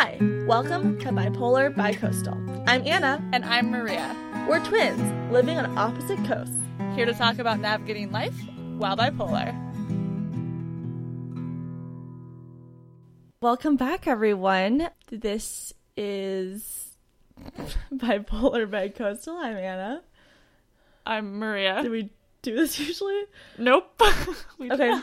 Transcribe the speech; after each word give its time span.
Hi, 0.00 0.16
welcome 0.46 0.96
to 1.00 1.08
Bipolar 1.08 1.74
Bicoastal. 1.74 2.64
I'm 2.68 2.86
Anna. 2.86 3.20
And 3.32 3.44
I'm 3.44 3.68
Maria, 3.68 4.14
We're 4.48 4.64
twins 4.64 5.02
living 5.32 5.58
on 5.58 5.76
opposite 5.76 6.24
coasts. 6.24 6.54
here 6.94 7.04
to 7.04 7.12
talk 7.12 7.40
about 7.40 7.58
navigating 7.58 8.12
life 8.12 8.32
while 8.76 8.96
bipolar. 8.96 9.52
Welcome 13.40 13.74
back, 13.74 14.06
everyone. 14.06 14.88
This 15.10 15.72
is 15.96 16.94
Bipolar 17.92 18.70
Bicoastal. 18.70 19.36
I'm 19.36 19.56
Anna. 19.56 20.04
I'm 21.06 21.40
Maria. 21.40 21.82
Do 21.82 21.90
we 21.90 22.10
do 22.42 22.54
this 22.54 22.78
usually? 22.86 23.24
Nope. 23.58 24.00
We 24.60 24.70
Okay. 24.70 24.92
All 24.92 25.02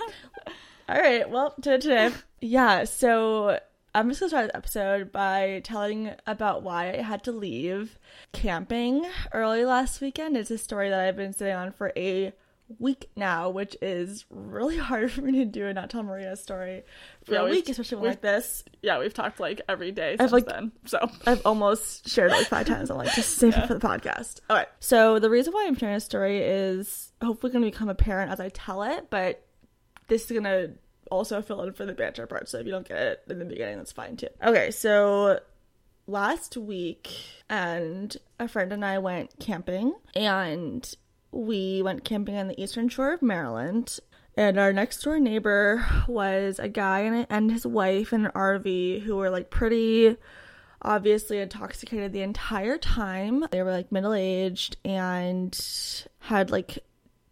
right. 0.88 1.30
Well, 1.30 1.54
today, 1.62 1.80
today, 1.80 2.16
yeah. 2.40 2.86
So 2.86 3.60
I'm 3.96 4.10
just 4.10 4.20
gonna 4.20 4.30
start 4.30 4.48
the 4.48 4.58
episode 4.58 5.12
by 5.12 5.62
telling 5.64 6.12
about 6.28 6.64
why 6.64 6.92
I 6.92 6.98
had 7.02 7.24
to 7.24 7.32
leave 7.32 7.98
camping 8.34 9.06
early 9.34 9.64
last 9.64 10.02
weekend. 10.02 10.36
It's 10.36 10.52
a 10.52 10.58
story 10.58 10.90
that 10.90 11.00
I've 11.00 11.16
been 11.16 11.32
sitting 11.34 11.56
on 11.56 11.72
for 11.72 11.94
a 11.96 12.34
week 12.78 13.10
now, 13.16 13.50
which 13.50 13.78
is 13.82 14.26
really 14.30 14.76
hard 14.90 15.12
for 15.12 15.22
me 15.22 15.32
to 15.34 15.46
do 15.46 15.66
and 15.68 15.76
not 15.76 15.90
tell 15.90 16.04
Maria's 16.04 16.42
story 16.42 16.84
for 17.24 17.36
Yeah, 17.36 17.42
a 17.42 17.50
week, 17.50 17.70
especially 17.70 18.00
one 18.00 18.10
like 18.10 18.22
this. 18.22 18.64
Yeah, 18.82 19.00
we've 19.00 19.14
talked 19.14 19.40
like 19.40 19.62
every 19.70 19.92
day 19.94 20.14
I've, 20.14 20.20
since 20.20 20.32
like- 20.34 20.46
then. 20.48 20.74
So 20.86 21.00
I've 21.26 21.46
almost 21.46 22.10
shared 22.10 22.32
it 22.32 22.36
like 22.36 22.48
five 22.48 22.66
times. 22.68 22.92
I'm 22.92 22.98
like, 22.98 23.14
just 23.14 23.38
save 23.38 23.54
Yeah. 23.56 23.64
it 23.64 23.68
for 23.68 23.76
the 23.76 23.80
podcast. 23.88 24.42
All 24.50 24.58
right. 24.58 24.68
So 24.82 25.20
the 25.20 25.30
reason 25.30 25.54
why 25.54 25.66
I'm 25.68 25.76
sharing 25.78 25.96
a 25.96 26.00
story 26.02 26.40
is 26.42 27.14
hopefully 27.24 27.54
going 27.54 27.64
to 27.64 27.72
become 27.72 27.88
apparent 27.88 28.30
as 28.32 28.42
I 28.42 28.50
tell 28.50 28.84
it, 28.84 29.10
but 29.10 29.42
this 30.08 30.26
is 30.26 30.32
going 30.32 30.44
to 30.44 30.72
also 31.12 31.42
fill 31.42 31.62
in 31.64 31.74
for 31.74 31.86
the 31.86 31.94
banter 31.94 32.28
part. 32.28 32.50
So 32.50 32.60
if 32.60 32.66
you 32.66 32.72
don't 32.72 32.88
get 32.88 32.98
it 32.98 33.24
in 33.30 33.40
the 33.40 33.46
beginning, 33.46 33.78
that's 33.78 33.92
fine 33.92 34.18
too. 34.18 34.28
Okay. 34.44 34.72
So 34.72 35.40
last 36.08 36.58
week, 36.58 37.12
and 37.50 38.16
a 38.40 38.48
friend 38.48 38.72
and 38.72 38.84
I 38.84 39.00
went 39.00 39.40
camping, 39.40 39.94
and 40.16 40.94
we 41.32 41.82
went 41.82 42.04
camping 42.04 42.38
on 42.38 42.48
the 42.48 42.62
eastern 42.62 42.90
shore 42.90 43.14
of 43.14 43.22
Maryland. 43.22 44.00
And 44.38 44.60
our 44.60 44.74
next 44.74 45.02
door 45.02 45.18
neighbor 45.18 45.86
was 46.08 46.60
a 46.60 46.68
guy 46.68 47.26
and, 47.30 47.52
his 47.52 47.66
wife 47.66 48.12
in 48.12 48.26
an 48.26 48.32
RV 48.34 49.02
who 49.04 49.16
were 49.16 49.30
like 49.30 49.50
pretty 49.50 50.18
obviously 50.82 51.40
intoxicated 51.40 52.12
the 52.12 52.22
entire 52.22 52.78
time. 52.78 53.46
They 53.52 53.64
were 53.64 53.72
like 53.72 53.92
middle 53.94 54.14
aged 54.14 54.76
and 54.84 55.58
had 56.20 56.52
like 56.52 56.84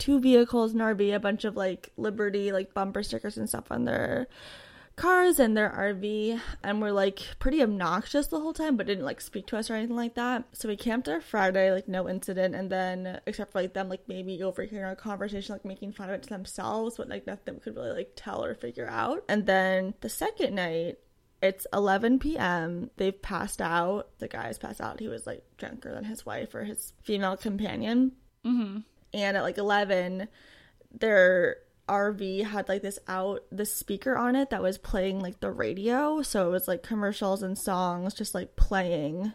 two 0.03 0.19
vehicles, 0.19 0.73
an 0.73 0.81
RV, 0.81 1.15
a 1.15 1.19
bunch 1.19 1.45
of 1.45 1.55
like 1.55 1.93
Liberty 1.95 2.51
like 2.51 2.73
bumper 2.73 3.01
stickers 3.03 3.37
and 3.37 3.47
stuff 3.47 3.71
on 3.71 3.85
their 3.85 4.27
cars 4.97 5.39
and 5.39 5.55
their 5.55 5.69
RV 5.69 6.41
and 6.61 6.81
were 6.81 6.91
like 6.91 7.21
pretty 7.39 7.63
obnoxious 7.63 8.27
the 8.27 8.39
whole 8.41 8.51
time 8.51 8.75
but 8.75 8.85
didn't 8.85 9.05
like 9.05 9.21
speak 9.21 9.47
to 9.47 9.57
us 9.57 9.69
or 9.69 9.75
anything 9.75 9.95
like 9.95 10.15
that. 10.15 10.43
So 10.51 10.67
we 10.67 10.75
camped 10.75 11.05
there 11.05 11.21
Friday, 11.21 11.71
like 11.71 11.87
no 11.87 12.09
incident, 12.09 12.53
and 12.53 12.69
then 12.69 13.21
except 13.25 13.53
for 13.53 13.61
like 13.61 13.73
them 13.73 13.87
like 13.87 14.09
maybe 14.09 14.43
overhearing 14.43 14.83
our 14.83 14.95
conversation, 14.97 15.55
like 15.55 15.63
making 15.63 15.93
fun 15.93 16.09
of 16.09 16.15
it 16.15 16.23
to 16.23 16.29
themselves, 16.29 16.97
but 16.97 17.07
like 17.07 17.25
nothing 17.25 17.53
we 17.53 17.61
could 17.61 17.77
really 17.77 17.93
like 17.93 18.11
tell 18.17 18.43
or 18.43 18.55
figure 18.55 18.89
out. 18.89 19.23
And 19.29 19.45
then 19.45 19.93
the 20.01 20.09
second 20.09 20.53
night 20.53 20.97
it's 21.41 21.65
11 21.71 22.19
p.m. 22.19 22.89
They've 22.97 23.21
passed 23.21 23.61
out. 23.61 24.09
The 24.19 24.27
guy's 24.27 24.57
passed 24.57 24.81
out. 24.81 24.99
He 24.99 25.07
was 25.07 25.25
like 25.25 25.45
drunker 25.57 25.93
than 25.93 26.03
his 26.03 26.25
wife 26.25 26.53
or 26.53 26.65
his 26.65 26.91
female 27.03 27.37
companion. 27.37 28.11
mm-hmm. 28.45 28.79
And 29.13 29.37
at 29.37 29.43
like 29.43 29.57
11, 29.57 30.27
their 30.91 31.57
RV 31.87 32.45
had 32.45 32.69
like 32.69 32.81
this 32.81 32.99
out, 33.07 33.43
the 33.51 33.65
speaker 33.65 34.17
on 34.17 34.35
it 34.35 34.49
that 34.49 34.61
was 34.61 34.77
playing 34.77 35.19
like 35.19 35.39
the 35.39 35.51
radio. 35.51 36.21
So 36.21 36.47
it 36.47 36.51
was 36.51 36.67
like 36.67 36.83
commercials 36.83 37.43
and 37.43 37.57
songs 37.57 38.13
just 38.13 38.33
like 38.33 38.55
playing 38.55 39.33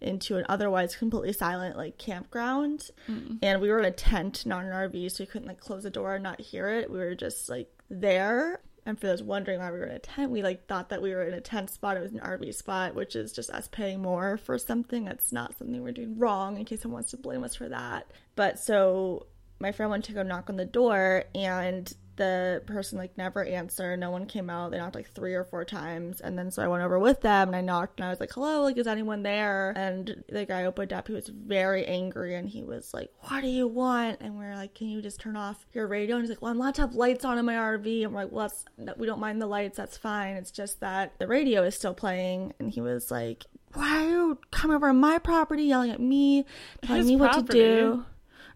into 0.00 0.36
an 0.36 0.46
otherwise 0.48 0.96
completely 0.96 1.32
silent 1.32 1.76
like 1.76 1.98
campground. 1.98 2.90
Mm. 3.08 3.38
And 3.42 3.60
we 3.60 3.70
were 3.70 3.78
in 3.78 3.84
a 3.84 3.90
tent, 3.90 4.46
not 4.46 4.64
an 4.64 4.70
RV, 4.70 5.12
so 5.12 5.22
we 5.22 5.26
couldn't 5.26 5.48
like 5.48 5.60
close 5.60 5.82
the 5.82 5.90
door 5.90 6.14
and 6.14 6.22
not 6.22 6.40
hear 6.40 6.68
it. 6.68 6.90
We 6.90 6.98
were 6.98 7.14
just 7.14 7.48
like 7.48 7.68
there. 7.90 8.60
And 8.86 8.98
for 8.98 9.06
those 9.06 9.22
wondering 9.22 9.60
why 9.60 9.70
we 9.70 9.78
were 9.78 9.86
in 9.86 9.94
a 9.94 9.98
tent, 9.98 10.30
we 10.30 10.42
like 10.42 10.66
thought 10.66 10.88
that 10.88 11.02
we 11.02 11.14
were 11.14 11.22
in 11.22 11.34
a 11.34 11.40
tent 11.40 11.70
spot. 11.70 11.96
It 11.96 12.02
was 12.02 12.12
an 12.12 12.20
RV 12.20 12.54
spot, 12.54 12.94
which 12.94 13.14
is 13.14 13.32
just 13.32 13.50
us 13.50 13.68
paying 13.68 14.00
more 14.00 14.36
for 14.36 14.58
something 14.58 15.04
that's 15.04 15.32
not 15.32 15.56
something 15.58 15.82
we're 15.82 15.92
doing 15.92 16.18
wrong. 16.18 16.56
In 16.56 16.64
case 16.64 16.82
someone 16.82 16.96
wants 16.96 17.10
to 17.10 17.16
blame 17.16 17.44
us 17.44 17.54
for 17.54 17.68
that. 17.68 18.10
But 18.36 18.58
so 18.58 19.26
my 19.58 19.72
friend 19.72 19.90
went 19.90 20.04
to 20.06 20.12
go 20.12 20.22
knock 20.22 20.48
on 20.48 20.56
the 20.56 20.64
door, 20.64 21.24
and 21.34 21.92
the 22.20 22.62
person 22.66 22.98
like 22.98 23.16
never 23.16 23.42
answered. 23.42 23.98
No 23.98 24.10
one 24.10 24.26
came 24.26 24.50
out. 24.50 24.70
They 24.70 24.76
knocked 24.76 24.94
like 24.94 25.10
three 25.10 25.32
or 25.32 25.42
four 25.42 25.64
times, 25.64 26.20
and 26.20 26.38
then 26.38 26.50
so 26.50 26.62
I 26.62 26.68
went 26.68 26.82
over 26.82 26.98
with 26.98 27.22
them 27.22 27.48
and 27.48 27.56
I 27.56 27.62
knocked 27.62 27.98
and 27.98 28.06
I 28.06 28.10
was 28.10 28.20
like, 28.20 28.30
"Hello, 28.34 28.62
like 28.62 28.76
is 28.76 28.86
anyone 28.86 29.22
there?" 29.22 29.72
And 29.74 30.22
the 30.28 30.44
guy 30.44 30.66
opened 30.66 30.92
up. 30.92 31.08
He 31.08 31.14
was 31.14 31.28
very 31.28 31.86
angry 31.86 32.34
and 32.34 32.46
he 32.46 32.62
was 32.62 32.92
like, 32.92 33.10
"What 33.20 33.40
do 33.40 33.48
you 33.48 33.66
want?" 33.66 34.18
And 34.20 34.38
we 34.38 34.44
are 34.44 34.54
like, 34.54 34.74
"Can 34.74 34.88
you 34.88 35.00
just 35.00 35.18
turn 35.18 35.34
off 35.34 35.64
your 35.72 35.86
radio?" 35.86 36.16
And 36.16 36.24
he's 36.24 36.30
like, 36.30 36.42
"Well, 36.42 36.50
I'm 36.50 36.60
allowed 36.60 36.74
to 36.74 36.82
have 36.82 36.94
lights 36.94 37.24
on 37.24 37.38
in 37.38 37.46
my 37.46 37.54
RV." 37.54 38.04
And 38.04 38.12
we're 38.12 38.24
like, 38.24 38.32
"Well, 38.32 38.50
that's 38.76 38.98
we 38.98 39.06
don't 39.06 39.18
mind 39.18 39.40
the 39.40 39.46
lights. 39.46 39.78
That's 39.78 39.96
fine. 39.96 40.36
It's 40.36 40.50
just 40.50 40.80
that 40.80 41.18
the 41.18 41.26
radio 41.26 41.62
is 41.62 41.74
still 41.74 41.94
playing." 41.94 42.52
And 42.60 42.70
he 42.70 42.82
was 42.82 43.10
like, 43.10 43.46
"Why 43.72 44.04
are 44.04 44.08
you 44.10 44.38
coming 44.50 44.76
over 44.76 44.90
on 44.90 45.00
my 45.00 45.16
property, 45.18 45.64
yelling 45.64 45.90
at 45.90 46.00
me, 46.00 46.44
telling 46.82 47.00
His 47.00 47.08
me 47.08 47.16
what 47.16 47.32
to 47.32 47.42
do?" 47.42 48.04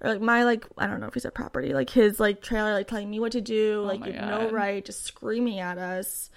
Or 0.04 0.10
like 0.10 0.20
my 0.20 0.44
like 0.44 0.66
I 0.76 0.86
don't 0.86 1.00
know 1.00 1.06
if 1.06 1.14
he 1.14 1.20
said 1.20 1.34
property, 1.34 1.72
like 1.72 1.90
his 1.90 2.20
like 2.20 2.42
trailer, 2.42 2.74
like 2.74 2.86
telling 2.86 3.10
me 3.10 3.18
what 3.18 3.32
to 3.32 3.40
do, 3.40 3.82
like 3.82 4.04
you 4.04 4.12
have 4.12 4.28
no 4.28 4.50
right, 4.50 4.84
just 4.84 5.04
screaming 5.04 5.58
at 5.58 5.78
us, 5.78 6.30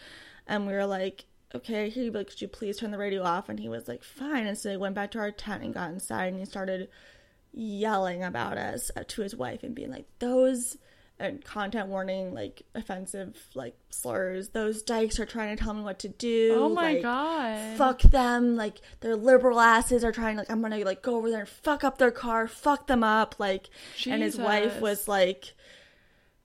and 0.48 0.66
we 0.66 0.74
were 0.74 0.86
like, 0.86 1.26
okay, 1.54 1.90
here, 1.90 2.12
like, 2.12 2.30
could 2.30 2.42
you 2.42 2.48
please 2.48 2.78
turn 2.78 2.92
the 2.92 2.98
radio 2.98 3.24
off? 3.24 3.50
And 3.50 3.60
he 3.60 3.70
was 3.70 3.88
like, 3.88 4.04
fine, 4.04 4.48
and 4.48 4.58
so 4.58 4.70
they 4.70 4.78
went 4.78 4.96
back 4.96 5.12
to 5.12 5.20
our 5.20 5.32
tent 5.32 5.64
and 5.64 5.74
got 5.74 5.92
inside, 5.92 6.28
and 6.28 6.40
he 6.40 6.46
started 6.46 6.90
yelling 7.54 8.24
about 8.24 8.58
us 8.58 8.90
uh, 8.96 9.04
to 9.08 9.22
his 9.22 9.36
wife 9.36 9.64
and 9.64 9.76
being 9.76 9.92
like, 9.92 10.06
those 10.20 10.78
and 11.20 11.44
content 11.44 11.88
warning, 11.88 12.34
like 12.34 12.64
offensive, 12.76 13.36
like 13.56 13.76
slurs. 13.90 14.50
Those 14.50 14.84
dykes 14.84 15.20
are 15.20 15.26
trying 15.26 15.56
to 15.56 15.64
tell 15.64 15.74
me 15.74 15.84
what 15.84 16.00
to 16.00 16.10
do. 16.10 16.56
Oh 16.56 16.70
my 16.70 16.94
like, 16.94 17.02
god. 17.02 17.78
fuck 17.78 18.02
them 18.02 18.56
like 18.56 18.82
their 19.00 19.16
liberal 19.16 19.60
asses 19.60 20.04
are 20.04 20.12
trying 20.12 20.38
like 20.38 20.50
i'm 20.50 20.62
gonna 20.62 20.78
like 20.80 21.02
go 21.02 21.16
over 21.16 21.30
there 21.30 21.42
and 21.42 21.50
fuck 21.50 21.84
up 21.84 21.98
their 21.98 22.12
car 22.12 22.48
fuck 22.48 22.88
them 22.88 23.04
up 23.04 23.36
like 23.40 23.70
and 24.06 24.22
his 24.22 24.38
wife 24.38 24.82
was 24.82 25.08
like 25.08 25.54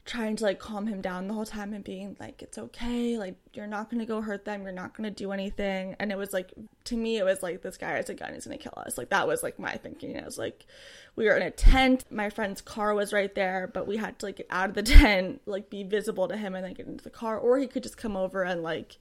trying 0.05 0.35
to 0.35 0.43
like 0.43 0.59
calm 0.59 0.87
him 0.89 1.01
down 1.01 1.29
the 1.29 1.35
whole 1.35 1.45
time 1.45 1.73
and 1.73 1.85
being 1.85 2.17
like 2.19 2.43
it's 2.43 2.59
okay 2.59 3.17
like 3.17 3.37
you're 3.55 3.69
not 3.69 3.89
gonna 3.89 4.05
go 4.05 4.21
hurt 4.21 4.45
them 4.45 4.63
you're 4.63 4.73
not 4.73 4.97
gonna 4.97 5.11
do 5.11 5.31
anything 5.31 5.95
and 6.01 6.11
it 6.11 6.19
was 6.19 6.33
like 6.33 6.53
to 6.83 6.97
me 6.97 7.19
it 7.19 7.25
was 7.25 7.41
like 7.41 7.63
this 7.63 7.77
guy 7.77 7.91
has 7.91 8.09
a 8.09 8.15
gun 8.15 8.35
he's 8.35 8.45
gonna 8.45 8.59
kill 8.59 8.73
us 8.79 8.99
like 8.99 9.11
that 9.11 9.29
was 9.29 9.45
like 9.45 9.61
my 9.61 9.73
thinking 9.77 10.19
i 10.19 10.25
was 10.25 10.39
like 10.39 10.67
we 11.15 11.25
were 11.25 11.37
in 11.37 11.43
a 11.43 11.51
tent 11.53 12.05
my 12.11 12.29
friend's 12.29 12.61
car 12.61 12.95
was 12.95 13.13
right 13.13 13.37
there 13.37 13.71
but 13.73 13.87
we 13.87 13.97
had 13.97 14.19
to 14.19 14.27
like 14.27 14.37
get 14.37 14.47
out 14.51 14.71
of 14.71 14.75
the 14.75 14.83
tent 14.83 15.41
like 15.47 15.71
be 15.71 15.85
visible 15.85 16.27
to 16.27 16.37
him 16.37 16.57
and 16.57 16.65
then 16.65 16.75
get 16.75 16.87
into 16.87 17.05
the 17.05 17.11
car 17.11 17.39
or 17.39 17.59
he 17.59 17.69
could 17.69 17.85
just 17.85 17.97
come 17.97 18.17
over 18.17 18.43
and 18.43 18.63
like 18.65 18.99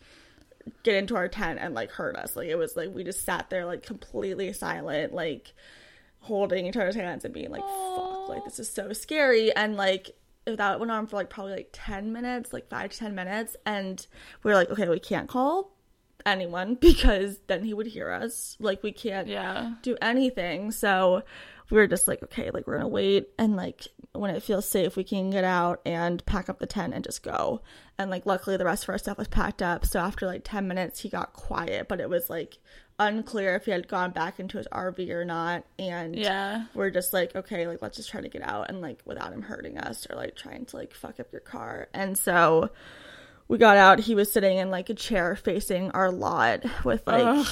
get 0.84 0.96
into 0.96 1.16
our 1.16 1.28
tent 1.28 1.60
and 1.62 1.74
like 1.74 1.92
hurt 1.92 2.16
us. 2.16 2.36
Like 2.36 2.48
it 2.48 2.56
was 2.56 2.76
like 2.76 2.94
we 2.94 3.04
just 3.04 3.26
sat 3.26 3.50
there 3.50 3.66
like 3.66 3.84
completely 3.84 4.54
silent, 4.54 5.14
like 5.14 5.54
holding 6.20 6.68
each 6.68 6.78
other's 6.78 6.96
hands 6.96 7.26
and 7.26 7.34
being 7.34 7.50
like, 7.50 7.62
fuck, 7.62 8.30
like 8.30 8.44
this 8.46 8.60
is 8.60 8.70
so 8.70 8.94
scary. 8.94 9.56
And 9.56 9.76
like 9.76 10.12
that 10.46 10.80
went 10.80 10.92
on 10.92 11.08
for 11.08 11.16
like 11.18 11.30
probably 11.30 11.54
like 11.54 11.70
10 11.72 12.12
minutes, 12.12 12.52
like 12.54 12.68
five 12.70 12.92
to 12.92 12.98
10 12.98 13.16
minutes. 13.16 13.56
And 13.66 14.06
we 14.44 14.52
were 14.52 14.56
like, 14.56 14.70
okay, 14.72 14.88
we 14.90 15.00
can't 15.00 15.30
call 15.30 15.72
anyone 16.26 16.76
because 16.82 17.40
then 17.48 17.64
he 17.64 17.74
would 17.74 17.88
hear 17.88 18.10
us. 18.12 18.56
Like 18.60 18.84
we 18.84 18.92
can't 18.92 19.28
Yeah. 19.28 19.74
do 19.82 19.98
anything. 20.02 20.72
So 20.72 21.24
we 21.70 21.78
were 21.78 21.88
just 21.88 22.08
like, 22.08 22.22
okay, 22.24 22.52
like 22.52 22.68
we're 22.68 22.78
gonna 22.78 22.88
wait 22.88 23.30
and 23.40 23.56
like 23.56 23.88
when 24.14 24.30
it 24.36 24.44
feels 24.44 24.68
safe, 24.68 24.98
we 24.98 25.06
can 25.06 25.30
get 25.30 25.46
out 25.46 25.80
and 25.86 26.26
pack 26.26 26.50
up 26.50 26.60
the 26.60 26.66
tent 26.66 26.94
and 26.94 27.04
just 27.04 27.24
go. 27.24 27.62
And 27.98 28.10
like 28.12 28.26
luckily 28.26 28.58
the 28.58 28.66
rest 28.66 28.84
of 28.84 28.90
our 28.90 28.98
stuff 28.98 29.18
was 29.18 29.28
packed 29.30 29.62
up. 29.62 29.86
So 29.86 30.00
after 30.00 30.26
like 30.26 30.42
10 30.44 30.68
minutes, 30.68 31.00
he 31.00 31.08
got 31.10 31.34
quiet, 31.34 31.88
but 31.88 32.02
it 32.02 32.10
was 32.10 32.30
like 32.30 32.58
unclear 33.08 33.56
if 33.56 33.66
he 33.66 33.72
had 33.72 33.88
gone 33.88 34.12
back 34.12 34.40
into 34.40 34.58
his 34.58 34.68
RV 34.72 35.10
or 35.10 35.26
not. 35.26 35.64
And 35.80 36.16
Yeah. 36.16 36.66
we're 36.74 36.90
just 36.90 37.14
like, 37.14 37.36
okay, 37.36 37.68
like 37.68 37.82
let's 37.82 37.98
just 37.98 38.10
try 38.10 38.22
to 38.22 38.30
get 38.30 38.42
out 38.42 38.70
and 38.70 38.82
like 38.82 39.02
without 39.06 39.34
him 39.34 39.42
hurting 39.42 39.78
us 39.78 40.08
or 40.10 40.16
like 40.16 40.36
trying 40.36 40.66
to 40.66 40.76
like 40.78 40.94
fuck 40.94 41.20
up 41.20 41.32
your 41.32 41.42
car. 41.42 41.88
And 41.94 42.18
so 42.18 42.70
we 43.48 43.58
got 43.58 43.78
out. 43.78 44.00
He 44.00 44.16
was 44.16 44.32
sitting 44.32 44.58
in 44.58 44.70
like 44.72 44.90
a 44.90 44.94
chair 44.94 45.36
facing 45.36 45.92
our 45.92 46.12
lot 46.12 46.64
with 46.86 47.06
like 47.08 47.24
Ugh. 47.26 47.48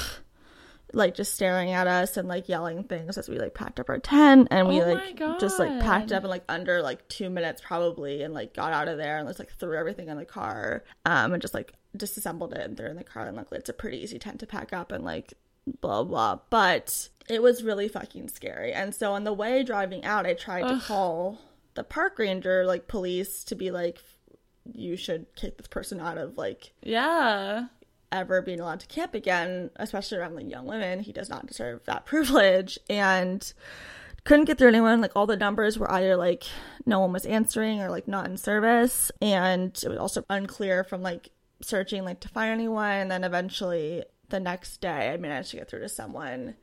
Like 0.93 1.13
just 1.15 1.33
staring 1.33 1.71
at 1.71 1.87
us 1.87 2.17
and 2.17 2.27
like 2.27 2.49
yelling 2.49 2.83
things 2.83 3.17
as 3.17 3.29
we 3.29 3.37
like 3.37 3.53
packed 3.53 3.79
up 3.79 3.89
our 3.89 3.99
tent 3.99 4.47
and 4.51 4.67
we 4.67 4.81
Oh 4.81 4.85
like 4.93 5.15
just 5.39 5.59
like 5.59 5.79
packed 5.81 6.11
up 6.11 6.23
in 6.23 6.29
like 6.29 6.43
under 6.49 6.81
like 6.81 7.07
two 7.09 7.29
minutes 7.29 7.61
probably 7.63 8.23
and 8.23 8.33
like 8.33 8.53
got 8.55 8.73
out 8.73 8.87
of 8.87 8.97
there 8.97 9.17
and 9.19 9.27
just 9.27 9.39
like 9.39 9.51
threw 9.59 9.77
everything 9.77 10.09
in 10.09 10.17
the 10.17 10.25
car 10.25 10.83
um 11.05 11.33
and 11.33 11.41
just 11.41 11.53
like 11.53 11.73
disassembled 11.95 12.53
it 12.53 12.61
and 12.61 12.75
threw 12.75 12.87
it 12.87 12.91
in 12.91 12.95
the 12.97 13.03
car 13.03 13.25
and 13.27 13.37
luckily 13.37 13.59
it's 13.59 13.69
a 13.69 13.73
pretty 13.73 13.97
easy 13.97 14.17
tent 14.17 14.39
to 14.39 14.47
pack 14.47 14.73
up 14.73 14.91
and 14.91 15.03
like 15.03 15.33
blah 15.81 16.03
blah 16.03 16.39
but 16.49 17.09
it 17.29 17.43
was 17.43 17.61
really 17.63 17.87
fucking 17.87 18.27
scary. 18.27 18.73
And 18.73 18.95
so 18.95 19.13
on 19.13 19.23
the 19.23 19.33
way 19.33 19.61
driving 19.63 20.03
out 20.03 20.25
i 20.25 20.33
tried 20.33 20.67
to 20.67 20.79
call 20.79 21.37
the 21.75 21.83
park 21.83 22.17
ranger 22.17 22.65
like 22.65 22.87
police 22.87 23.43
to 23.43 23.55
be 23.55 23.69
like 23.69 23.99
you 24.73 24.95
should 24.97 25.25
kick 25.35 25.57
this 25.57 25.67
person 25.67 25.99
out 25.99 26.17
of 26.17 26.37
like 26.37 26.73
Yeah. 26.81 27.67
Ever 28.11 28.41
being 28.41 28.59
allowed 28.59 28.79
to 28.81 28.87
camp 28.87 29.13
again, 29.13 29.69
especially 29.75 30.17
around 30.17 30.35
like 30.35 30.49
young 30.49 30.65
women. 30.65 30.99
He 30.99 31.11
does 31.11 31.29
not 31.29 31.47
deserve 31.47 31.85
that 31.85 32.05
privilege. 32.07 32.79
And 32.89 33.51
couldn't 34.23 34.45
get 34.45 34.57
through 34.57 34.69
anyone. 34.69 35.01
Like 35.01 35.15
all 35.15 35.25
the 35.25 35.37
numbers 35.37 35.77
were 35.77 35.91
either 35.91 36.15
like 36.15 36.43
no 36.85 36.99
one 36.99 37.13
was 37.13 37.25
answering 37.25 37.81
or 37.81 37.89
like 37.89 38.07
not 38.07 38.25
in 38.25 38.37
service. 38.37 39.11
And 39.21 39.77
it 39.83 39.89
was 39.89 39.97
also 39.97 40.23
unclear 40.29 40.83
from 40.83 41.01
like 41.01 41.29
searching 41.61 42.03
like 42.05 42.19
to 42.21 42.29
find 42.29 42.51
anyone. 42.51 42.91
And 42.91 43.11
then 43.11 43.23
eventually 43.23 44.03
the 44.29 44.39
next 44.39 44.81
day 44.81 45.11
I 45.11 45.17
managed 45.17 45.51
to 45.51 45.57
get 45.57 45.69
through 45.69 45.81
to 45.81 45.89
someone 45.89 46.55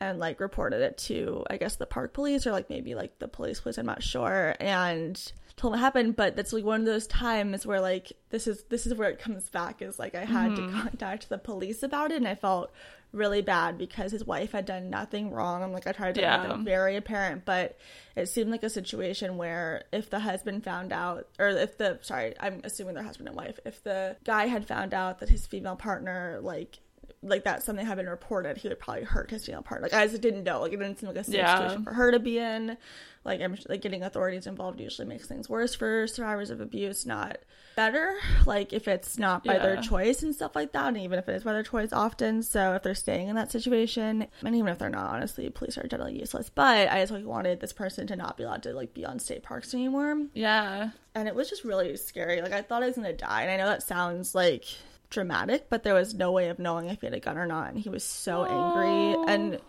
and 0.00 0.18
like 0.18 0.40
reported 0.40 0.80
it 0.80 0.96
to 0.96 1.44
I 1.50 1.56
guess 1.56 1.76
the 1.76 1.86
park 1.86 2.14
police 2.14 2.46
or 2.46 2.52
like 2.52 2.70
maybe 2.70 2.94
like 2.94 3.18
the 3.18 3.28
police 3.28 3.60
police, 3.60 3.78
I'm 3.78 3.86
not 3.86 4.02
sure. 4.02 4.54
And 4.58 5.20
told 5.56 5.72
what 5.72 5.80
happened, 5.80 6.16
but 6.16 6.36
that's 6.36 6.52
like 6.52 6.64
one 6.64 6.80
of 6.80 6.86
those 6.86 7.06
times 7.06 7.66
where 7.66 7.80
like 7.80 8.12
this 8.30 8.46
is 8.46 8.64
this 8.70 8.86
is 8.86 8.94
where 8.94 9.10
it 9.10 9.18
comes 9.18 9.48
back 9.50 9.82
is 9.82 9.98
like 9.98 10.14
I 10.14 10.24
had 10.24 10.52
mm-hmm. 10.52 10.74
to 10.74 10.82
contact 10.82 11.28
the 11.28 11.38
police 11.38 11.82
about 11.82 12.12
it 12.12 12.16
and 12.16 12.28
I 12.28 12.34
felt 12.34 12.72
really 13.12 13.42
bad 13.42 13.76
because 13.76 14.12
his 14.12 14.24
wife 14.24 14.52
had 14.52 14.64
done 14.64 14.88
nothing 14.88 15.30
wrong. 15.30 15.62
I'm 15.62 15.72
like 15.72 15.86
I 15.86 15.92
tried 15.92 16.14
to 16.14 16.20
yeah. 16.20 16.42
make 16.42 16.50
it 16.50 16.58
very 16.60 16.96
apparent, 16.96 17.44
but 17.44 17.76
it 18.16 18.26
seemed 18.26 18.50
like 18.50 18.62
a 18.62 18.70
situation 18.70 19.36
where 19.36 19.84
if 19.92 20.08
the 20.08 20.20
husband 20.20 20.64
found 20.64 20.92
out 20.92 21.28
or 21.38 21.48
if 21.48 21.76
the 21.76 21.98
sorry, 22.02 22.34
I'm 22.40 22.62
assuming 22.64 22.94
their 22.94 23.04
husband 23.04 23.28
and 23.28 23.36
wife, 23.36 23.58
if 23.66 23.82
the 23.82 24.16
guy 24.24 24.46
had 24.46 24.66
found 24.66 24.94
out 24.94 25.18
that 25.18 25.28
his 25.28 25.46
female 25.46 25.76
partner 25.76 26.38
like 26.42 26.78
like 27.22 27.44
that 27.44 27.62
something 27.62 27.84
had 27.84 27.96
been 27.96 28.08
reported, 28.08 28.56
he 28.56 28.68
would 28.68 28.78
probably 28.78 29.04
hurt 29.04 29.30
his 29.30 29.44
female 29.44 29.62
partner. 29.62 29.86
Like 29.86 29.94
I 29.94 30.06
just 30.06 30.22
didn't 30.22 30.44
know. 30.44 30.60
Like 30.60 30.72
it 30.72 30.78
didn't 30.78 30.98
seem 30.98 31.08
like 31.08 31.18
a 31.18 31.24
safe 31.24 31.34
yeah. 31.34 31.56
situation 31.56 31.84
for 31.84 31.92
her 31.92 32.10
to 32.10 32.18
be 32.18 32.38
in. 32.38 32.78
Like 33.24 33.42
I'm 33.42 33.56
like 33.68 33.82
getting 33.82 34.02
authorities 34.02 34.46
involved 34.46 34.80
usually 34.80 35.06
makes 35.06 35.26
things 35.26 35.48
worse 35.48 35.74
for 35.74 36.06
survivors 36.06 36.48
of 36.48 36.62
abuse, 36.62 37.04
not 37.04 37.36
better. 37.76 38.14
Like 38.46 38.72
if 38.72 38.88
it's 38.88 39.18
not 39.18 39.44
by 39.44 39.54
yeah. 39.54 39.62
their 39.62 39.76
choice 39.82 40.22
and 40.22 40.34
stuff 40.34 40.56
like 40.56 40.72
that, 40.72 40.88
and 40.88 40.96
even 40.96 41.18
if 41.18 41.28
it 41.28 41.34
is 41.34 41.44
by 41.44 41.52
their 41.52 41.62
choice, 41.62 41.92
often. 41.92 42.42
So 42.42 42.72
if 42.72 42.82
they're 42.82 42.94
staying 42.94 43.28
in 43.28 43.36
that 43.36 43.52
situation, 43.52 44.26
and 44.42 44.56
even 44.56 44.68
if 44.68 44.78
they're 44.78 44.88
not, 44.88 45.14
honestly, 45.14 45.50
police 45.50 45.76
are 45.76 45.86
generally 45.86 46.18
useless. 46.18 46.48
But 46.48 46.88
I 46.90 47.00
just 47.00 47.12
like 47.12 47.26
wanted 47.26 47.60
this 47.60 47.74
person 47.74 48.06
to 48.06 48.16
not 48.16 48.38
be 48.38 48.44
allowed 48.44 48.62
to 48.62 48.72
like 48.72 48.94
be 48.94 49.04
on 49.04 49.18
state 49.18 49.42
parks 49.42 49.74
anymore. 49.74 50.24
Yeah. 50.32 50.90
And 51.14 51.28
it 51.28 51.34
was 51.34 51.50
just 51.50 51.64
really 51.64 51.94
scary. 51.98 52.40
Like 52.40 52.52
I 52.52 52.62
thought 52.62 52.82
I 52.82 52.86
was 52.86 52.96
gonna 52.96 53.12
die, 53.12 53.42
and 53.42 53.50
I 53.50 53.58
know 53.58 53.66
that 53.66 53.82
sounds 53.82 54.34
like 54.34 54.64
dramatic, 55.10 55.68
but 55.68 55.82
there 55.82 55.94
was 55.94 56.14
no 56.14 56.32
way 56.32 56.48
of 56.48 56.58
knowing 56.58 56.88
if 56.88 57.00
he 57.00 57.06
had 57.06 57.14
a 57.14 57.20
gun 57.20 57.36
or 57.36 57.46
not. 57.46 57.70
And 57.70 57.78
he 57.78 57.88
was 57.88 58.04
so 58.04 58.44
angry. 58.44 59.32
And 59.32 59.60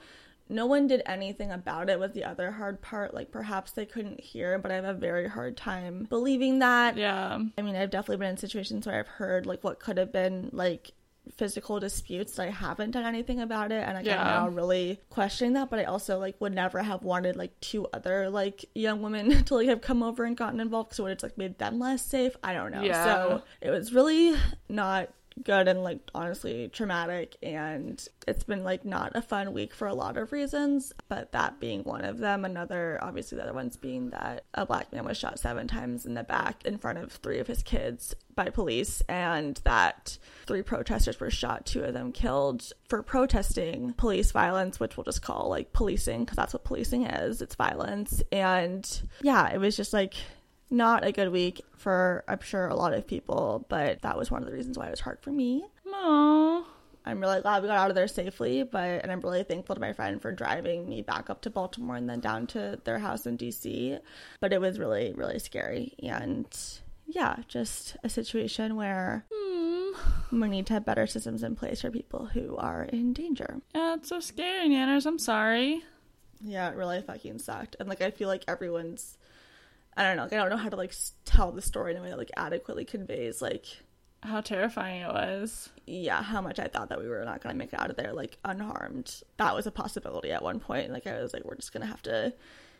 no 0.47 0.65
one 0.65 0.87
did 0.87 1.01
anything 1.05 1.51
about 1.51 1.89
it 1.89 1.99
was 1.99 2.11
the 2.11 2.23
other 2.23 2.51
hard 2.51 2.81
part. 2.81 3.13
Like 3.13 3.31
perhaps 3.31 3.71
they 3.71 3.85
couldn't 3.85 4.19
hear, 4.19 4.59
but 4.59 4.71
I 4.71 4.75
have 4.75 4.85
a 4.85 4.93
very 4.93 5.27
hard 5.27 5.57
time 5.57 6.07
believing 6.09 6.59
that. 6.59 6.97
Yeah. 6.97 7.39
I 7.57 7.61
mean, 7.61 7.75
I've 7.75 7.89
definitely 7.89 8.17
been 8.17 8.31
in 8.31 8.37
situations 8.37 8.85
where 8.85 8.99
I've 8.99 9.07
heard 9.07 9.45
like 9.45 9.63
what 9.63 9.79
could 9.79 9.97
have 9.97 10.11
been 10.11 10.49
like 10.53 10.91
physical 11.37 11.79
disputes 11.79 12.39
I 12.39 12.47
haven't 12.47 12.91
done 12.91 13.05
anything 13.05 13.39
about 13.41 13.71
it 13.71 13.87
and 13.87 13.95
like, 13.95 14.05
yeah. 14.05 14.21
I'm 14.21 14.27
now 14.27 14.49
really 14.49 14.99
questioning 15.11 15.53
that 15.53 15.69
but 15.69 15.77
I 15.77 15.83
also 15.83 16.17
like 16.19 16.35
would 16.41 16.53
never 16.53 16.81
have 16.81 17.03
wanted 17.03 17.35
like 17.35 17.57
two 17.61 17.87
other 17.93 18.29
like 18.29 18.65
young 18.73 19.03
women 19.03 19.43
to 19.45 19.55
like 19.55 19.67
have 19.67 19.81
come 19.81 20.01
over 20.01 20.23
and 20.23 20.35
gotten 20.35 20.59
involved 20.59 20.89
because 20.89 20.99
it 20.99 21.03
would 21.03 21.11
have 21.11 21.23
like 21.23 21.37
made 21.37 21.59
them 21.59 21.79
less 21.79 22.03
safe 22.03 22.35
I 22.43 22.53
don't 22.53 22.71
know 22.71 22.81
yeah. 22.81 23.05
so 23.05 23.43
it 23.61 23.69
was 23.69 23.93
really 23.93 24.35
not 24.67 25.09
good 25.43 25.67
and 25.67 25.83
like 25.83 25.99
honestly 26.13 26.69
traumatic 26.69 27.37
and 27.41 28.07
it's 28.27 28.43
been 28.43 28.63
like 28.63 28.85
not 28.85 29.11
a 29.15 29.21
fun 29.21 29.53
week 29.53 29.73
for 29.73 29.87
a 29.87 29.93
lot 29.93 30.17
of 30.17 30.31
reasons 30.31 30.93
but 31.07 31.31
that 31.31 31.59
being 31.59 31.83
one 31.83 32.03
of 32.03 32.19
them. 32.19 32.45
Another 32.45 32.99
obviously 33.01 33.37
the 33.37 33.43
other 33.43 33.53
ones 33.53 33.77
being 33.77 34.09
that 34.09 34.45
a 34.53 34.65
black 34.65 34.91
man 34.91 35.05
was 35.05 35.17
shot 35.17 35.39
seven 35.39 35.67
times 35.67 36.05
in 36.05 36.13
the 36.13 36.23
back 36.23 36.65
in 36.65 36.77
front 36.77 36.97
of 36.97 37.11
three 37.11 37.39
of 37.39 37.47
his 37.47 37.63
kids 37.63 38.15
by 38.35 38.49
police 38.49 39.01
and 39.09 39.59
that 39.63 40.17
three 40.45 40.61
protesters 40.61 41.19
were 41.19 41.29
shot 41.29 41.65
two 41.65 41.83
of 41.83 41.93
them 41.93 42.11
killed. 42.11 42.71
For 42.87 43.01
protesting 43.01 43.93
police 43.93 44.31
violence 44.31 44.79
which 44.79 44.97
we'll 44.97 45.05
just 45.05 45.21
call 45.21 45.49
like 45.49 45.73
policing 45.73 46.25
because 46.25 46.37
that's 46.37 46.53
what 46.53 46.63
policing 46.63 47.05
is 47.05 47.41
it's 47.41 47.55
violence 47.55 48.21
and 48.31 49.01
yeah 49.21 49.49
it 49.49 49.59
was 49.59 49.75
just 49.75 49.93
like 49.93 50.15
not 50.71 51.05
a 51.05 51.11
good 51.11 51.31
week 51.31 51.61
for 51.75 52.23
I'm 52.27 52.39
sure 52.39 52.67
a 52.67 52.75
lot 52.75 52.93
of 52.93 53.05
people, 53.05 53.65
but 53.69 54.01
that 54.01 54.17
was 54.17 54.31
one 54.31 54.41
of 54.41 54.47
the 54.47 54.53
reasons 54.53 54.77
why 54.77 54.87
it 54.87 54.91
was 54.91 55.01
hard 55.01 55.19
for 55.21 55.31
me. 55.31 55.65
Aww. 55.85 56.63
I'm 57.03 57.19
really 57.19 57.41
glad 57.41 57.61
we 57.61 57.67
got 57.67 57.77
out 57.77 57.89
of 57.89 57.95
there 57.95 58.07
safely, 58.07 58.63
but 58.63 59.01
and 59.01 59.11
I'm 59.11 59.21
really 59.21 59.43
thankful 59.43 59.75
to 59.75 59.81
my 59.81 59.91
friend 59.93 60.21
for 60.21 60.31
driving 60.31 60.87
me 60.87 61.01
back 61.01 61.29
up 61.29 61.41
to 61.41 61.49
Baltimore 61.49 61.95
and 61.95 62.09
then 62.09 62.19
down 62.19 62.47
to 62.47 62.79
their 62.83 62.99
house 62.99 63.25
in 63.25 63.37
DC. 63.37 63.99
But 64.39 64.53
it 64.53 64.61
was 64.61 64.79
really, 64.79 65.11
really 65.13 65.39
scary. 65.39 65.93
And 66.01 66.47
yeah, 67.07 67.37
just 67.47 67.97
a 68.03 68.09
situation 68.09 68.75
where 68.75 69.25
hmm. 69.33 70.41
we 70.41 70.47
need 70.47 70.67
to 70.67 70.73
have 70.73 70.85
better 70.85 71.07
systems 71.07 71.43
in 71.43 71.55
place 71.55 71.81
for 71.81 71.89
people 71.89 72.27
who 72.27 72.55
are 72.55 72.83
in 72.83 73.13
danger. 73.13 73.61
Yeah, 73.73 73.95
it's 73.95 74.09
so 74.09 74.19
scary, 74.19 74.69
Nanners. 74.69 75.05
I'm 75.05 75.19
sorry. 75.19 75.83
Yeah, 76.43 76.69
it 76.69 76.75
really 76.75 77.01
fucking 77.01 77.39
sucked. 77.39 77.75
And 77.79 77.89
like 77.89 78.01
I 78.01 78.11
feel 78.11 78.27
like 78.27 78.43
everyone's 78.47 79.17
I 79.97 80.03
don't 80.03 80.15
know. 80.17 80.23
Like, 80.23 80.33
I 80.33 80.37
don't 80.37 80.49
know 80.49 80.57
how 80.57 80.69
to 80.69 80.75
like 80.75 80.93
tell 81.25 81.51
the 81.51 81.61
story 81.61 81.91
in 81.91 81.97
a 81.97 82.01
way 82.01 82.09
that 82.09 82.17
like 82.17 82.31
adequately 82.37 82.85
conveys 82.85 83.41
like 83.41 83.65
how 84.23 84.41
terrifying 84.41 85.01
it 85.01 85.07
was. 85.07 85.69
Yeah, 85.85 86.21
how 86.21 86.41
much 86.41 86.59
I 86.59 86.67
thought 86.67 86.89
that 86.89 86.99
we 86.99 87.07
were 87.07 87.23
not 87.25 87.41
gonna 87.41 87.55
make 87.55 87.73
it 87.73 87.79
out 87.79 87.89
of 87.89 87.97
there 87.97 88.13
like 88.13 88.37
unharmed. 88.45 89.21
That 89.37 89.55
was 89.55 89.67
a 89.67 89.71
possibility 89.71 90.31
at 90.31 90.43
one 90.43 90.59
point. 90.59 90.91
Like 90.91 91.07
I 91.07 91.19
was 91.21 91.33
like, 91.33 91.43
we're 91.43 91.55
just 91.55 91.73
gonna 91.73 91.87
have 91.87 92.01
to 92.03 92.33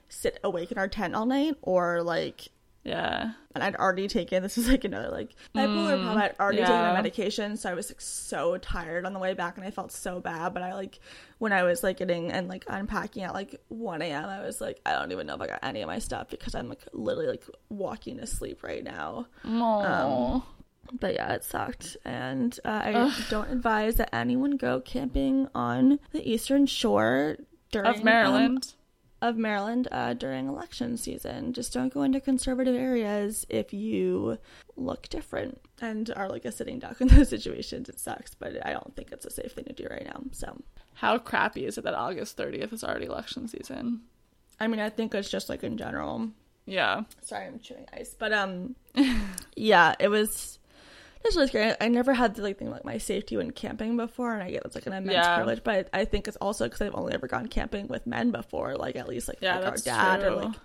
sit 0.10 0.40
awake 0.44 0.72
in 0.72 0.78
our 0.78 0.88
tent 0.88 1.16
all 1.16 1.26
night, 1.26 1.56
or 1.62 2.02
like 2.04 2.50
yeah. 2.84 3.32
And 3.54 3.64
I'd 3.64 3.76
already 3.76 4.08
taken 4.08 4.42
this 4.42 4.58
is 4.58 4.68
like 4.68 4.84
another 4.84 5.10
like 5.10 5.36
bipolar 5.54 5.98
mm, 5.98 6.04
problem. 6.04 6.18
I'd 6.18 6.36
already 6.40 6.60
yeah. 6.60 6.68
taken 6.68 6.82
my 6.82 6.94
medication, 6.94 7.58
so 7.58 7.70
I 7.70 7.74
was 7.74 7.90
like 7.90 8.02
so 8.02 8.58
tired 8.58 9.06
on 9.06 9.14
the 9.14 9.20
way 9.20 9.34
back 9.34 9.58
and 9.58 9.66
I 9.66 9.72
felt 9.72 9.92
so 9.92 10.20
bad. 10.20 10.54
But 10.54 10.64
I 10.64 10.74
like 10.74 11.00
when 11.38 11.54
I 11.54 11.64
was 11.64 11.84
like 11.84 11.98
getting 11.98 12.32
and 12.32 12.48
like 12.48 12.66
unpacking 12.68 13.24
at 13.24 13.34
like 13.34 13.62
one 13.68 14.02
AM, 14.02 14.30
I 14.30 14.42
was 14.42 14.62
like, 14.62 14.80
I 14.86 14.94
don't 14.94 15.12
even 15.12 15.28
know 15.28 15.36
if 15.36 15.42
I 15.42 15.48
got 15.48 15.60
any 15.64 15.82
of 15.82 15.88
my 15.88 16.00
stuff 16.00 16.30
because 16.30 16.56
I'm 16.56 16.70
like 16.70 16.82
literally 16.94 17.30
like 17.30 17.46
walking 17.70 18.18
to 18.18 18.26
sleep 18.26 18.64
right 18.64 18.84
now. 18.84 19.28
Um, 19.44 20.44
but 21.00 21.14
yeah, 21.14 21.34
it 21.34 21.44
sucked. 21.44 21.98
And 22.04 22.58
uh, 22.66 22.82
I 22.84 22.94
Ugh. 22.94 23.24
don't 23.30 23.50
advise 23.50 23.96
that 23.96 24.14
anyone 24.14 24.58
go 24.58 24.80
camping 24.80 25.48
on 25.54 26.00
the 26.12 26.28
eastern 26.30 26.66
shore 26.66 27.38
during 27.72 27.88
of 27.88 28.04
Maryland. 28.04 28.74
Um, 28.74 28.81
of 29.22 29.38
Maryland 29.38 29.88
uh, 29.92 30.14
during 30.14 30.48
election 30.48 30.98
season. 30.98 31.54
Just 31.54 31.74
don't 31.74 31.94
go 31.94 32.02
into 32.02 32.20
conservative 32.20 32.76
areas 32.76 33.46
if 33.50 33.74
you 33.74 34.38
look 34.76 35.08
different 35.10 35.62
and 35.80 36.12
are 36.16 36.28
like 36.28 36.46
a 36.46 36.52
sitting 36.52 36.80
duck 36.80 37.02
in 37.02 37.08
those 37.10 37.30
situations. 37.30 37.90
It 37.90 38.00
sucks, 38.00 38.34
but 38.34 38.66
I 38.66 38.72
don't 38.74 38.96
think 38.96 39.12
it's 39.12 39.26
a 39.26 39.32
safe 39.32 39.52
thing 39.52 39.66
to 39.66 39.74
do 39.74 39.88
right 39.90 40.06
now. 40.06 40.24
So, 40.32 40.58
how 40.96 41.18
crappy 41.18 41.66
is 41.66 41.78
it 41.78 41.84
that 41.84 41.94
August 41.94 42.38
30th 42.38 42.74
is 42.74 42.84
already 42.84 43.06
election 43.06 43.48
season? 43.48 44.02
I 44.60 44.68
mean, 44.68 44.80
I 44.80 44.90
think 44.90 45.14
it's 45.16 45.30
just 45.30 45.50
like 45.50 45.64
in 45.64 45.78
general. 45.78 46.30
Yeah. 46.66 47.04
Sorry, 47.22 47.46
I'm 47.48 47.60
chewing 47.60 47.88
ice, 47.94 48.16
but 48.18 48.32
um, 48.32 48.76
yeah, 49.56 49.96
it 50.00 50.10
was 50.10 50.60
it's 51.24 51.36
really 51.36 51.48
scary. 51.48 51.76
I 51.80 51.88
never 51.88 52.14
had 52.14 52.36
to 52.36 52.42
like 52.42 52.58
think 52.58 52.72
like 52.72 52.86
my 52.86 52.98
safety 52.98 53.38
when 53.38 53.52
camping 53.52 53.98
before, 53.98 54.34
and 54.34 54.44
I 54.44 54.52
get 54.52 54.64
it's 54.66 54.76
like 54.76 54.86
an 54.88 54.94
immense 54.94 55.14
yeah. 55.14 55.36
privilege. 55.36 55.64
But 55.64 55.90
I 55.94 56.06
think 56.06 56.28
it's 56.28 56.38
also 56.38 56.66
because 56.66 56.82
I've 56.82 56.96
only 56.96 57.14
ever 57.14 57.28
gone 57.28 57.48
camping 57.48 57.88
with 57.88 58.08
men 58.08 58.32
before, 58.32 58.76
like 58.76 58.96
at 58.96 59.08
least 59.08 59.28
like, 59.28 59.38
yeah, 59.42 59.60
like 59.60 59.68
our 59.68 59.78
dad 59.78 60.22
true. 60.22 60.30
or 60.30 60.36
like 60.44 60.56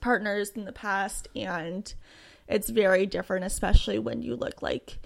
partners 0.00 0.50
in 0.50 0.64
the 0.64 0.72
past, 0.72 1.28
and 1.34 1.92
it's 2.48 2.68
very 2.68 3.06
different, 3.06 3.44
especially 3.44 3.98
when 3.98 4.22
you 4.22 4.36
look 4.36 4.62
like 4.62 4.98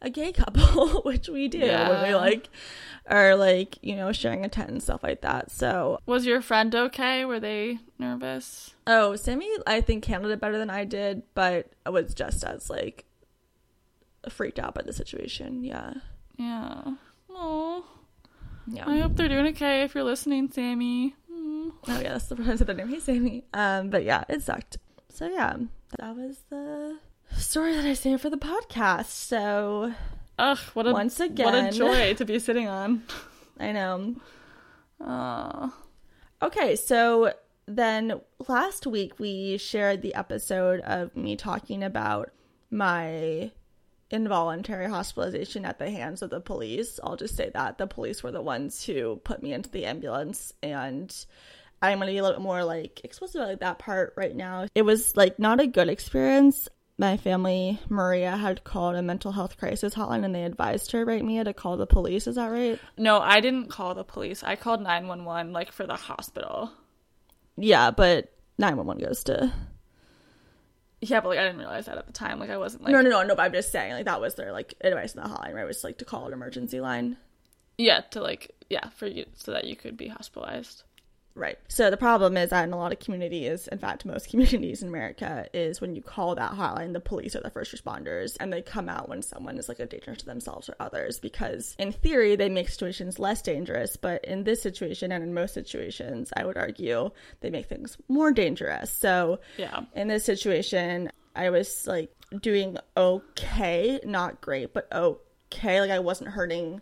a 0.00 0.10
gay 0.10 0.32
couple, 0.32 1.00
which 1.04 1.28
we 1.28 1.48
do 1.48 1.58
yeah. 1.58 1.88
when 1.88 2.08
we 2.08 2.14
like 2.14 2.48
are 3.06 3.34
like 3.34 3.78
you 3.82 3.96
know 3.96 4.12
sharing 4.12 4.44
a 4.44 4.48
tent 4.48 4.70
and 4.70 4.82
stuff 4.82 5.02
like 5.02 5.22
that. 5.22 5.50
So 5.50 5.98
was 6.06 6.26
your 6.26 6.40
friend 6.40 6.74
okay? 6.74 7.24
Were 7.24 7.40
they 7.40 7.78
nervous? 7.98 8.74
Oh, 8.86 9.16
Sammy, 9.16 9.48
I 9.66 9.80
think 9.80 10.04
handled 10.04 10.32
it 10.32 10.40
better 10.40 10.58
than 10.58 10.70
I 10.70 10.84
did, 10.84 11.22
but 11.34 11.72
I 11.86 11.90
was 11.90 12.14
just 12.14 12.44
as 12.44 12.68
like 12.68 13.04
freaked 14.28 14.58
out 14.58 14.74
by 14.74 14.82
the 14.82 14.92
situation. 14.92 15.64
Yeah. 15.64 15.94
Yeah. 16.36 16.94
Oh. 17.30 17.84
Yeah. 18.66 18.88
I 18.88 18.98
hope 18.98 19.16
they're 19.16 19.28
doing 19.28 19.48
okay. 19.48 19.82
If 19.82 19.94
you're 19.94 20.04
listening, 20.04 20.50
Sammy. 20.50 21.14
Mm. 21.30 21.72
Oh 21.88 22.00
yeah, 22.00 22.12
that's 22.12 22.26
the 22.26 22.36
person 22.36 22.58
that 22.58 22.66
their 22.66 22.76
name. 22.76 22.88
Hey, 22.88 23.00
Sammy. 23.00 23.44
Um, 23.52 23.90
but 23.90 24.04
yeah, 24.04 24.24
it 24.28 24.42
sucked. 24.42 24.78
So 25.08 25.26
yeah, 25.26 25.56
that 25.98 26.16
was 26.16 26.38
the 26.48 26.98
story 27.36 27.74
that 27.74 27.84
I 27.84 27.94
saved 27.94 28.22
for 28.22 28.30
the 28.30 28.38
podcast. 28.38 29.06
So, 29.06 29.92
ugh, 30.38 30.58
what 30.74 30.86
a 30.86 30.92
once 30.92 31.20
again, 31.20 31.44
what 31.44 31.54
a 31.54 31.76
joy 31.76 32.14
to 32.14 32.24
be 32.24 32.38
sitting 32.38 32.68
on. 32.68 33.02
I 33.60 33.72
know. 33.72 34.16
Oh. 35.00 35.74
Okay, 36.40 36.76
so 36.76 37.32
then 37.66 38.20
last 38.48 38.86
week 38.86 39.18
we 39.18 39.56
shared 39.56 40.02
the 40.02 40.14
episode 40.14 40.80
of 40.80 41.14
me 41.16 41.36
talking 41.36 41.82
about 41.82 42.30
my 42.70 43.50
involuntary 44.12 44.88
hospitalization 44.88 45.64
at 45.64 45.78
the 45.78 45.90
hands 45.90 46.22
of 46.22 46.30
the 46.30 46.40
police. 46.40 47.00
I'll 47.02 47.16
just 47.16 47.36
say 47.36 47.50
that 47.54 47.78
the 47.78 47.86
police 47.86 48.22
were 48.22 48.32
the 48.32 48.42
ones 48.42 48.84
who 48.84 49.16
put 49.16 49.42
me 49.42 49.52
into 49.52 49.70
the 49.70 49.86
ambulance 49.86 50.52
and 50.62 51.14
I'm 51.80 51.98
going 51.98 52.06
to 52.06 52.12
be 52.12 52.18
a 52.18 52.22
little 52.22 52.38
bit 52.38 52.44
more 52.44 52.64
like 52.64 53.00
explicit 53.04 53.40
about 53.40 53.60
that 53.60 53.78
part 53.78 54.14
right 54.16 54.34
now. 54.34 54.66
It 54.74 54.82
was 54.82 55.16
like 55.16 55.38
not 55.38 55.60
a 55.60 55.66
good 55.66 55.88
experience 55.88 56.68
my 56.98 57.16
family, 57.16 57.80
Maria, 57.88 58.36
had 58.36 58.64
called 58.64 58.96
a 58.96 59.02
mental 59.02 59.32
health 59.32 59.56
crisis 59.56 59.94
hotline 59.94 60.24
and 60.24 60.34
they 60.34 60.44
advised 60.44 60.92
her, 60.92 61.04
right, 61.04 61.24
Mia, 61.24 61.44
to 61.44 61.52
call 61.52 61.76
the 61.76 61.86
police. 61.86 62.26
Is 62.26 62.36
that 62.36 62.46
right? 62.46 62.78
No, 62.96 63.18
I 63.18 63.40
didn't 63.40 63.70
call 63.70 63.94
the 63.94 64.04
police. 64.04 64.42
I 64.42 64.56
called 64.56 64.80
911, 64.82 65.52
like, 65.52 65.72
for 65.72 65.86
the 65.86 65.96
hospital. 65.96 66.70
Yeah, 67.56 67.90
but 67.90 68.32
911 68.58 69.04
goes 69.04 69.24
to. 69.24 69.52
Yeah, 71.04 71.20
but, 71.20 71.30
like, 71.30 71.38
I 71.40 71.44
didn't 71.44 71.58
realize 71.58 71.86
that 71.86 71.98
at 71.98 72.06
the 72.06 72.12
time. 72.12 72.38
Like, 72.38 72.48
I 72.48 72.56
wasn't, 72.56 72.84
like. 72.84 72.92
No, 72.92 73.00
no, 73.00 73.10
no, 73.10 73.24
no, 73.24 73.34
but 73.34 73.42
I'm 73.42 73.52
just 73.52 73.72
saying, 73.72 73.92
like, 73.92 74.04
that 74.04 74.20
was 74.20 74.36
their, 74.36 74.52
like, 74.52 74.74
advice 74.82 75.16
in 75.16 75.22
the 75.22 75.28
hotline, 75.28 75.52
right? 75.54 75.64
It 75.64 75.66
was, 75.66 75.82
like, 75.82 75.98
to 75.98 76.04
call 76.04 76.28
an 76.28 76.32
emergency 76.32 76.80
line. 76.80 77.16
Yeah, 77.76 78.02
to, 78.12 78.20
like, 78.20 78.52
yeah, 78.70 78.88
for 78.90 79.08
you, 79.08 79.26
so 79.34 79.50
that 79.50 79.64
you 79.64 79.74
could 79.74 79.96
be 79.96 80.06
hospitalized. 80.06 80.84
Right. 81.34 81.58
So 81.68 81.90
the 81.90 81.96
problem 81.96 82.36
is 82.36 82.50
that 82.50 82.64
in 82.64 82.72
a 82.72 82.76
lot 82.76 82.92
of 82.92 82.98
communities, 82.98 83.66
in 83.68 83.78
fact, 83.78 84.04
most 84.04 84.28
communities 84.30 84.82
in 84.82 84.88
America, 84.88 85.46
is 85.54 85.80
when 85.80 85.94
you 85.94 86.02
call 86.02 86.34
that 86.34 86.52
hotline, 86.52 86.92
the 86.92 87.00
police 87.00 87.34
are 87.34 87.40
the 87.40 87.50
first 87.50 87.74
responders 87.74 88.36
and 88.38 88.52
they 88.52 88.60
come 88.62 88.88
out 88.88 89.08
when 89.08 89.22
someone 89.22 89.56
is 89.58 89.68
like 89.68 89.80
a 89.80 89.86
danger 89.86 90.14
to 90.14 90.26
themselves 90.26 90.68
or 90.68 90.76
others 90.78 91.18
because 91.20 91.74
in 91.78 91.90
theory 91.92 92.36
they 92.36 92.48
make 92.48 92.68
situations 92.68 93.18
less 93.18 93.40
dangerous, 93.40 93.96
but 93.96 94.24
in 94.24 94.44
this 94.44 94.60
situation 94.60 95.10
and 95.10 95.24
in 95.24 95.32
most 95.32 95.54
situations, 95.54 96.32
I 96.36 96.44
would 96.44 96.56
argue 96.58 97.10
they 97.40 97.50
make 97.50 97.66
things 97.66 97.96
more 98.08 98.32
dangerous. 98.32 98.90
So 98.90 99.40
Yeah. 99.56 99.82
in 99.94 100.08
this 100.08 100.24
situation, 100.24 101.10
I 101.34 101.48
was 101.48 101.86
like 101.86 102.10
doing 102.40 102.76
okay, 102.96 104.00
not 104.04 104.40
great, 104.40 104.74
but 104.74 104.86
okay. 104.92 105.80
Like 105.80 105.90
I 105.90 105.98
wasn't 105.98 106.30
hurting 106.30 106.80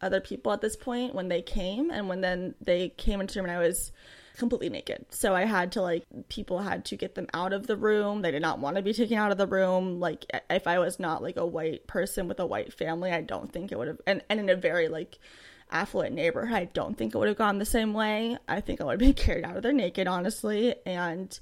other 0.00 0.20
people 0.20 0.52
at 0.52 0.60
this 0.60 0.76
point 0.76 1.14
when 1.14 1.28
they 1.28 1.42
came 1.42 1.90
and 1.90 2.08
when 2.08 2.20
then 2.20 2.54
they 2.60 2.90
came 2.90 3.20
into 3.20 3.34
the 3.34 3.40
room 3.40 3.50
and 3.50 3.58
I 3.58 3.66
was 3.66 3.92
completely 4.36 4.68
naked. 4.68 5.06
So 5.10 5.34
I 5.34 5.44
had 5.44 5.72
to 5.72 5.82
like 5.82 6.04
people 6.28 6.58
had 6.58 6.84
to 6.86 6.96
get 6.96 7.14
them 7.14 7.26
out 7.32 7.52
of 7.52 7.66
the 7.66 7.76
room. 7.76 8.22
They 8.22 8.30
did 8.30 8.42
not 8.42 8.58
want 8.58 8.76
to 8.76 8.82
be 8.82 8.92
taken 8.92 9.16
out 9.16 9.32
of 9.32 9.38
the 9.38 9.46
room. 9.46 9.98
Like 9.98 10.26
if 10.50 10.66
I 10.66 10.78
was 10.78 11.00
not 11.00 11.22
like 11.22 11.36
a 11.36 11.46
white 11.46 11.86
person 11.86 12.28
with 12.28 12.40
a 12.40 12.46
white 12.46 12.72
family, 12.72 13.10
I 13.10 13.22
don't 13.22 13.50
think 13.50 13.72
it 13.72 13.78
would 13.78 13.88
have 13.88 14.00
and, 14.06 14.22
and 14.28 14.40
in 14.40 14.48
a 14.48 14.56
very 14.56 14.88
like 14.88 15.18
affluent 15.70 16.14
neighborhood, 16.14 16.56
I 16.56 16.64
don't 16.66 16.96
think 16.96 17.14
it 17.14 17.18
would 17.18 17.28
have 17.28 17.36
gone 17.36 17.58
the 17.58 17.64
same 17.64 17.92
way. 17.94 18.36
I 18.48 18.60
think 18.60 18.80
I 18.80 18.84
would 18.84 19.00
have 19.00 19.00
been 19.00 19.12
carried 19.24 19.44
out 19.44 19.56
of 19.56 19.62
there 19.62 19.72
naked, 19.72 20.06
honestly. 20.06 20.74
And 20.84 21.38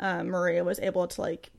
um, 0.00 0.28
Maria 0.28 0.64
was 0.64 0.78
able 0.80 1.06
to 1.08 1.20
like 1.20 1.50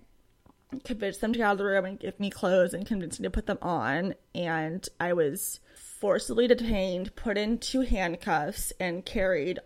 convince 0.84 1.18
them 1.18 1.34
to 1.34 1.38
get 1.38 1.46
out 1.46 1.54
of 1.54 1.58
the 1.60 1.66
room 1.66 1.86
and 1.86 2.00
give 2.00 2.20
me 2.20 2.30
clothes 2.30 2.74
and 2.74 2.86
convince 2.86 3.20
me 3.20 3.24
to 3.24 3.30
put 3.30 3.46
them 3.46 3.60
on. 3.62 4.16
And 4.36 4.88
I 5.00 5.14
was 5.14 5.60
forcibly 6.00 6.48
detained, 6.48 7.16
put 7.16 7.38
into 7.38 7.82
handcuffs, 7.82 8.72
and 8.80 9.06
carried 9.06 9.60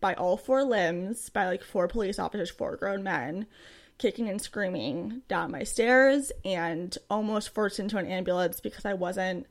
by 0.00 0.14
all 0.14 0.36
four 0.36 0.62
limbs 0.64 1.30
by 1.30 1.46
like 1.46 1.62
four 1.62 1.88
police 1.88 2.18
officers, 2.18 2.50
four 2.50 2.76
grown 2.76 3.02
men, 3.02 3.46
kicking 3.98 4.28
and 4.28 4.40
screaming 4.40 5.22
down 5.28 5.50
my 5.50 5.62
stairs 5.62 6.30
and 6.44 6.96
almost 7.08 7.54
forced 7.54 7.78
into 7.78 7.96
an 7.96 8.06
ambulance 8.06 8.60
because 8.60 8.84
I 8.84 8.94
wasn't 8.94 9.46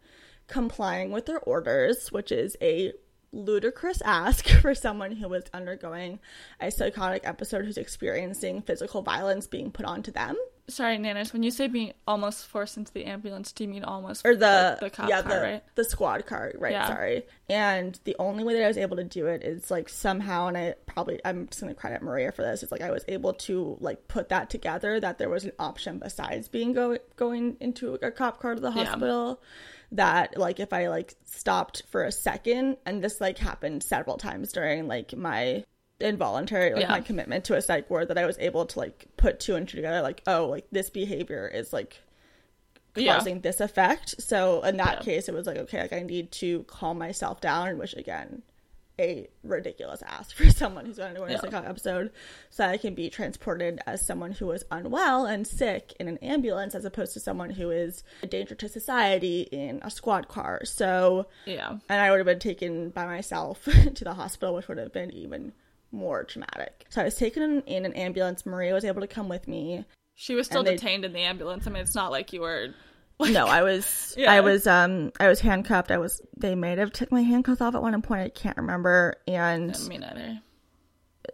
complying 0.47 1.11
with 1.11 1.25
their 1.25 1.39
orders, 1.39 2.11
which 2.11 2.31
is 2.31 2.55
a 2.61 2.93
ludicrous 3.31 4.01
ask 4.03 4.47
for 4.61 4.75
someone 4.75 5.13
who 5.13 5.27
was 5.27 5.43
undergoing 5.53 6.19
a 6.59 6.71
psychotic 6.71 7.27
episode 7.27 7.65
who's 7.65 7.77
experiencing 7.77 8.61
physical 8.61 9.01
violence 9.01 9.47
being 9.47 9.71
put 9.71 9.85
onto 9.85 10.11
them. 10.11 10.35
Sorry, 10.67 10.97
Nanas, 10.97 11.31
when 11.31 11.43
you 11.43 11.51
say 11.51 11.67
being 11.67 11.93
almost 12.07 12.47
forced 12.47 12.75
into 12.77 12.91
the 12.91 13.05
ambulance, 13.05 13.51
do 13.51 13.63
you 13.63 13.69
mean 13.69 13.83
almost 13.83 14.25
or 14.25 14.35
the, 14.35 14.77
like, 14.81 14.91
the 14.91 14.97
cop 14.97 15.09
yeah 15.09 15.21
car, 15.21 15.31
the 15.35 15.41
right? 15.41 15.63
the 15.75 15.83
squad 15.83 16.25
car 16.25 16.51
right 16.57 16.71
Yeah. 16.71 16.87
sorry 16.87 17.23
and 17.49 17.99
the 18.05 18.15
only 18.17 18.43
way 18.43 18.55
that 18.55 18.63
i 18.63 18.67
was 18.67 18.77
able 18.77 18.97
to 18.97 19.03
do 19.03 19.27
it 19.27 19.43
is 19.43 19.69
like 19.69 19.89
somehow 19.89 20.47
and 20.47 20.57
i 20.57 20.73
probably 20.87 21.19
i'm 21.23 21.45
just 21.47 21.61
gonna 21.61 21.75
credit 21.75 22.01
maria 22.01 22.31
for 22.31 22.41
this 22.41 22.63
it's 22.63 22.71
like 22.71 22.81
i 22.81 22.89
was 22.89 23.05
able 23.07 23.33
to 23.33 23.77
like 23.79 24.07
put 24.07 24.29
that 24.29 24.49
together 24.49 24.99
that 24.99 25.19
there 25.19 25.29
was 25.29 25.45
an 25.45 25.51
option 25.59 25.99
besides 25.99 26.47
being 26.47 26.73
go- 26.73 26.97
going 27.15 27.57
into 27.59 27.93
a 28.01 28.09
cop 28.09 28.39
car 28.39 28.55
to 28.55 28.61
the 28.61 28.71
Yeah. 28.71 28.85
hospital 28.85 29.41
that 29.91 30.35
like 30.37 30.59
if 30.59 30.73
i 30.73 30.87
like 30.87 31.13
stopped 31.25 31.83
for 31.91 32.03
a 32.03 32.11
second 32.11 32.77
and 32.87 33.03
this 33.03 33.21
like 33.21 33.37
happened 33.37 33.83
several 33.83 34.17
times 34.17 34.51
during 34.51 34.87
like 34.87 35.15
my 35.15 35.63
involuntary 35.99 36.73
like 36.73 36.81
Yeah. 36.81 36.91
my 36.91 37.01
commitment 37.01 37.45
to 37.45 37.55
a 37.55 37.61
psych 37.61 37.89
ward 37.89 38.09
that 38.09 38.17
i 38.17 38.25
was 38.25 38.37
able 38.39 38.65
to 38.65 38.79
like 38.79 39.05
put 39.15 39.39
two 39.39 39.55
and 39.55 39.67
two 39.67 39.77
together 39.77 40.01
like 40.01 40.21
oh 40.27 40.47
like 40.47 40.65
this 40.71 40.89
behavior 40.89 41.47
is 41.47 41.71
like 41.71 42.01
Yeah. 42.97 43.15
causing 43.15 43.41
this 43.41 43.59
effect. 43.61 44.15
So 44.21 44.61
in 44.63 44.77
that 44.77 44.97
Yeah. 44.99 45.03
case, 45.03 45.27
it 45.27 45.33
was 45.33 45.45
like, 45.47 45.57
okay, 45.57 45.81
like 45.81 45.91
I 45.93 45.99
need 46.01 46.31
to 46.33 46.63
calm 46.63 46.97
myself 46.97 47.41
down, 47.41 47.77
which 47.77 47.93
again, 47.93 48.41
a 48.97 49.27
ridiculous 49.43 50.01
ask 50.01 50.33
for 50.33 50.49
someone 50.61 50.85
who's 50.85 50.95
going 50.95 51.13
to 51.13 51.19
go 51.19 51.25
in 51.25 51.33
a 51.33 51.37
psychotic 51.37 51.69
episode, 51.69 52.11
so 52.49 52.63
I 52.65 52.77
can 52.77 52.93
be 52.95 53.09
transported 53.09 53.81
as 53.85 54.05
someone 54.05 54.31
who 54.31 54.49
is 54.51 54.63
unwell 54.71 55.25
and 55.25 55.45
sick 55.45 55.91
in 55.99 56.07
an 56.07 56.17
ambulance, 56.19 56.73
as 56.73 56.85
opposed 56.85 57.11
to 57.15 57.19
someone 57.19 57.49
who 57.49 57.69
is 57.69 58.03
a 58.23 58.27
danger 58.27 58.55
to 58.55 58.69
society 58.69 59.41
in 59.51 59.81
a 59.83 59.91
squad 59.91 60.29
car. 60.29 60.61
So, 60.63 61.27
Yeah. 61.45 61.71
and 61.89 61.99
I 62.01 62.11
would 62.11 62.19
have 62.19 62.25
been 62.25 62.39
taken 62.39 62.91
by 62.91 63.05
myself 63.05 63.65
to 63.95 64.03
the 64.05 64.13
hospital, 64.13 64.55
which 64.55 64.69
would 64.69 64.77
have 64.77 64.93
been 64.93 65.11
even 65.11 65.51
more 65.95 66.23
traumatic. 66.23 66.85
So 66.89 67.01
I 67.01 67.05
was 67.05 67.15
taken 67.15 67.41
in, 67.43 67.61
in 67.61 67.85
an 67.85 67.93
ambulance. 67.93 68.45
Maria 68.45 68.73
was 68.73 68.85
able 68.85 69.01
to 69.01 69.07
come 69.07 69.29
with 69.29 69.47
me. 69.47 69.85
She 70.15 70.35
was 70.35 70.45
still 70.45 70.63
they- 70.63 70.75
detained 70.75 71.05
in 71.05 71.13
the 71.13 71.19
ambulance. 71.21 71.65
I 71.67 71.71
mean, 71.71 71.81
it's 71.81 71.95
not 71.95 72.11
like 72.11 72.31
you 72.33 72.41
were. 72.41 72.67
no, 73.19 73.47
I 73.47 73.63
was 73.63 74.13
Yeah. 74.17 74.31
I 74.31 74.41
was 74.41 74.67
um 74.67 75.11
I 75.19 75.27
was 75.27 75.39
handcuffed. 75.39 75.89
I 75.91 75.97
was 75.97 76.21
they 76.37 76.53
may 76.55 76.75
have 76.75 76.91
took 76.91 77.11
my 77.11 77.21
handcuffs 77.21 77.61
off 77.61 77.73
at 77.75 77.81
one 77.81 77.99
point. 78.01 78.21
I 78.21 78.29
can't 78.29 78.57
remember. 78.57 79.15
And 79.27 79.73
Me 79.87 79.97
neither. 79.97 80.39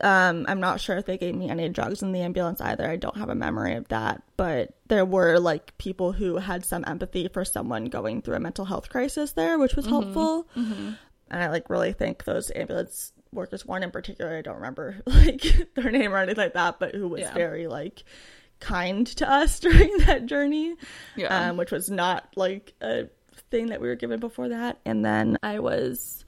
um 0.01 0.45
I'm 0.47 0.59
not 0.59 0.79
sure 0.79 0.97
if 0.97 1.05
they 1.05 1.17
gave 1.17 1.35
me 1.35 1.49
any 1.49 1.69
drugs 1.69 2.01
in 2.03 2.11
the 2.11 2.21
ambulance 2.21 2.61
either. 2.61 2.87
I 2.89 2.95
don't 2.97 3.17
have 3.17 3.29
a 3.29 3.35
memory 3.35 3.75
of 3.75 3.87
that. 3.89 4.21
But 4.37 4.75
there 4.87 5.05
were 5.05 5.39
like 5.39 5.77
people 5.77 6.11
who 6.11 6.37
had 6.37 6.65
some 6.65 6.83
empathy 6.87 7.27
for 7.27 7.43
someone 7.45 7.85
going 7.85 8.21
through 8.21 8.35
a 8.35 8.39
mental 8.39 8.65
health 8.65 8.89
crisis 8.89 9.33
there, 9.33 9.57
which 9.59 9.75
was 9.75 9.85
helpful. 9.87 10.47
And 10.55 10.97
I 11.31 11.49
like 11.49 11.69
really 11.69 11.93
think 11.93 12.23
those 12.25 12.51
ambulance 12.55 13.11
workers, 13.33 13.65
one 13.65 13.83
in 13.83 13.91
particular, 13.91 14.35
I 14.37 14.41
don't 14.41 14.55
remember 14.55 14.97
like 15.05 15.41
their 15.75 15.91
name 15.91 16.13
or 16.13 16.17
anything 16.17 16.43
like 16.43 16.53
that, 16.53 16.79
but 16.79 16.93
who 16.95 17.07
was 17.07 17.21
Yeah. 17.21 17.33
very 17.33 17.67
like 17.67 18.03
kind 18.59 19.07
to 19.07 19.29
us 19.29 19.59
during 19.61 19.97
that 19.99 20.25
journey 20.25 20.75
Yeah. 21.15 21.49
um, 21.49 21.57
which 21.57 21.71
was 21.71 21.89
not 21.89 22.27
like 22.35 22.73
a 22.81 23.07
thing 23.49 23.67
that 23.67 23.81
we 23.81 23.87
were 23.87 23.95
given 23.95 24.19
before 24.19 24.49
that. 24.49 24.79
And 24.85 25.03
then 25.03 25.37
I 25.43 25.59
was 25.59 26.25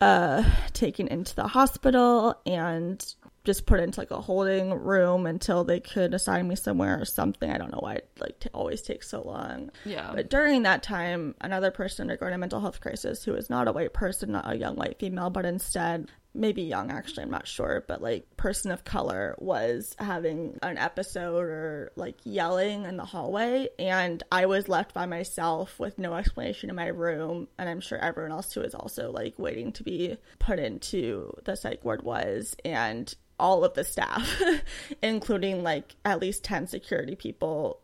uh, 0.00 0.44
taken 0.72 1.08
into 1.08 1.34
the 1.34 1.46
hospital 1.48 2.34
and 2.46 3.14
just 3.50 3.66
put 3.66 3.80
into 3.80 3.98
like 3.98 4.12
a 4.12 4.20
holding 4.20 4.72
room 4.72 5.26
until 5.26 5.64
they 5.64 5.80
could 5.80 6.14
assign 6.14 6.46
me 6.46 6.54
somewhere 6.54 7.00
or 7.00 7.04
something. 7.04 7.50
I 7.50 7.58
don't 7.58 7.72
know 7.72 7.80
why 7.80 7.94
it 7.94 8.08
like 8.20 8.38
t- 8.38 8.48
always 8.54 8.80
takes 8.80 9.10
so 9.10 9.22
long. 9.22 9.72
yeah. 9.84 10.12
But 10.14 10.30
during 10.30 10.62
that 10.62 10.84
time, 10.84 11.34
another 11.40 11.72
person 11.72 12.04
undergoing 12.04 12.32
a 12.32 12.38
mental 12.38 12.60
health 12.60 12.80
crisis 12.80 13.24
who 13.24 13.34
is 13.34 13.50
not 13.50 13.66
a 13.66 13.72
white 13.72 13.92
person, 13.92 14.30
not 14.30 14.48
a 14.48 14.56
young 14.56 14.76
white 14.76 15.00
female, 15.00 15.30
but 15.30 15.44
instead 15.44 16.08
maybe 16.34 16.62
young 16.62 16.90
actually, 16.90 17.24
I'm 17.24 17.30
not 17.30 17.46
sure, 17.48 17.84
but 17.86 18.00
like 18.02 18.36
person 18.36 18.70
of 18.70 18.84
color 18.84 19.34
was 19.38 19.94
having 19.98 20.58
an 20.62 20.78
episode 20.78 21.42
or 21.42 21.92
like 21.96 22.16
yelling 22.24 22.84
in 22.84 22.96
the 22.96 23.04
hallway 23.04 23.68
and 23.78 24.22
I 24.30 24.46
was 24.46 24.68
left 24.68 24.94
by 24.94 25.06
myself 25.06 25.78
with 25.78 25.98
no 25.98 26.14
explanation 26.14 26.70
in 26.70 26.76
my 26.76 26.86
room 26.86 27.48
and 27.58 27.68
I'm 27.68 27.80
sure 27.80 27.98
everyone 27.98 28.32
else 28.32 28.52
who 28.52 28.60
was 28.60 28.74
also 28.74 29.10
like 29.10 29.38
waiting 29.38 29.72
to 29.72 29.82
be 29.82 30.16
put 30.38 30.58
into 30.58 31.32
the 31.44 31.56
psych 31.56 31.84
ward 31.84 32.02
was 32.02 32.56
and 32.64 33.12
all 33.38 33.64
of 33.64 33.74
the 33.74 33.84
staff 33.84 34.42
including 35.02 35.62
like 35.62 35.96
at 36.04 36.20
least 36.20 36.44
10 36.44 36.66
security 36.66 37.16
people 37.16 37.80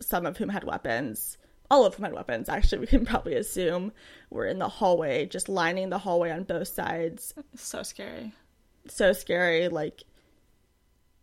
some 0.00 0.26
of 0.26 0.36
whom 0.36 0.48
had 0.48 0.64
weapons. 0.64 1.36
All 1.70 1.84
of 1.86 1.98
my 2.00 2.10
weapons, 2.10 2.48
actually, 2.48 2.78
we 2.80 2.86
can 2.88 3.06
probably 3.06 3.34
assume, 3.34 3.92
were 4.30 4.46
in 4.46 4.58
the 4.58 4.68
hallway, 4.68 5.26
just 5.26 5.48
lining 5.48 5.90
the 5.90 5.98
hallway 5.98 6.30
on 6.30 6.42
both 6.42 6.68
sides. 6.68 7.32
so 7.54 7.82
scary. 7.82 8.32
So 8.88 9.12
scary, 9.12 9.68
like 9.68 10.02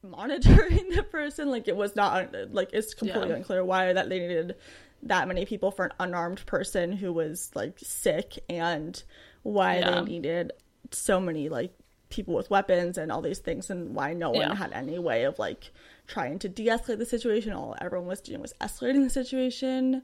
monitoring 0.04 0.89
the 0.96 1.04
person. 1.04 1.50
Like, 1.50 1.68
it 1.68 1.75
was 1.75 1.96
not, 1.96 2.34
like, 2.51 2.70
it's 2.74 2.94
completely 2.94 3.30
Yeah. 3.30 3.36
unclear 3.36 3.63
why 3.66 3.94
that 3.94 4.10
they 4.10 4.20
needed 4.20 4.56
that 5.04 5.27
many 5.27 5.46
people 5.46 5.72
for 5.72 5.86
an 5.86 5.92
unarmed 6.00 6.46
person 6.46 6.92
who 6.92 7.12
was, 7.13 7.51
like, 7.54 7.77
sick 7.80 8.39
and 8.50 9.01
why 9.44 9.80
Yeah. 9.80 9.92
they 9.92 10.01
needed 10.04 10.54
so 10.92 11.20
many, 11.20 11.50
like, 11.50 11.74
people 12.10 12.34
with 12.36 12.50
weapons 12.50 12.98
and 12.98 13.12
all 13.12 13.22
these 13.22 13.39
things 13.39 13.70
and 13.70 13.94
why 13.94 14.13
no 14.13 14.30
one 14.30 14.39
Yeah. 14.42 14.56
had 14.56 14.72
any 14.72 14.98
way 14.98 15.24
of 15.25 15.38
like 15.39 15.72
trying 16.08 16.39
to 16.39 16.48
de-escalate 16.48 17.00
the 17.00 17.06
situation 17.06 17.51
all 17.51 17.75
everyone 17.82 18.08
was 18.08 18.22
doing 18.22 18.39
was 18.39 18.54
escalating 18.62 19.04
the 19.04 19.10
situation 19.10 20.04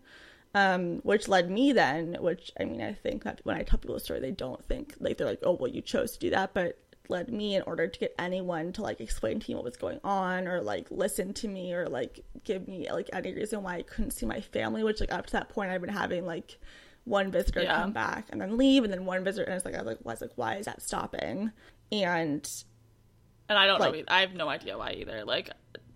um, 0.56 0.98
which 1.04 1.28
led 1.28 1.50
me 1.50 1.72
then 1.74 2.16
which 2.20 2.52
i 2.60 2.64
mean 2.66 2.82
i 2.82 2.94
think 2.94 3.24
that 3.24 3.42
when 3.44 3.58
i 3.58 3.64
tell 3.64 3.80
people 3.80 3.96
a 3.96 4.00
story 4.00 4.20
they 4.20 4.32
don't 4.32 4.64
think 4.68 4.94
like 5.00 5.18
they're 5.18 5.28
like 5.28 5.40
oh 5.44 5.54
well 5.54 5.70
you 5.72 5.82
chose 5.82 6.12
to 6.14 6.20
do 6.20 6.30
that 6.30 6.54
but 6.54 6.78
led 7.10 7.30
me 7.34 7.56
in 7.56 7.62
order 7.64 7.88
to 7.88 8.00
get 8.00 8.14
anyone 8.18 8.72
to 8.72 8.82
like 8.82 9.02
explain 9.02 9.40
to 9.40 9.50
me 9.52 9.56
what 9.56 9.64
was 9.64 9.76
going 9.78 10.00
on 10.04 10.48
or 10.48 10.62
like 10.62 10.88
listen 10.90 11.34
to 11.34 11.48
me 11.48 11.74
or 11.74 11.88
like 11.90 12.20
give 12.46 12.68
me 12.68 12.90
like 12.92 13.10
any 13.14 13.34
reason 13.34 13.62
why 13.64 13.76
i 13.76 13.82
couldn't 13.82 14.12
see 14.12 14.26
my 14.26 14.40
family 14.40 14.84
which 14.84 15.00
like 15.02 15.12
up 15.12 15.26
to 15.26 15.34
that 15.34 15.50
point 15.50 15.70
i've 15.72 15.82
been 15.82 15.90
having 15.90 16.26
like 16.26 16.58
one 17.06 17.30
visitor 17.32 17.62
Yeah. 17.62 17.82
come 17.82 17.92
back 17.92 18.28
and 18.30 18.40
then 18.40 18.56
leave 18.58 18.84
and 18.86 18.94
then 18.94 19.06
one 19.06 19.24
visitor 19.24 19.44
and 19.46 19.56
it's 19.56 19.66
like 19.66 19.76
i 19.76 19.80
was 19.80 19.88
like 19.88 20.06
was 20.06 20.22
like 20.22 20.32
why 20.36 20.56
is 20.56 20.66
that 20.68 20.82
stopping 20.82 21.52
and 21.92 22.50
And 23.50 23.58
I 23.60 23.68
don't 23.68 23.80
Like- 23.82 23.94
know. 23.94 24.04
I 24.08 24.22
have 24.22 24.34
no 24.34 24.48
idea 24.48 24.78
why 24.78 24.92
either. 24.94 25.26
Like, 25.26 25.50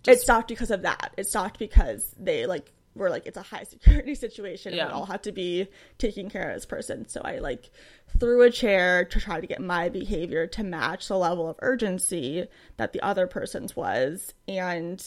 it 0.06 0.20
stopped 0.20 0.48
because 0.48 0.70
of 0.70 0.82
that. 0.82 1.14
It 1.16 1.26
stopped 1.26 1.58
because 1.58 2.14
they 2.18 2.44
like 2.44 2.70
were 2.98 3.10
like 3.10 3.26
it's 3.26 3.36
a 3.38 3.42
high 3.42 3.64
security 3.64 4.14
situation 4.26 4.72
and 4.72 4.78
Yeah. 4.78 4.86
we 4.88 4.92
all 4.92 5.06
have 5.06 5.22
to 5.22 5.32
be 5.32 5.68
taking 5.98 6.28
care 6.28 6.48
of 6.50 6.54
this 6.56 6.66
person. 6.66 7.08
So 7.08 7.20
I 7.24 7.38
like 7.38 7.70
threw 8.18 8.42
a 8.42 8.50
chair 8.50 9.04
to 9.04 9.20
try 9.20 9.40
to 9.40 9.46
get 9.46 9.60
my 9.60 9.88
behavior 9.88 10.46
to 10.48 10.62
match 10.64 11.08
the 11.08 11.16
level 11.16 11.48
of 11.48 11.56
urgency 11.60 12.46
that 12.76 12.92
the 12.92 13.00
other 13.02 13.26
person's 13.26 13.74
was. 13.76 14.34
And 14.46 14.98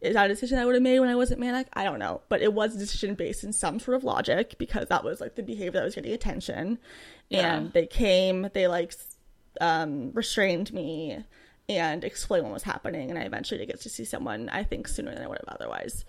is 0.00 0.14
that 0.14 0.26
a 0.26 0.28
decision 0.28 0.58
I 0.58 0.64
would 0.64 0.74
have 0.76 0.82
made 0.82 1.00
when 1.00 1.08
I 1.08 1.16
wasn't 1.16 1.40
manic? 1.40 1.66
I 1.72 1.82
don't 1.82 1.98
know. 1.98 2.20
But 2.28 2.40
it 2.42 2.52
was 2.52 2.76
a 2.76 2.78
decision 2.78 3.14
based 3.14 3.42
in 3.42 3.52
some 3.52 3.80
sort 3.80 3.96
of 3.96 4.04
logic 4.04 4.54
because 4.58 4.86
that 4.88 5.02
was 5.02 5.20
like 5.20 5.34
the 5.34 5.42
behavior 5.42 5.80
that 5.80 5.84
was 5.84 5.94
getting 5.96 6.12
attention. 6.12 6.78
Yeah. 7.30 7.56
And 7.56 7.72
they 7.72 7.86
came, 7.86 8.48
they 8.54 8.68
like 8.68 8.94
um, 9.60 10.12
restrained 10.12 10.72
me 10.72 11.24
and 11.68 12.04
explained 12.04 12.44
what 12.44 12.52
was 12.54 12.62
happening. 12.62 13.10
And 13.10 13.18
I 13.18 13.22
eventually 13.22 13.58
did 13.58 13.66
get 13.66 13.80
to 13.82 13.88
see 13.90 14.04
someone, 14.04 14.48
I 14.48 14.62
think, 14.62 14.88
sooner 14.88 15.12
than 15.12 15.22
I 15.22 15.26
would 15.26 15.38
have 15.44 15.54
otherwise. 15.60 16.04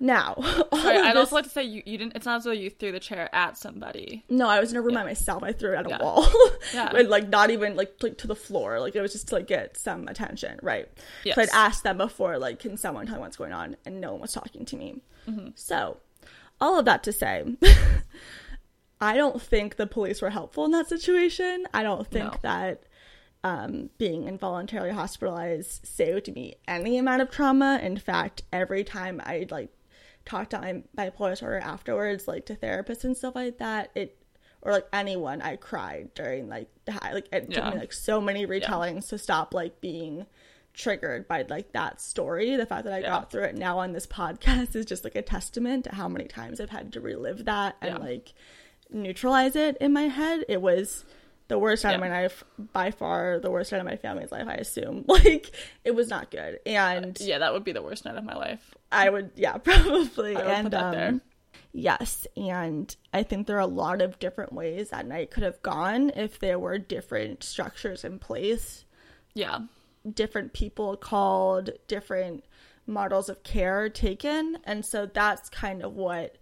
Now, 0.00 0.34
Sorry, 0.74 0.96
I'd 0.98 1.10
this- 1.12 1.16
also 1.16 1.36
like 1.36 1.44
to 1.44 1.50
say 1.50 1.62
you, 1.62 1.82
you 1.86 1.96
didn't. 1.96 2.16
It's 2.16 2.26
not 2.26 2.38
as 2.38 2.44
though 2.44 2.50
you 2.50 2.70
threw 2.70 2.90
the 2.90 2.98
chair 2.98 3.28
at 3.32 3.56
somebody. 3.56 4.24
no, 4.28 4.48
I 4.48 4.58
was 4.58 4.72
in 4.72 4.76
a 4.76 4.82
room 4.82 4.94
by 4.94 5.04
myself. 5.04 5.42
I 5.44 5.52
threw 5.52 5.72
it 5.72 5.76
at 5.76 5.86
a 5.86 5.90
Yeah. 5.90 6.02
wall. 6.02 6.26
Yeah. 6.74 6.90
and 6.94 7.08
like 7.08 7.28
not 7.28 7.50
even 7.50 7.76
like, 7.76 7.94
like 8.02 8.18
to 8.18 8.26
the 8.26 8.34
floor. 8.34 8.80
Like 8.80 8.96
it 8.96 9.00
was 9.00 9.12
just 9.12 9.28
to 9.28 9.36
like 9.36 9.46
get 9.46 9.76
some 9.76 10.08
attention, 10.08 10.58
right? 10.62 10.88
Yes. 11.24 11.36
So 11.36 11.42
I'd 11.42 11.50
asked 11.50 11.84
them 11.84 11.98
before, 11.98 12.38
like, 12.38 12.58
can 12.58 12.76
someone 12.76 13.06
tell 13.06 13.16
me 13.16 13.20
what's 13.22 13.36
going 13.36 13.52
on? 13.52 13.76
And 13.86 14.00
no 14.00 14.12
one 14.12 14.20
was 14.22 14.32
talking 14.32 14.64
to 14.66 14.76
me. 14.76 15.00
Mm-hmm. 15.28 15.50
So, 15.54 15.98
all 16.60 16.78
of 16.80 16.84
that 16.86 17.02
to 17.04 17.12
say, 17.12 17.44
I 19.00 19.16
don't 19.16 19.40
think 19.42 19.76
the 19.76 19.86
police 19.86 20.22
were 20.22 20.30
helpful 20.30 20.64
in 20.64 20.70
that 20.72 20.88
situation. 20.88 21.66
I 21.74 21.82
don't 21.82 22.06
think 22.06 22.32
No. 22.32 22.38
that 22.42 22.82
um, 23.44 23.90
being 23.98 24.28
involuntarily 24.28 24.90
hospitalized 24.92 25.84
saved 25.86 26.32
me 26.34 26.54
any 26.68 26.98
amount 26.98 27.22
of 27.22 27.30
trauma. 27.30 27.80
In 27.82 27.96
fact, 27.98 28.42
every 28.52 28.84
time 28.84 29.20
I 29.24 29.46
like 29.50 29.70
talked 30.24 30.50
to 30.50 30.60
my 30.60 30.82
bipolar 30.96 31.30
disorder 31.30 31.58
afterwards, 31.58 32.26
like 32.28 32.46
to 32.46 32.54
therapists 32.54 33.04
and 33.04 33.16
stuff 33.16 33.34
like 33.34 33.58
that, 33.58 33.90
it 33.94 34.18
or 34.64 34.70
like 34.72 34.86
anyone, 34.92 35.42
I 35.42 35.56
cried 35.56 36.14
during 36.14 36.48
like 36.48 36.68
the 36.84 36.92
high. 36.92 37.12
Like 37.14 37.28
it 37.32 37.50
took 37.50 37.64
Yeah. 37.64 37.70
me 37.70 37.78
like 37.78 37.92
so 37.92 38.20
many 38.20 38.46
retellings 38.46 39.08
to 39.08 39.18
stop 39.18 39.52
like 39.54 39.80
being 39.80 40.26
triggered 40.72 41.26
by 41.26 41.42
like 41.48 41.72
that 41.72 42.00
story. 42.00 42.54
The 42.56 42.64
fact 42.66 42.84
that 42.84 42.92
I 42.92 42.98
Yeah. 43.00 43.08
got 43.08 43.30
through 43.30 43.42
it 43.44 43.56
now 43.56 43.78
on 43.80 43.92
this 43.92 44.06
podcast 44.06 44.76
is 44.76 44.86
just 44.86 45.02
like 45.04 45.16
a 45.16 45.22
testament 45.22 45.84
to 45.84 45.94
how 45.94 46.08
many 46.08 46.26
times 46.26 46.60
I've 46.60 46.70
had 46.70 46.92
to 46.92 47.00
relive 47.00 47.44
that 47.46 47.76
and 47.82 47.94
Yeah. 47.98 48.04
like 48.04 48.32
neutralize 48.90 49.56
it 49.56 49.76
in 49.80 49.92
my 49.92 50.02
head. 50.08 50.44
It 50.48 50.62
was 50.62 51.04
the 51.52 51.58
worst 51.58 51.84
night 51.84 51.94
of 51.94 52.00
my 52.00 52.08
life, 52.08 52.42
by 52.72 52.90
far 52.90 53.38
the 53.38 53.50
worst 53.50 53.72
night 53.72 53.78
of 53.78 53.84
my 53.84 53.96
family's 53.96 54.32
life, 54.32 54.46
I 54.48 54.54
assume. 54.54 55.04
Like 55.08 55.50
it 55.84 55.94
was 55.94 56.08
not 56.08 56.30
good. 56.30 56.60
And 56.64 57.18
Yeah, 57.20 57.38
that 57.38 57.52
would 57.52 57.62
be 57.62 57.72
the 57.72 57.82
worst 57.82 58.06
night 58.06 58.16
of 58.16 58.24
my 58.24 58.34
life. 58.34 58.74
I 58.90 59.10
would, 59.10 59.32
yeah, 59.36 59.56
probably. 59.58 60.34
Would 60.34 60.46
and 60.46 60.64
put 60.64 60.70
that 60.72 60.84
um, 60.84 60.92
there. 60.92 61.20
yes, 61.74 62.26
and 62.36 62.94
I 63.12 63.22
think 63.22 63.46
there 63.46 63.56
are 63.56 63.60
a 63.60 63.66
lot 63.66 64.00
of 64.00 64.18
different 64.18 64.54
ways 64.54 64.88
that 64.90 65.06
night 65.06 65.30
could 65.30 65.42
have 65.42 65.60
gone 65.62 66.10
if 66.16 66.38
there 66.38 66.58
were 66.58 66.78
different 66.78 67.42
structures 67.44 68.02
in 68.02 68.18
place, 68.18 68.86
Yeah, 69.34 69.58
different 70.10 70.54
people 70.54 70.96
called, 70.96 71.70
different 71.86 72.44
models 72.86 73.28
of 73.28 73.42
care 73.42 73.90
taken, 73.90 74.56
and 74.64 74.86
so 74.86 75.04
that's 75.04 75.50
kind 75.50 75.82
of 75.82 75.92
what 75.92 76.36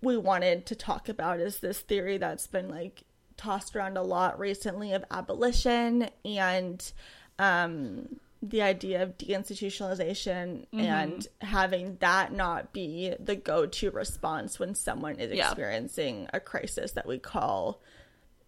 we 0.00 0.16
wanted 0.16 0.64
to 0.66 0.74
talk 0.74 1.08
about 1.08 1.38
is 1.40 1.58
this 1.58 1.80
theory 1.80 2.16
that's 2.18 2.46
been 2.46 2.68
like 2.68 3.02
tossed 3.38 3.74
around 3.74 3.96
a 3.96 4.02
lot 4.02 4.38
recently 4.38 4.92
of 4.92 5.02
abolition 5.10 6.10
and 6.26 6.92
um 7.38 8.20
the 8.42 8.60
idea 8.62 9.02
of 9.02 9.16
deinstitutionalization 9.18 10.66
Mm-hmm. 10.72 10.80
and 10.80 11.26
having 11.40 11.96
that 12.00 12.32
not 12.32 12.72
be 12.72 13.14
the 13.18 13.34
go-to 13.36 13.90
response 13.90 14.58
when 14.58 14.74
someone 14.74 15.16
is 15.16 15.32
Yeah. 15.32 15.46
experiencing 15.48 16.28
a 16.32 16.40
crisis 16.40 16.92
that 16.92 17.06
we 17.06 17.18
call 17.18 17.80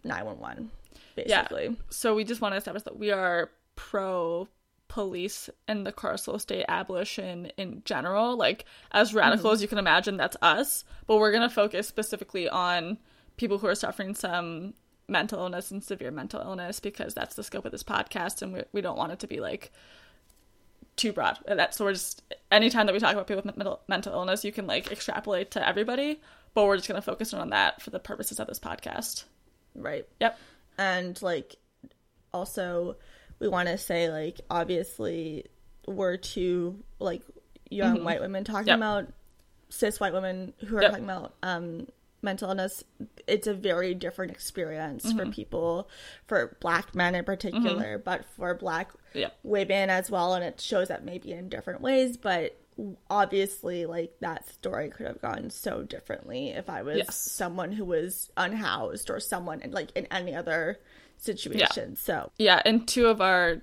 911 0.03 0.71
yeah. 1.17 1.41
basically 1.43 1.77
So 1.89 2.15
we 2.15 2.23
just 2.23 2.41
want 2.41 2.53
to 2.53 2.57
establish 2.57 2.83
that 2.83 2.97
we 2.99 3.11
are 3.11 3.49
pro 3.75 4.47
police 4.87 5.49
and 5.67 5.85
the 5.87 5.91
carceral 5.93 6.39
state 6.39 6.65
abolition 6.67 7.45
in 7.57 7.81
general. 7.85 8.35
Like 8.35 8.65
as 8.91 9.13
radical 9.13 9.45
Mm-hmm. 9.47 9.53
as 9.55 9.61
you 9.61 9.67
can 9.69 9.77
imagine, 9.77 10.17
that's 10.17 10.35
us. 10.41 10.83
But 11.07 11.17
we're 11.17 11.31
gonna 11.31 11.49
focus 11.49 11.87
specifically 11.87 12.49
on 12.49 12.97
people 13.37 13.57
who 13.57 13.67
are 13.67 13.75
suffering 13.75 14.13
some 14.15 14.73
mental 15.11 15.39
illness 15.39 15.69
and 15.69 15.83
severe 15.83 16.09
mental 16.09 16.41
illness 16.41 16.79
because 16.79 17.13
that's 17.13 17.35
the 17.35 17.43
scope 17.43 17.65
of 17.65 17.71
this 17.71 17.83
podcast, 17.83 18.41
and 18.41 18.53
we 18.53 18.63
we 18.71 18.81
don't 18.81 18.97
want 18.97 19.11
it 19.11 19.19
to 19.19 19.27
be 19.27 19.39
like 19.39 19.71
too 20.95 21.13
broad. 21.13 21.37
That's 21.45 21.77
so 21.77 21.85
we're 21.85 21.93
just 21.93 22.23
anytime 22.51 22.85
that 22.87 22.93
we 22.93 22.99
talk 22.99 23.13
about 23.13 23.27
people 23.27 23.43
with 23.45 23.57
mental 23.57 23.81
mental 23.87 24.13
illness, 24.13 24.43
you 24.43 24.51
can 24.51 24.65
like 24.67 24.91
extrapolate 24.91 25.51
to 25.51 25.67
everybody. 25.67 26.19
But 26.53 26.65
we're 26.65 26.75
just 26.77 26.87
gonna 26.87 27.01
focus 27.01 27.33
on 27.33 27.49
that 27.51 27.81
for 27.81 27.91
the 27.91 27.99
purposes 27.99 28.39
of 28.39 28.47
this 28.47 28.59
podcast. 28.59 29.23
right 29.75 30.05
Yep. 30.19 30.37
and 30.77 31.21
like 31.21 31.55
also 32.33 32.97
we 33.39 33.47
want 33.47 33.67
to 33.69 33.77
say 33.77 34.09
like 34.09 34.41
obviously 34.49 35.45
we're 35.87 36.17
two 36.17 36.83
like 36.99 37.21
young 37.69 38.03
white 38.03 38.19
women 38.21 38.43
talking 38.43 38.67
Mm-hmm. 38.73 38.81
Yep. 38.81 39.03
about 39.03 39.13
cis 39.69 39.99
white 40.01 40.13
women 40.13 40.53
who 40.67 40.75
are 40.77 40.81
Yep. 40.81 40.91
talking 40.91 41.05
about 41.05 41.33
um 41.41 41.87
mental 42.21 42.49
illness 42.49 42.83
it's 43.27 43.47
a 43.47 43.53
very 43.53 43.93
different 43.93 44.31
experience 44.31 45.11
for 45.11 45.23
Mm-hmm. 45.23 45.31
people 45.31 45.89
for 46.27 46.57
black 46.61 46.93
men 46.95 47.15
in 47.15 47.23
particular 47.25 47.97
but 47.97 48.25
for 48.37 48.53
black 48.55 48.91
Yep. 49.13 49.35
women 49.43 49.89
as 49.89 50.09
well 50.11 50.33
and 50.33 50.43
it 50.43 50.61
shows 50.61 50.89
up 50.91 51.03
maybe 51.03 51.31
in 51.31 51.49
different 51.49 51.81
ways 51.81 52.17
but 52.17 52.57
obviously 53.09 53.85
like 53.85 54.13
that 54.21 54.47
story 54.49 54.89
could 54.89 55.05
have 55.05 55.21
gone 55.21 55.49
so 55.49 55.83
differently 55.83 56.49
if 56.49 56.69
i 56.69 56.81
was 56.81 56.97
Yes. 56.97 57.15
someone 57.31 57.71
who 57.71 57.85
was 57.85 58.29
unhoused 58.37 59.09
or 59.09 59.19
someone 59.19 59.61
in 59.61 59.71
like 59.71 59.91
in 59.95 60.05
any 60.11 60.33
other 60.33 60.79
situation 61.17 61.95
so 61.95 62.31
Yeah, 62.37 62.61
and 62.65 62.87
two 62.87 63.07
of 63.07 63.21
our 63.21 63.57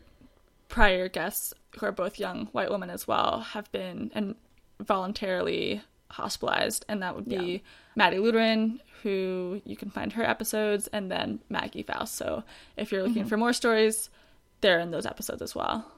prior 0.68 1.09
guests, 1.09 1.55
who 1.79 1.87
are 1.87 1.92
both 1.92 2.18
young 2.18 2.47
white 2.53 2.71
women 2.71 2.90
as 2.90 3.09
well, 3.09 3.40
have 3.40 3.73
been 3.73 4.12
and 4.14 4.35
voluntarily 4.81 5.83
hospitalized, 6.11 6.85
and 6.88 7.03
that 7.03 7.14
would 7.14 7.29
be 7.29 7.37
Yeah. 7.37 7.59
Maddie 7.97 8.18
Luderin, 8.18 8.81
who 9.03 9.61
you 9.64 9.77
can 9.77 9.90
find 9.90 10.12
her 10.14 10.23
episodes, 10.25 10.87
and 10.88 11.11
then 11.11 11.40
Maggie 11.49 11.83
Faust. 11.83 12.14
So 12.14 12.44
if 12.77 12.90
you're 12.92 13.03
looking 13.03 13.23
mm-hmm. 13.23 13.29
for 13.29 13.37
more 13.37 13.53
stories, 13.53 14.11
they're 14.61 14.79
in 14.81 14.90
those 14.90 15.07
episodes 15.07 15.42
as 15.42 15.55
well. 15.55 15.90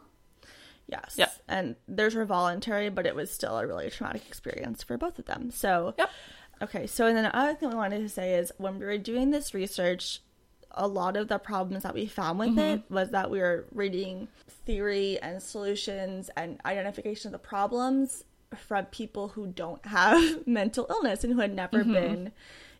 yes 0.89 1.15
Yep. 1.17 1.33
and 1.49 1.77
theirs 1.87 2.17
were 2.17 2.25
voluntary 2.25 2.89
but 2.91 3.07
it 3.07 3.15
was 3.15 3.31
still 3.31 3.57
a 3.59 3.67
really 3.67 3.91
traumatic 3.91 4.27
experience 4.27 4.83
for 4.83 4.99
both 4.99 5.19
of 5.21 5.27
them 5.27 5.51
so 5.53 5.95
Yep. 5.99 6.11
Okay, 6.63 6.87
so 6.87 7.07
and 7.07 7.17
then 7.17 7.25
the 7.25 7.35
other 7.35 7.55
thing 7.55 7.71
we 7.71 7.75
wanted 7.75 8.01
to 8.01 8.09
say 8.09 8.35
is 8.35 8.53
when 8.59 8.79
we 8.79 8.85
were 8.85 8.99
doing 8.99 9.31
this 9.31 9.55
research, 9.55 10.21
a 10.73 10.87
lot 10.87 11.17
of 11.17 11.29
the 11.29 11.39
problems 11.39 11.85
that 11.85 11.95
we 11.95 12.07
found 12.07 12.39
with 12.39 12.51
mm-hmm. 12.51 12.59
it 12.59 12.83
was 12.91 13.11
that 13.11 13.31
we 13.31 13.39
were 13.41 13.65
reading 13.73 14.29
theory 14.67 15.19
and 15.23 15.43
solutions 15.43 16.29
and 16.37 16.61
identification 16.67 17.29
of 17.29 17.33
the 17.33 17.39
problems 17.49 18.25
from 18.57 18.87
people 18.87 19.29
who 19.29 19.47
don't 19.47 19.85
have 19.87 20.47
mental 20.47 20.87
illness 20.91 21.25
and 21.25 21.33
who 21.33 21.41
had 21.41 21.55
never 21.55 21.81
mm-hmm. 21.81 21.93
been 21.93 22.33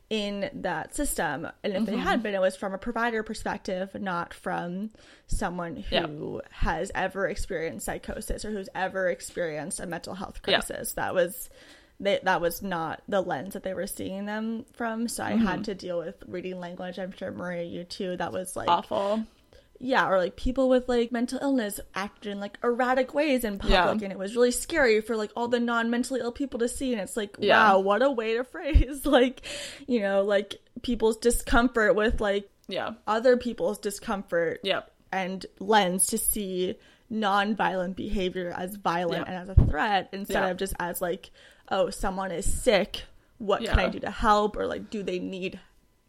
in 0.09 0.51
that 0.53 0.95
system. 0.95 1.47
And 1.63 1.73
if 1.73 1.87
they 1.87 1.97
had 1.97 2.15
mm-hmm. 2.15 2.23
been, 2.23 2.35
it 2.35 2.41
was 2.41 2.57
from 2.57 2.75
a 2.75 2.79
provider 2.79 3.23
perspective, 3.23 3.95
not 3.95 4.35
from 4.35 4.91
someone 5.29 5.77
who 5.77 6.43
has 6.51 6.91
ever 6.95 7.29
experienced 7.29 7.87
psychosis 7.87 8.45
or 8.45 8.51
who's 8.51 8.69
ever 8.75 9.09
experienced 9.09 9.79
a 9.79 9.87
mental 9.87 10.15
health 10.15 10.43
crisis. 10.43 10.95
That 10.95 11.15
was 11.15 11.49
they, 12.01 12.19
that 12.25 12.41
was 12.41 12.63
not 12.63 13.03
the 13.09 13.21
lens 13.21 13.53
that 13.53 13.63
they 13.63 13.75
were 13.75 13.87
seeing 13.87 14.25
them 14.25 14.65
from. 14.73 15.07
So 15.07 15.23
I 15.23 15.33
had 15.33 15.39
mm-hmm. 15.39 15.63
to 15.63 15.75
deal 15.75 15.99
with 15.99 16.17
reading 16.27 16.59
language. 16.59 16.99
I'm 16.99 17.13
sure 17.13 17.31
Maria, 17.31 17.63
you 17.63 17.85
too. 17.85 18.17
That 18.17 18.33
was 18.33 18.57
like 18.57 18.69
Awful. 18.69 19.25
Yeah, 19.83 20.07
or 20.09 20.19
like 20.19 20.37
people 20.37 20.69
with 20.69 20.89
like 20.89 21.11
mental 21.11 21.39
illness 21.41 21.81
acted 21.95 22.31
in 22.33 22.39
like 22.39 22.59
erratic 22.63 23.15
ways 23.15 23.45
in 23.45 23.59
public, 23.59 23.73
Yeah. 23.73 23.91
and 23.91 24.13
it 24.13 24.19
was 24.19 24.37
really 24.37 24.51
scary 24.51 25.01
for 25.01 25.17
like 25.17 25.31
all 25.35 25.49
the 25.49 25.59
non-mentally 25.59 26.21
ill 26.21 26.33
people 26.33 26.61
to 26.61 26.69
see. 26.69 26.93
And 26.93 27.01
it's 27.01 27.17
like, 27.17 27.37
Yeah. 27.39 27.73
wow, 27.73 27.79
what 27.81 28.03
a 28.03 28.11
way 28.11 28.37
to 28.37 28.45
phrase 28.53 29.07
like, 29.07 29.41
you 29.87 30.01
know, 30.01 30.23
like 30.23 30.57
people's 30.83 31.17
discomfort 31.17 31.95
with 31.95 32.21
like 32.21 32.51
Yeah. 32.69 32.91
other 33.07 33.37
people's 33.39 33.79
discomfort 33.79 34.61
Yep. 34.65 34.91
and 35.13 35.47
lens 35.59 36.07
to 36.09 36.19
see 36.19 36.77
non-violent 37.09 37.97
behavior 37.97 38.53
as 38.57 38.77
violent 38.77 39.27
Yeah. 39.27 39.33
and 39.41 39.51
as 39.51 39.57
a 39.59 39.67
threat 39.67 40.09
instead 40.13 40.45
Yeah. 40.45 40.51
of 40.51 40.57
just 40.59 40.75
as 40.79 41.01
like, 41.01 41.31
oh, 41.71 41.91
someone 41.91 42.31
is 42.33 42.45
sick. 42.63 43.03
What 43.39 43.65
can 43.65 43.79
I 43.79 43.89
do 43.89 43.99
to 44.01 44.11
help? 44.11 44.57
Or 44.57 44.67
like, 44.67 44.91
do 44.91 45.03
they 45.03 45.19
need 45.19 45.59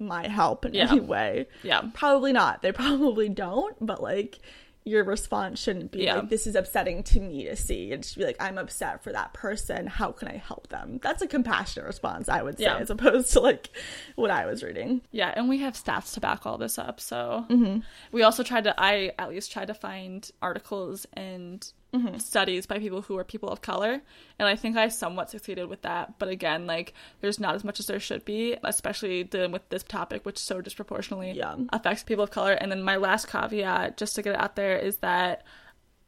my 0.02 0.28
help 0.28 0.66
in 0.66 0.74
Yeah. 0.74 0.90
any 0.92 1.00
way? 1.00 1.48
Yeah. 1.64 1.82
Probably 1.94 2.34
not. 2.34 2.62
They 2.62 2.72
probably 2.72 3.30
don't, 3.30 3.76
but 3.86 4.02
like 4.02 4.40
your 4.84 5.04
response 5.04 5.60
shouldn't 5.60 5.92
be 5.92 6.06
Yeah. 6.06 6.16
like 6.16 6.30
this 6.30 6.48
is 6.48 6.56
upsetting 6.56 7.04
to 7.04 7.20
me 7.20 7.44
to 7.46 7.56
see. 7.56 7.92
It 7.92 8.04
should 8.04 8.18
be 8.18 8.26
like 8.26 8.38
I'm 8.40 8.58
upset 8.58 9.04
for 9.04 9.12
that 9.12 9.32
person. 9.32 9.86
How 9.86 10.12
can 10.12 10.28
I 10.28 10.38
help 10.38 10.70
them? 10.70 11.00
That's 11.04 11.22
a 11.22 11.28
compassionate 11.28 11.86
response, 11.86 12.28
I 12.28 12.42
would 12.42 12.58
say, 12.58 12.64
Yeah. 12.64 12.78
as 12.78 12.90
opposed 12.90 13.32
to 13.34 13.42
like 13.42 13.70
what 14.16 14.32
I 14.32 14.48
was 14.48 14.64
reading. 14.64 15.02
Yeah, 15.12 15.32
and 15.36 15.48
we 15.48 15.60
have 15.60 15.76
stats 15.76 16.16
to 16.16 16.20
back 16.20 16.48
all 16.48 16.58
this 16.58 16.80
up. 16.80 17.00
So 17.00 17.46
Mm-hmm. 17.50 17.82
we 18.12 18.24
also 18.24 18.42
tried 18.42 18.64
to, 18.64 18.74
I 18.76 19.12
at 19.20 19.30
least 19.30 19.52
tried 19.52 19.68
to 19.68 19.76
find 19.76 20.28
articles 20.42 21.06
and 21.14 21.72
Mm-hmm. 21.94 22.20
studies 22.20 22.66
by 22.66 22.80
people 22.80 23.02
who 23.02 23.18
are 23.18 23.26
people 23.26 23.50
of 23.50 23.62
color. 23.62 24.02
And 24.40 24.48
I 24.48 24.56
think 24.56 24.78
I 24.78 24.88
somewhat 24.88 25.30
succeeded 25.30 25.68
with 25.68 25.82
that. 25.82 26.18
But 26.20 26.30
again, 26.30 26.66
like 26.66 26.94
there's 27.20 27.38
not 27.38 27.54
as 27.54 27.66
much 27.66 27.82
as 27.82 27.88
there 27.88 28.00
should 28.00 28.24
be, 28.24 28.56
especially 28.64 29.26
dealing 29.26 29.52
with 29.52 29.68
this 29.68 29.84
topic, 29.84 30.26
which 30.26 30.38
so 30.38 30.62
disproportionately 30.62 31.32
Yeah. 31.32 31.54
affects 31.74 32.04
people 32.04 32.24
of 32.24 32.32
color. 32.32 32.54
And 32.54 32.72
then 32.72 32.82
my 32.82 32.96
last 32.96 33.28
caveat, 33.28 33.98
just 33.98 34.16
to 34.16 34.22
get 34.22 34.36
it 34.36 34.40
out 34.40 34.56
there, 34.56 34.78
is 34.78 34.98
that 35.00 35.44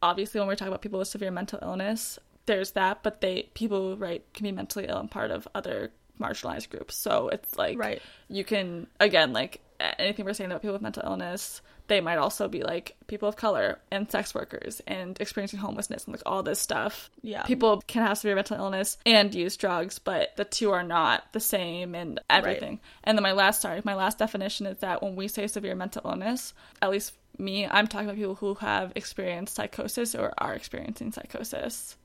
obviously 0.02 0.40
when 0.40 0.48
we're 0.48 0.56
talking 0.56 0.70
about 0.72 0.82
people 0.82 1.00
with 1.00 1.10
severe 1.10 1.32
mental 1.32 1.60
illness, 1.62 2.18
there's 2.46 2.72
that, 2.72 3.04
but 3.04 3.20
they 3.20 3.50
people 3.54 3.98
right 3.98 4.24
can 4.34 4.46
be 4.46 4.52
mentally 4.54 4.86
ill 4.88 5.00
and 5.00 5.12
part 5.12 5.32
of 5.32 5.48
other 5.54 5.92
marginalized 6.20 6.70
groups. 6.70 6.96
So 6.96 7.28
it's 7.28 7.58
like 7.58 7.78
Right. 7.78 8.02
you 8.30 8.44
can 8.46 8.88
again 9.02 9.34
like 9.34 9.60
anything 10.00 10.24
we're 10.24 10.34
saying 10.34 10.50
about 10.50 10.62
people 10.62 10.74
with 10.74 10.82
mental 10.82 11.04
illness, 11.06 11.62
they 11.88 12.00
might 12.02 12.18
also 12.18 12.48
be 12.48 12.64
like 12.64 12.96
people 13.08 13.28
of 13.28 13.36
color 13.36 13.80
and 13.92 14.10
sex 14.10 14.34
workers 14.34 14.82
and 14.88 15.20
experiencing 15.20 15.60
homelessness 15.60 16.06
and 16.06 16.14
like 16.14 16.24
all 16.26 16.42
this 16.44 16.60
stuff. 16.60 17.10
Yeah. 17.22 17.44
People 17.44 17.84
can 17.88 18.06
have 18.06 18.18
severe 18.18 18.36
mental 18.36 18.58
illness 18.58 18.98
and 19.06 19.34
use 19.36 19.58
drugs, 19.58 20.00
but 20.00 20.36
the 20.38 20.46
two 20.46 20.72
are 20.72 20.84
not 20.84 21.24
the 21.34 21.40
same 21.40 21.94
and 21.94 22.20
everything. 22.30 22.80
And 23.04 23.18
then 23.18 23.24
my 23.24 23.34
last 23.34 23.62
sorry, 23.62 23.82
my 23.84 23.96
last 23.96 24.18
definition 24.18 24.66
is 24.66 24.78
that 24.80 25.04
when 25.04 25.16
we 25.16 25.28
say 25.28 25.48
severe 25.48 25.76
mental 25.76 26.02
illness, 26.06 26.54
at 26.82 26.90
least 26.90 27.14
me, 27.38 27.68
I'm 27.68 27.88
talking 27.88 28.08
about 28.08 28.18
people 28.18 28.36
who 28.36 28.54
have 28.56 28.94
experienced 28.96 29.56
psychosis 29.56 30.16
or 30.16 30.34
are 30.38 30.54
experiencing 30.54 31.12
psychosis. 31.12 31.98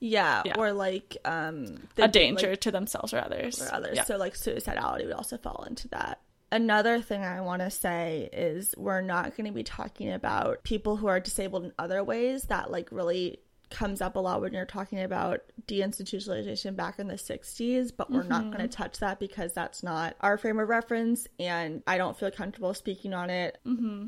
Yeah, 0.00 0.42
Yeah. 0.44 0.54
or 0.56 0.72
like 0.72 1.16
um 1.24 1.76
a 1.96 2.06
danger 2.06 2.50
like, 2.50 2.60
to 2.60 2.70
themselves 2.70 3.12
or 3.12 3.18
others. 3.18 3.60
or 3.60 3.74
others. 3.74 3.96
Yeah. 3.96 4.04
So 4.04 4.16
like 4.16 4.34
suicidality 4.34 5.06
would 5.06 5.14
also 5.14 5.38
fall 5.38 5.64
into 5.68 5.88
that. 5.88 6.20
Another 6.50 7.00
thing 7.00 7.22
I 7.22 7.40
want 7.42 7.60
to 7.60 7.70
say 7.70 8.30
is 8.32 8.74
we're 8.76 9.02
not 9.02 9.36
going 9.36 9.46
to 9.46 9.52
be 9.52 9.62
talking 9.62 10.12
about 10.12 10.62
people 10.62 10.96
who 10.96 11.06
are 11.06 11.20
disabled 11.20 11.64
in 11.64 11.72
other 11.78 12.02
ways 12.02 12.44
that 12.44 12.70
like 12.70 12.90
really 12.90 13.40
comes 13.70 14.00
up 14.00 14.16
a 14.16 14.18
lot 14.18 14.40
when 14.40 14.54
you're 14.54 14.64
talking 14.64 15.02
about 15.02 15.40
deinstitutionalization 15.66 16.74
back 16.74 16.98
in 16.98 17.06
the 17.08 17.14
60s, 17.14 17.92
but 17.94 18.10
we're 18.10 18.22
not 18.22 18.44
going 18.44 18.66
to 18.66 18.68
touch 18.68 18.98
that 19.00 19.20
because 19.20 19.52
that's 19.52 19.82
not 19.82 20.16
our 20.22 20.38
frame 20.38 20.58
of 20.58 20.70
reference 20.70 21.26
and 21.38 21.82
I 21.86 21.98
don't 21.98 22.18
feel 22.18 22.30
comfortable 22.30 22.72
speaking 22.72 23.12
on 23.12 23.28
it. 23.28 23.58
Mm-hmm. 23.66 24.06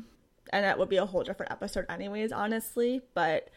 And 0.53 0.65
that 0.65 0.79
would 0.79 0.89
be 0.89 0.97
a 0.97 1.05
whole 1.05 1.23
different 1.23 1.51
episode, 1.51 1.85
anyways, 1.89 2.31
honestly. 2.31 3.01
But 3.13 3.51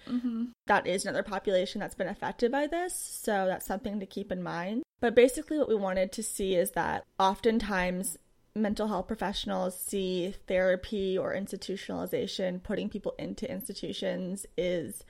that 0.67 0.87
is 0.87 1.05
another 1.05 1.23
population 1.23 1.81
that's 1.81 1.95
been 1.95 2.07
affected 2.07 2.53
by 2.53 2.67
this. 2.67 2.95
So 2.95 3.47
that's 3.47 3.67
something 3.67 3.99
to 3.99 4.07
keep 4.07 4.31
in 4.31 4.43
mind. 4.43 4.83
But 5.01 5.15
basically, 5.15 5.59
what 5.59 5.69
we 5.69 5.75
wanted 5.75 6.13
to 6.13 6.23
see 6.23 6.55
is 6.55 6.73
that 6.73 7.05
oftentimes 7.19 8.17
mental 8.55 8.89
health 8.89 9.07
professionals 9.07 9.79
see 9.79 10.35
therapy 10.47 11.19
or 11.19 11.35
institutionalization, 11.35 12.63
putting 12.63 12.89
people 12.89 13.15
into 13.19 13.51
institutions, 13.51 14.47
is 14.57 15.05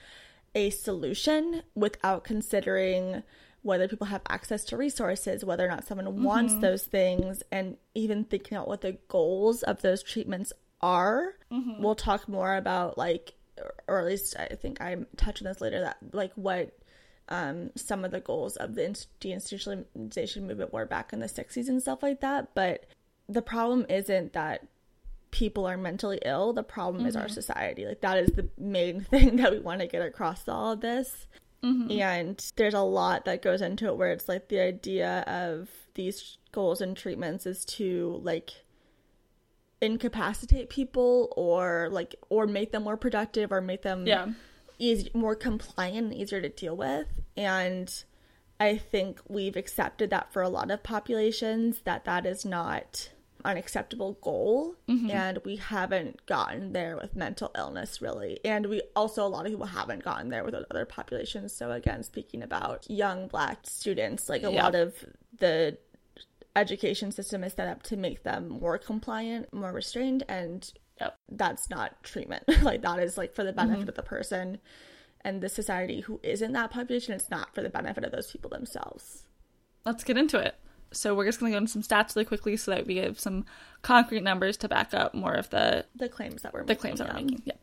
a 0.54 0.70
solution 0.70 1.62
without 1.74 2.24
considering 2.24 3.22
whether 3.62 3.88
people 3.88 4.07
have 4.07 4.22
access 4.28 4.64
to 4.66 4.76
resources, 4.76 5.44
whether 5.44 5.64
or 5.64 5.68
not 5.68 5.87
someone 5.87 6.22
wants 6.22 6.54
those 6.57 6.85
things, 6.85 7.42
and 7.50 7.76
even 7.94 8.24
thinking 8.24 8.57
out 8.57 8.68
what 8.68 8.83
the 8.83 8.98
goals 9.09 9.62
of 9.62 9.80
those 9.83 10.02
treatments 10.02 10.52
are. 10.80 11.35
We'll 11.83 11.94
talk 11.94 12.28
more 12.28 12.57
about 12.57 12.98
like, 12.98 13.35
or 13.88 13.98
at 14.00 14.07
least 14.07 14.37
I 14.38 14.54
think 14.54 14.80
I'm 14.80 15.07
touching 15.16 15.46
this 15.46 15.61
later. 15.61 15.80
That 15.80 15.96
like 16.12 16.33
what 16.35 16.76
um, 17.30 17.70
some 17.74 18.04
of 18.04 18.11
the 18.11 18.20
goals 18.20 18.57
of 18.57 18.74
the 18.74 18.85
inst- 18.85 19.18
deinstitutionalization 19.20 20.42
movement 20.42 20.72
were 20.72 20.85
back 20.85 21.12
in 21.12 21.20
the 21.20 21.26
60s 21.26 21.68
and 21.68 21.80
stuff 21.80 22.02
like 22.02 22.20
that. 22.20 22.54
But 22.54 22.85
the 23.28 23.42
problem 23.42 23.87
isn't 23.88 24.32
that 24.34 24.66
people 25.30 25.66
are 25.66 25.76
mentally 25.76 26.20
ill. 26.24 26.52
The 26.52 26.62
problem 26.62 27.06
is 27.06 27.16
our 27.16 27.24
mm-hmm. 27.24 27.32
society. 27.32 27.87
Like, 27.87 28.00
that 28.02 28.18
is 28.18 28.30
the 28.30 28.48
main 28.56 29.00
thing 29.10 29.37
that 29.37 29.50
we 29.52 29.58
want 29.58 29.80
to 29.80 29.87
get 29.87 30.02
across 30.02 30.44
to 30.44 30.52
all 30.52 30.72
of 30.72 30.80
this. 30.80 31.26
Mm-hmm. 31.64 31.90
And 31.98 32.52
there's 32.56 32.74
a 32.74 32.80
lot 32.80 33.24
that 33.24 33.42
goes 33.42 33.62
into 33.62 33.87
it 33.87 33.96
where 33.96 34.12
it's 34.12 34.28
like 34.28 34.48
the 34.48 34.60
idea 34.60 35.24
of 35.26 35.68
these 35.94 36.38
goals 36.52 36.80
and 36.80 36.96
treatments 36.96 37.46
is 37.46 37.64
to 37.64 38.20
like 38.22 38.50
incapacitate 39.80 40.68
people 40.68 41.32
or 41.37 41.88
like 41.90 42.14
or 42.28 42.46
make 42.46 42.72
them 42.72 42.84
more 42.84 42.96
productive 42.96 43.50
or 43.50 43.60
make 43.60 43.82
them 43.82 44.06
Yeah. 44.06 44.28
easy, 44.78 45.10
more 45.14 45.34
compliant 45.34 46.12
and 46.12 46.14
easier 46.14 46.40
to 46.40 46.48
deal 46.48 46.76
with. 46.76 47.06
And 47.37 47.92
I 48.60 48.76
think 48.76 49.20
we've 49.28 49.56
accepted 49.56 50.10
that 50.10 50.32
for 50.32 50.42
a 50.42 50.48
lot 50.48 50.70
of 50.70 50.82
populations 50.82 51.80
that 51.84 52.04
that 52.04 52.24
is 52.24 52.44
not 52.44 53.10
an 53.44 53.56
acceptable 53.58 54.16
goal 54.22 54.74
mm-hmm. 54.88 55.10
and 55.10 55.38
we 55.44 55.56
haven't 55.56 56.24
gotten 56.24 56.72
there 56.72 56.96
with 56.96 57.14
mental 57.14 57.50
illness 57.58 58.00
really 58.00 58.40
and 58.42 58.64
we 58.66 58.80
also 58.96 59.22
a 59.22 59.28
lot 59.28 59.44
of 59.44 59.52
people 59.52 59.66
haven't 59.66 60.02
gotten 60.02 60.30
there 60.30 60.42
with 60.44 60.54
other 60.54 60.86
populations 60.86 61.54
so 61.54 61.70
again 61.70 62.02
speaking 62.02 62.42
about 62.42 62.88
young 62.88 63.28
black 63.28 63.58
students 63.64 64.30
like 64.30 64.44
a 64.44 64.50
Yeah. 64.50 64.62
lot 64.62 64.74
of 64.74 64.94
the 65.38 65.76
education 66.56 67.12
system 67.12 67.44
is 67.44 67.52
set 67.52 67.68
up 67.68 67.82
to 67.82 67.98
make 67.98 68.22
them 68.22 68.48
more 68.48 68.78
compliant 68.78 69.52
more 69.52 69.72
restrained 69.72 70.22
and 70.26 70.72
Yep. 71.00 71.18
that's 71.32 71.70
not 71.70 72.02
treatment. 72.02 72.44
like 72.62 72.82
that 72.82 73.00
is 73.00 73.18
like 73.18 73.34
for 73.34 73.44
the 73.44 73.50
mm-hmm. 73.52 73.68
benefit 73.68 73.88
of 73.88 73.94
the 73.94 74.02
person 74.02 74.58
and 75.24 75.40
the 75.40 75.48
society 75.48 76.00
who 76.00 76.20
isn't 76.22 76.52
that 76.52 76.70
population. 76.70 77.14
It's 77.14 77.30
not 77.30 77.54
for 77.54 77.62
the 77.62 77.70
benefit 77.70 78.04
of 78.04 78.12
those 78.12 78.30
people 78.30 78.50
themselves. 78.50 79.24
Let's 79.84 80.04
get 80.04 80.16
into 80.16 80.38
it. 80.38 80.54
So 80.92 81.14
we're 81.14 81.26
just 81.26 81.40
going 81.40 81.52
to 81.52 81.54
go 81.54 81.58
into 81.58 81.72
some 81.72 81.82
stats 81.82 82.14
really 82.14 82.26
quickly 82.26 82.56
so 82.56 82.70
that 82.70 82.87
we 82.87 82.96
have 82.98 83.18
some 83.18 83.44
concrete 83.82 84.22
numbers 84.22 84.56
to 84.58 84.68
back 84.68 84.94
up 84.94 85.14
more 85.14 85.34
of 85.34 85.50
the 85.50 85.87
The 85.96 86.08
claims 86.08 86.42
that 86.42 86.54
we're 86.54 86.64
the 86.64 86.76
claims 86.76 87.00
that 87.00 87.08
we're 87.08 87.20
making. 87.20 87.42
Yeah. 87.44 87.54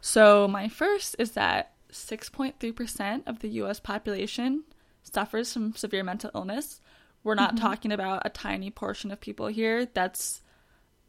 So 0.00 0.46
my 0.46 0.68
first 0.68 1.16
is 1.18 1.32
that 1.32 1.72
6.3% 1.92 3.22
of 3.26 3.40
the 3.40 3.48
U.S. 3.48 3.80
population 3.80 4.64
suffers 5.02 5.52
from 5.52 5.74
severe 5.74 6.04
mental 6.04 6.30
illness. 6.34 6.80
We're 7.24 7.34
not 7.34 7.56
mm-hmm. 7.56 7.66
talking 7.66 7.92
about 7.92 8.22
a 8.24 8.30
tiny 8.30 8.70
portion 8.70 9.10
of 9.10 9.20
people 9.20 9.48
here. 9.48 9.86
That's 9.86 10.42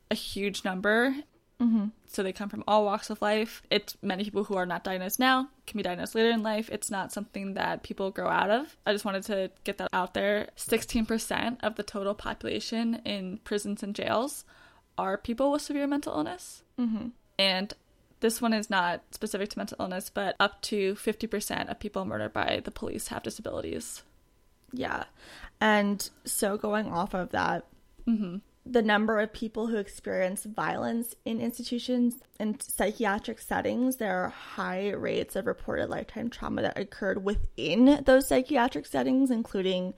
a 0.09 0.15
huge 0.15 0.63
number. 0.63 1.15
So 1.59 2.23
they 2.23 2.33
come 2.33 2.49
from 2.49 2.63
all 2.67 2.85
walks 2.85 3.09
of 3.09 3.21
life. 3.21 3.61
It's 3.69 3.97
many 4.01 4.23
people 4.23 4.45
who 4.45 4.55
are 4.55 4.65
not 4.65 4.83
diagnosed 4.83 5.19
now 5.19 5.49
can 5.65 5.77
be 5.77 5.83
diagnosed 5.83 6.15
later 6.15 6.29
in 6.29 6.41
life. 6.41 6.69
It's 6.71 6.89
not 6.89 7.11
something 7.11 7.55
that 7.55 7.83
people 7.83 8.11
grow 8.11 8.27
out 8.27 8.49
of. 8.49 8.77
I 8.85 8.93
just 8.93 9.05
wanted 9.05 9.23
to 9.23 9.51
get 9.63 9.77
that 9.77 9.89
out 9.91 10.13
there. 10.13 10.49
16% 10.55 11.57
of 11.63 11.75
the 11.75 11.83
total 11.83 12.15
population 12.15 13.01
in 13.05 13.39
prisons 13.43 13.83
and 13.83 13.93
jails 13.93 14.45
are 14.97 15.17
people 15.17 15.51
with 15.51 15.61
severe 15.61 15.87
mental 15.87 16.13
illness. 16.13 16.63
Mm-hmm. 16.79 17.07
And 17.37 17.73
this 18.19 18.41
one 18.41 18.53
is 18.53 18.69
not 18.69 19.03
specific 19.11 19.49
to 19.49 19.59
mental 19.59 19.77
illness, 19.79 20.09
but 20.11 20.35
up 20.39 20.61
to 20.63 20.95
50% 20.95 21.69
of 21.69 21.79
people 21.79 22.05
murdered 22.05 22.33
by 22.33 22.61
the 22.63 22.71
police 22.71 23.09
have 23.09 23.23
disabilities. 23.23 24.03
Yeah. 24.71 25.05
And 25.61 26.09
so 26.25 26.57
going 26.57 26.87
off 26.87 27.13
of 27.13 27.29
that, 27.31 27.65
the 28.71 28.81
number 28.81 29.19
of 29.19 29.33
people 29.33 29.67
who 29.67 29.77
experience 29.77 30.43
violence 30.43 31.15
in 31.25 31.39
institutions 31.39 32.15
and 32.39 32.61
psychiatric 32.61 33.39
settings, 33.39 33.97
there 33.97 34.23
are 34.23 34.29
high 34.29 34.91
rates 34.91 35.35
of 35.35 35.47
reported 35.47 35.89
lifetime 35.89 36.29
trauma 36.29 36.61
that 36.61 36.77
occurred 36.77 37.23
within 37.23 38.03
those 38.05 38.27
psychiatric 38.27 38.85
settings, 38.85 39.31
including 39.31 39.93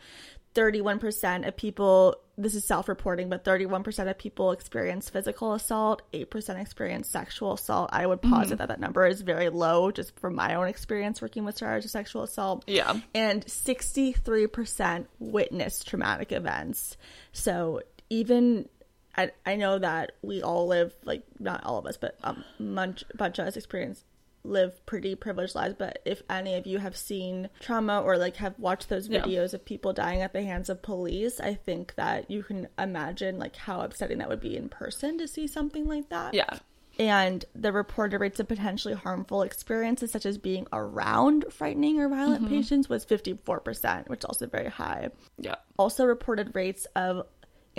31% 0.55 1.47
of 1.47 1.55
people, 1.55 2.15
this 2.37 2.55
is 2.55 2.65
self 2.65 2.87
reporting, 2.89 3.29
but 3.29 3.43
31% 3.45 4.09
of 4.09 4.17
people 4.17 4.51
experience 4.51 5.09
physical 5.09 5.53
assault, 5.53 6.01
8% 6.11 6.59
experience 6.59 7.07
sexual 7.07 7.53
assault. 7.53 7.89
I 7.93 8.05
would 8.05 8.21
posit 8.21 8.53
mm-hmm. 8.53 8.57
that 8.57 8.67
that 8.69 8.79
number 8.79 9.05
is 9.05 9.21
very 9.21 9.49
low 9.49 9.91
just 9.91 10.19
from 10.19 10.35
my 10.35 10.55
own 10.55 10.67
experience 10.67 11.21
working 11.21 11.45
with 11.45 11.57
survivors 11.57 11.85
of 11.85 11.91
sexual 11.91 12.23
assault 12.23 12.63
Yeah. 12.67 12.99
and 13.13 13.45
63% 13.45 15.05
witnessed 15.19 15.87
traumatic 15.87 16.31
events. 16.31 16.97
So 17.31 17.81
even 18.09 18.67
I, 19.15 19.31
I 19.45 19.55
know 19.55 19.79
that 19.79 20.13
we 20.21 20.41
all 20.41 20.67
live 20.67 20.93
like 21.03 21.23
not 21.39 21.63
all 21.65 21.77
of 21.77 21.85
us, 21.85 21.97
but 21.97 22.17
um, 22.23 22.43
bunch 22.59 23.03
bunch 23.15 23.39
of 23.39 23.47
us 23.47 23.57
experience 23.57 24.03
live 24.45 24.83
pretty 24.85 25.15
privileged 25.15 25.53
lives. 25.55 25.75
But 25.77 25.99
if 26.05 26.21
any 26.29 26.55
of 26.55 26.65
you 26.65 26.77
have 26.77 26.95
seen 26.95 27.49
trauma 27.59 28.01
or 28.01 28.17
like 28.17 28.37
have 28.37 28.57
watched 28.57 28.87
those 28.87 29.09
Yeah. 29.09 29.21
videos 29.21 29.53
of 29.53 29.65
people 29.65 29.91
dying 29.91 30.21
at 30.21 30.31
the 30.31 30.43
hands 30.43 30.69
of 30.69 30.81
police, 30.81 31.39
I 31.41 31.55
think 31.55 31.95
that 31.95 32.31
you 32.31 32.43
can 32.43 32.67
imagine 32.77 33.37
like 33.37 33.55
how 33.57 33.81
upsetting 33.81 34.19
that 34.19 34.29
would 34.29 34.39
be 34.39 34.55
in 34.55 34.69
person 34.69 35.17
to 35.17 35.27
see 35.27 35.45
something 35.47 35.87
like 35.87 36.07
that 36.09 36.33
Yeah. 36.33 36.59
and 36.97 37.43
the 37.53 37.73
reported 37.73 38.19
rates 38.21 38.39
of 38.39 38.47
potentially 38.47 38.93
harmful 38.93 39.41
experiences 39.41 40.11
such 40.11 40.25
as 40.25 40.37
being 40.37 40.67
around 40.71 41.45
frightening 41.51 41.99
or 41.99 42.07
violent 42.07 42.47
patients 42.47 42.87
was 42.87 43.05
54% 43.05 44.07
which 44.07 44.19
is 44.19 44.25
also 44.25 44.47
very 44.47 44.69
high 44.69 45.09
Yeah. 45.37 45.55
also 45.77 46.05
reported 46.05 46.55
rates 46.55 46.87
of 46.95 47.25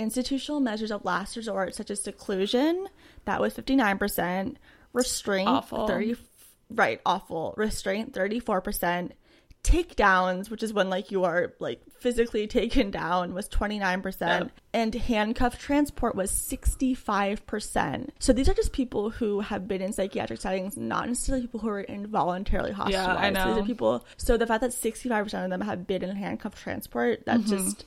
institutional 0.01 0.61
measures 0.61 0.91
of 0.91 1.05
last 1.05 1.37
resort 1.37 1.75
such 1.75 1.91
as 1.91 2.03
seclusion 2.03 2.89
that 3.27 3.41
was 3.41 3.55
59% 3.55 4.57
restraint 4.93 5.49
Awful. 5.49 5.87
30 5.87 6.17
right 6.73 7.01
awful 7.05 7.53
restraint 7.57 8.13
34% 8.13 9.11
takedowns, 9.63 10.49
which 10.51 10.63
is 10.63 10.73
when 10.73 10.89
like 10.89 11.11
you 11.11 11.25
are 11.25 11.53
like 11.59 11.83
physically 11.99 12.47
taken 12.47 12.91
down, 12.91 13.35
was 13.35 13.49
29%, 13.49 14.21
Yeah. 14.21 14.45
and 14.73 14.95
handcuff 14.95 15.59
transport 15.59 16.15
was 16.15 16.31
65%. 16.31 18.09
So 18.19 18.33
these 18.33 18.49
are 18.49 18.55
just 18.55 18.73
people 18.73 19.11
who 19.11 19.41
have 19.41 19.69
been 19.69 19.83
in 19.83 19.93
psychiatric 19.93 20.41
settings, 20.41 20.77
not 20.77 21.09
necessarily 21.09 21.43
people 21.43 21.61
who 21.61 21.69
are 21.69 21.83
involuntarily 21.83 22.73
hospitalized. 22.73 23.37
These 23.37 23.45
know. 23.45 23.61
are 23.61 23.67
people. 23.67 24.07
So 24.17 24.37
the 24.37 24.47
fact 24.47 24.63
that 24.63 24.71
65% 24.71 25.45
of 25.45 25.51
them 25.51 25.61
have 25.61 25.87
been 25.87 26.03
in 26.03 26.17
handcuff 26.17 26.55
transport, 26.61 27.27
that 27.27 27.41
mm-hmm. 27.41 27.51
just 27.51 27.85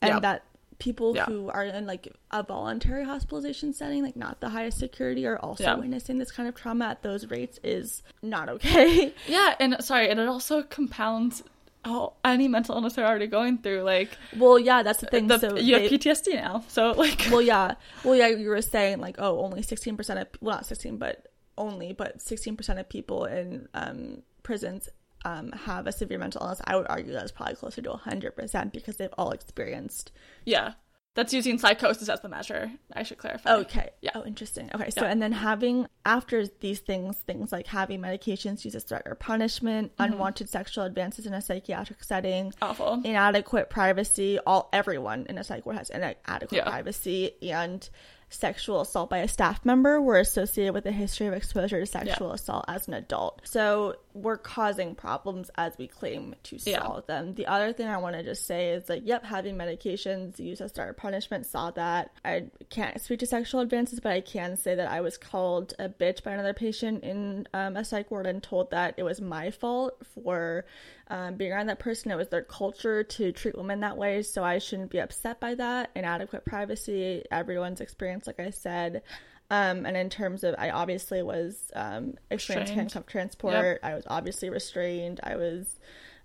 and 0.00 0.14
Yep. 0.14 0.22
that 0.22 0.44
people 0.78 1.14
Yeah. 1.16 1.24
who 1.26 1.48
are 1.48 1.64
in 1.64 1.86
like 1.86 2.12
a 2.30 2.42
voluntary 2.42 3.04
hospitalization 3.04 3.72
setting, 3.72 4.02
like 4.02 4.16
not 4.16 4.40
the 4.40 4.50
highest 4.50 4.78
security, 4.78 5.26
are 5.26 5.38
also 5.38 5.64
Yeah. 5.64 5.74
witnessing 5.76 6.18
this 6.18 6.30
kind 6.30 6.48
of 6.48 6.54
trauma 6.54 6.86
at 6.86 7.02
those 7.02 7.26
rates 7.30 7.58
is 7.64 8.02
not 8.22 8.48
okay. 8.48 9.14
Yeah, 9.26 9.54
and 9.58 9.76
sorry, 9.82 10.08
and 10.10 10.20
it 10.20 10.28
also 10.28 10.62
compounds 10.62 11.42
oh, 11.88 12.12
any 12.24 12.48
mental 12.48 12.74
illness 12.74 12.94
they're 12.94 13.06
already 13.06 13.28
going 13.28 13.58
through. 13.58 13.82
Like 13.82 14.10
well, 14.36 14.58
yeah, 14.58 14.82
that's 14.82 15.00
the 15.00 15.06
thing. 15.06 15.28
the, 15.28 15.38
so 15.38 15.56
you 15.56 15.76
they- 15.76 15.82
have 15.82 15.90
PTSD 15.92 16.34
now, 16.34 16.64
so 16.68 16.90
like 16.92 17.26
well, 17.30 17.40
yeah, 17.52 17.74
well, 18.04 18.16
yeah, 18.16 18.26
you 18.28 18.48
were 18.48 18.60
saying 18.60 18.98
like, 19.00 19.16
oh, 19.18 19.38
only 19.40 19.62
sixteen 19.62 19.96
percent 19.96 20.18
of 20.18 20.26
well, 20.40 20.56
not 20.56 20.66
sixteen, 20.66 20.96
but 20.98 21.28
only, 21.56 21.92
but 21.92 22.20
sixteen 22.20 22.56
percent 22.56 22.78
of 22.78 22.88
people 22.88 23.24
in 23.24 23.68
um, 23.72 24.22
prisons 24.42 24.88
um, 25.28 25.46
have 25.52 25.86
a 25.86 25.92
severe 25.92 26.18
mental 26.18 26.40
illness. 26.42 26.60
I 26.64 26.76
would 26.76 26.86
argue 26.88 27.12
that's 27.12 27.32
probably 27.32 27.56
closer 27.56 27.82
to 27.82 27.92
hundred 28.08 28.32
percent 28.36 28.72
because 28.72 28.96
they've 28.98 29.14
all 29.18 29.32
experienced 29.32 30.12
yeah, 30.44 30.68
that's 31.16 31.32
using 31.32 31.58
psychosis 31.58 32.08
as 32.14 32.20
the 32.20 32.28
measure. 32.28 32.70
I 32.92 33.02
should 33.02 33.18
clarify. 33.18 33.54
Okay. 33.62 33.88
Yeah. 34.02 34.10
Oh, 34.14 34.24
interesting. 34.24 34.70
Okay. 34.74 34.90
So, 34.90 35.00
Yeah. 35.02 35.10
and 35.12 35.20
then 35.24 35.32
having, 35.32 35.86
after 36.04 36.46
these 36.60 36.80
things, 36.80 37.16
things 37.30 37.52
like 37.56 37.66
having 37.66 38.00
medications 38.02 38.64
used 38.66 38.76
as 38.76 38.84
threat 38.84 39.02
or 39.06 39.14
punishment, 39.14 39.86
Mm-hmm. 39.96 40.12
unwanted 40.12 40.48
sexual 40.50 40.84
advances 40.84 41.24
in 41.26 41.32
a 41.32 41.40
psychiatric 41.40 42.04
setting, 42.04 42.52
Awful. 42.60 43.00
inadequate 43.02 43.70
privacy, 43.70 44.38
all, 44.46 44.68
everyone 44.74 45.20
in 45.30 45.38
a 45.38 45.44
psych 45.44 45.64
ward 45.66 45.78
has 45.78 45.88
inadequate 45.90 46.52
Yeah. 46.52 46.68
privacy, 46.70 47.20
and 47.50 47.88
sexual 48.28 48.80
assault 48.80 49.08
by 49.08 49.18
a 49.18 49.28
staff 49.28 49.64
member 49.64 50.00
were 50.00 50.18
associated 50.18 50.74
with 50.74 50.84
a 50.86 50.90
history 50.92 51.26
of 51.28 51.32
exposure 51.32 51.78
to 51.78 51.86
sexual 51.86 52.32
assault 52.32 52.64
as 52.66 52.88
an 52.88 52.94
adult. 52.94 53.40
So 53.44 53.96
we're 54.14 54.36
causing 54.36 54.94
problems 54.94 55.50
as 55.56 55.76
we 55.78 55.86
claim 55.86 56.34
to 56.44 56.56
Yeah. 56.64 56.80
solve 56.80 57.06
them. 57.06 57.34
The 57.34 57.46
other 57.46 57.72
thing 57.72 57.86
I 57.86 57.98
want 57.98 58.16
to 58.16 58.22
just 58.24 58.44
say 58.46 58.70
is 58.70 58.88
like, 58.88 59.02
yep, 59.04 59.24
having 59.24 59.56
medications 59.56 60.38
used 60.40 60.60
as 60.60 60.76
or 60.78 60.92
punishment 60.92 61.46
saw 61.46 61.70
that. 61.72 62.10
I 62.24 62.46
can't 62.68 63.00
speak 63.00 63.20
to 63.20 63.26
sexual 63.26 63.60
advances, 63.60 64.00
but 64.00 64.12
I 64.12 64.20
can 64.22 64.56
say 64.56 64.74
that 64.74 64.88
I 64.90 65.00
was 65.02 65.16
called 65.18 65.74
a 65.78 65.88
bitch 65.88 66.22
by 66.22 66.32
another 66.32 66.54
patient 66.54 67.04
in 67.04 67.46
um, 67.54 67.76
a 67.76 67.84
psych 67.84 68.10
ward 68.10 68.26
and 68.26 68.42
told 68.42 68.70
that 68.72 68.94
it 68.96 69.02
was 69.04 69.20
my 69.20 69.50
fault 69.50 69.96
for 70.14 70.64
um, 71.08 71.34
being 71.36 71.52
around 71.52 71.66
that 71.66 71.78
person. 71.78 72.10
It 72.10 72.16
was 72.16 72.28
their 72.28 72.42
culture 72.42 73.02
to 73.04 73.32
treat 73.32 73.56
women 73.56 73.80
that 73.80 73.96
way, 73.96 74.22
so 74.22 74.42
I 74.42 74.58
shouldn't 74.58 74.90
be 74.90 74.98
upset 75.00 75.40
by 75.40 75.54
that. 75.54 75.90
Inadequate 75.94 76.44
privacy, 76.44 77.24
everyone's 77.30 77.80
experience, 77.80 78.26
like 78.26 78.40
I 78.40 78.50
said. 78.50 79.02
Um, 79.50 79.86
and 79.86 79.96
in 79.96 80.10
terms 80.10 80.42
of, 80.42 80.56
I 80.58 80.70
obviously 80.70 81.22
was 81.22 81.70
um, 81.76 82.14
experienced 82.30 82.72
handcuff 82.74 83.06
transport. 83.06 83.78
I 83.84 83.94
was 83.94 84.04
obviously 84.08 84.50
restrained. 84.50 85.20
I 85.22 85.36
was, 85.36 85.78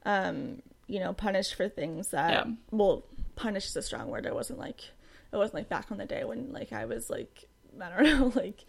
um, 0.05 0.63
you 0.87 0.99
know, 0.99 1.13
punished 1.13 1.53
for 1.53 1.69
things 1.69 2.09
that, 2.09 2.31
Yeah. 2.47 2.53
well, 2.71 3.05
punished 3.35 3.69
is 3.69 3.75
a 3.75 3.81
strong 3.83 4.07
word. 4.07 4.25
It 4.25 4.33
wasn't 4.33 4.57
like, 4.57 4.81
it 5.31 5.37
wasn't 5.37 5.53
like 5.55 5.69
back 5.69 5.91
on 5.91 5.97
the 5.99 6.05
day 6.05 6.23
when 6.23 6.51
like 6.51 6.73
I 6.73 6.85
was 6.85 7.09
like, 7.11 7.45
I 7.79 7.89
don't 7.89 8.03
know, 8.19 8.31
like 8.35 8.65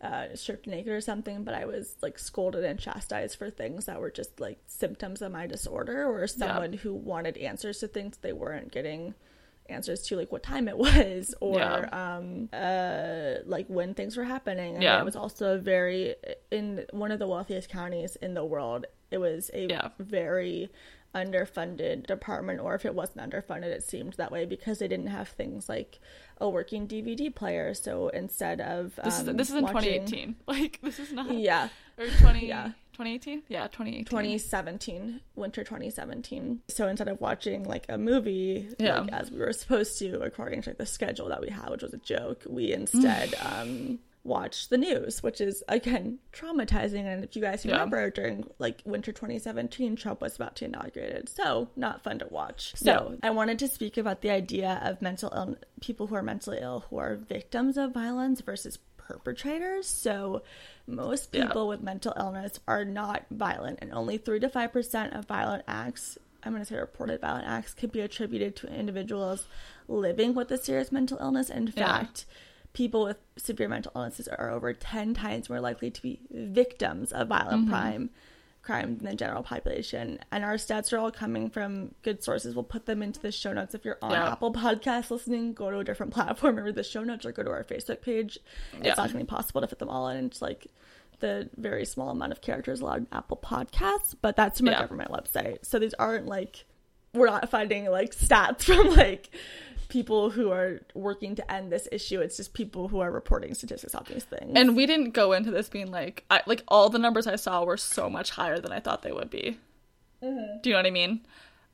uh, 0.00 0.34
stripped 0.34 0.66
naked 0.66 0.92
or 0.92 1.00
something, 1.00 1.44
but 1.44 1.54
I 1.54 1.66
was 1.66 1.96
like 2.00 2.18
scolded 2.18 2.64
and 2.64 2.78
chastised 2.78 3.36
for 3.36 3.50
things 3.50 3.86
that 3.86 4.00
were 4.00 4.10
just 4.10 4.40
like 4.40 4.58
symptoms 4.66 5.20
of 5.22 5.30
my 5.32 5.46
disorder 5.46 6.06
or 6.10 6.26
someone 6.26 6.72
who 6.72 6.94
wanted 6.94 7.36
answers 7.36 7.80
to 7.80 7.88
things 7.88 8.16
they 8.22 8.32
weren't 8.32 8.72
getting 8.72 9.14
answers 9.68 10.02
to 10.08 10.16
like 10.16 10.32
what 10.32 10.42
time 10.42 10.66
it 10.68 10.76
was 10.86 11.34
or 11.40 11.58
Yeah. 11.58 12.16
um 12.16 12.48
uh 12.52 13.34
like 13.44 13.66
when 13.68 13.94
things 13.94 14.16
were 14.16 14.24
happening 14.24 14.74
and 14.74 14.82
Yeah. 14.82 15.00
it 15.00 15.04
was 15.04 15.14
also 15.14 15.54
a 15.54 15.58
very 15.58 16.16
in 16.50 16.86
one 16.92 17.12
of 17.12 17.18
the 17.20 17.28
wealthiest 17.28 17.68
counties 17.68 18.16
in 18.16 18.34
the 18.34 18.44
world 18.44 18.86
it 19.12 19.18
was 19.18 19.48
a 19.54 19.66
Yeah. 19.68 19.90
very 20.00 20.70
underfunded 21.14 22.06
department 22.06 22.60
or 22.60 22.74
if 22.74 22.84
it 22.84 22.94
wasn't 22.94 23.18
underfunded 23.30 23.64
it 23.64 23.82
seemed 23.82 24.14
that 24.14 24.32
way 24.32 24.44
because 24.46 24.78
they 24.78 24.88
didn't 24.88 25.08
have 25.08 25.28
things 25.28 25.68
like 25.68 25.98
a 26.40 26.48
working 26.48 26.88
dvd 26.88 27.34
player 27.34 27.74
so 27.74 28.08
instead 28.08 28.60
of 28.60 28.98
This 29.04 29.20
is 29.20 29.28
um, 29.28 29.36
this 29.36 29.50
is 29.50 29.56
in 29.56 29.64
watching- 29.64 30.06
2018. 30.06 30.36
Like 30.46 30.80
this 30.82 30.98
is 30.98 31.12
not 31.12 31.30
yeah 31.32 31.68
or 31.98 32.06
20 32.06 32.46
Yeah. 32.46 32.72
2018. 32.94 33.42
Yeah, 33.48 33.66
2018. 33.68 34.04
2017 34.06 35.20
winter 35.36 35.62
2017 35.64 36.60
so 36.68 36.86
instead 36.88 37.08
of 37.08 37.20
watching 37.20 37.64
like 37.64 37.86
a 37.88 37.96
movie 37.98 38.68
Yeah. 38.78 39.00
like, 39.00 39.12
as 39.12 39.30
we 39.30 39.38
were 39.38 39.52
supposed 39.52 39.98
to 40.00 40.20
according 40.20 40.62
to 40.62 40.70
like, 40.70 40.78
the 40.78 40.86
schedule 40.86 41.28
that 41.28 41.40
we 41.40 41.48
had 41.48 41.70
which 41.70 41.82
was 41.82 41.94
a 41.94 41.98
joke 41.98 42.44
we 42.48 42.72
instead 42.72 43.34
um 43.52 43.98
watched 44.22 44.68
the 44.68 44.76
news 44.76 45.22
which 45.22 45.40
is 45.40 45.62
again 45.68 46.18
traumatizing 46.32 47.04
and 47.06 47.24
if 47.24 47.34
you 47.34 47.40
guys 47.40 47.64
Yeah. 47.64 47.72
remember 47.72 48.10
during 48.10 48.44
like 48.58 48.82
winter 48.84 49.12
2017 49.12 49.96
trump 49.96 50.20
was 50.20 50.36
about 50.36 50.56
to 50.56 50.66
inaugurate 50.66 51.08
inaugurated 51.08 51.28
so 51.30 51.68
not 51.74 52.02
fun 52.04 52.18
to 52.18 52.26
watch 52.28 52.74
so 52.76 53.16
i 53.22 53.30
wanted 53.30 53.58
to 53.60 53.68
speak 53.68 53.96
about 53.96 54.20
the 54.20 54.30
idea 54.30 54.78
of 54.84 55.00
mental 55.00 55.32
ill 55.34 55.56
people 55.80 56.06
who 56.06 56.14
are 56.16 56.22
mentally 56.22 56.58
ill 56.60 56.84
who 56.90 56.98
are 56.98 57.16
victims 57.16 57.78
of 57.78 57.92
violence 57.94 58.42
versus 58.42 58.78
perpetrators 58.98 59.86
so 59.86 60.42
most 60.86 61.34
Yeah. 61.34 61.46
people 61.46 61.66
with 61.68 61.80
mental 61.82 62.12
illness 62.16 62.58
are 62.66 62.84
not 62.84 63.24
violent, 63.30 63.78
and 63.80 63.92
only 63.92 64.18
3 64.18 64.40
to 64.40 64.48
5% 64.48 65.16
of 65.16 65.24
violent 65.26 65.62
acts, 65.68 66.18
I'm 66.42 66.52
going 66.52 66.62
to 66.62 66.66
say 66.66 66.78
reported 66.78 67.20
violent 67.20 67.46
acts, 67.46 67.74
could 67.74 67.92
be 67.92 68.00
attributed 68.00 68.56
to 68.56 68.66
individuals 68.74 69.46
living 69.86 70.34
with 70.34 70.50
a 70.50 70.58
serious 70.58 70.90
mental 70.90 71.18
illness. 71.20 71.48
In 71.50 71.66
Yeah. 71.76 72.02
People 72.72 73.04
with 73.04 73.16
severe 73.36 73.68
mental 73.68 73.92
illnesses 73.94 74.28
are 74.28 74.50
over 74.50 74.72
10 74.72 75.14
times 75.14 75.48
more 75.48 75.60
likely 75.60 75.90
to 75.90 76.00
be 76.02 76.20
victims 76.30 77.12
of 77.12 77.28
violent 77.28 77.62
Mm-hmm. 77.62 77.70
crime 77.70 78.10
crime 78.62 78.98
than 78.98 79.06
the 79.06 79.14
general 79.14 79.42
population 79.42 80.18
and 80.30 80.44
our 80.44 80.54
stats 80.56 80.92
are 80.92 80.98
all 80.98 81.10
coming 81.10 81.48
from 81.48 81.94
good 82.02 82.22
sources 82.22 82.54
we'll 82.54 82.62
put 82.62 82.84
them 82.84 83.02
into 83.02 83.18
the 83.18 83.32
show 83.32 83.54
notes 83.54 83.74
if 83.74 83.86
you're 83.86 83.96
on 84.02 84.10
Yeah. 84.10 84.32
apple 84.32 84.52
podcast 84.52 85.10
listening 85.10 85.54
go 85.54 85.70
to 85.70 85.78
a 85.78 85.84
different 85.84 86.12
platform 86.18 86.58
or 86.58 86.64
read 86.64 86.74
the 86.74 86.84
show 86.84 87.02
notes 87.02 87.24
or 87.24 87.32
go 87.32 87.42
to 87.42 87.50
our 87.50 87.64
facebook 87.64 88.02
page 88.02 88.38
Yeah. 88.74 88.88
it's 88.90 88.98
not 88.98 89.10
going 89.10 89.12
to 89.12 89.18
be 89.18 89.24
possible 89.24 89.62
to 89.62 89.66
fit 89.66 89.78
them 89.78 89.88
all 89.88 90.08
in 90.10 90.26
it's 90.26 90.42
like 90.42 90.66
the 91.20 91.48
very 91.56 91.86
small 91.86 92.10
amount 92.10 92.32
of 92.32 92.42
characters 92.42 92.82
allowed 92.82 92.98
in 92.98 93.06
apple 93.12 93.38
podcasts 93.42 94.14
but 94.20 94.36
that's 94.36 94.58
from 94.58 94.68
a 94.68 94.72
Yeah. 94.72 94.80
government 94.80 95.10
website 95.10 95.64
so 95.64 95.78
these 95.78 95.94
aren't 95.94 96.26
like 96.26 96.66
we're 97.14 97.26
not 97.26 97.50
finding 97.50 97.86
like 97.86 98.14
stats 98.14 98.64
from 98.64 98.90
like 98.94 99.30
people 99.90 100.30
who 100.30 100.50
are 100.50 100.80
working 100.94 101.34
to 101.34 101.52
end 101.52 101.70
this 101.70 101.86
issue 101.92 102.20
it's 102.20 102.36
just 102.38 102.54
people 102.54 102.88
who 102.88 103.00
are 103.00 103.10
reporting 103.10 103.52
statistics 103.54 103.94
on 103.94 104.04
these 104.08 104.24
things 104.24 104.52
And 104.54 104.74
we 104.76 104.86
didn't 104.86 105.10
go 105.10 105.32
into 105.32 105.50
this 105.50 105.68
being 105.68 105.90
like, 105.90 106.24
I, 106.30 106.40
like 106.46 106.62
all 106.68 106.88
the 106.88 106.98
numbers 106.98 107.26
I 107.26 107.36
saw 107.36 107.64
were 107.64 107.76
so 107.76 108.08
much 108.08 108.30
higher 108.30 108.58
than 108.58 108.72
I 108.72 108.80
thought 108.80 109.02
they 109.02 109.12
would 109.12 109.28
be. 109.30 109.58
Do 110.22 110.28
you 110.64 110.72
know 110.72 110.78
what 110.78 110.86
I 110.86 110.90
mean? 110.90 111.20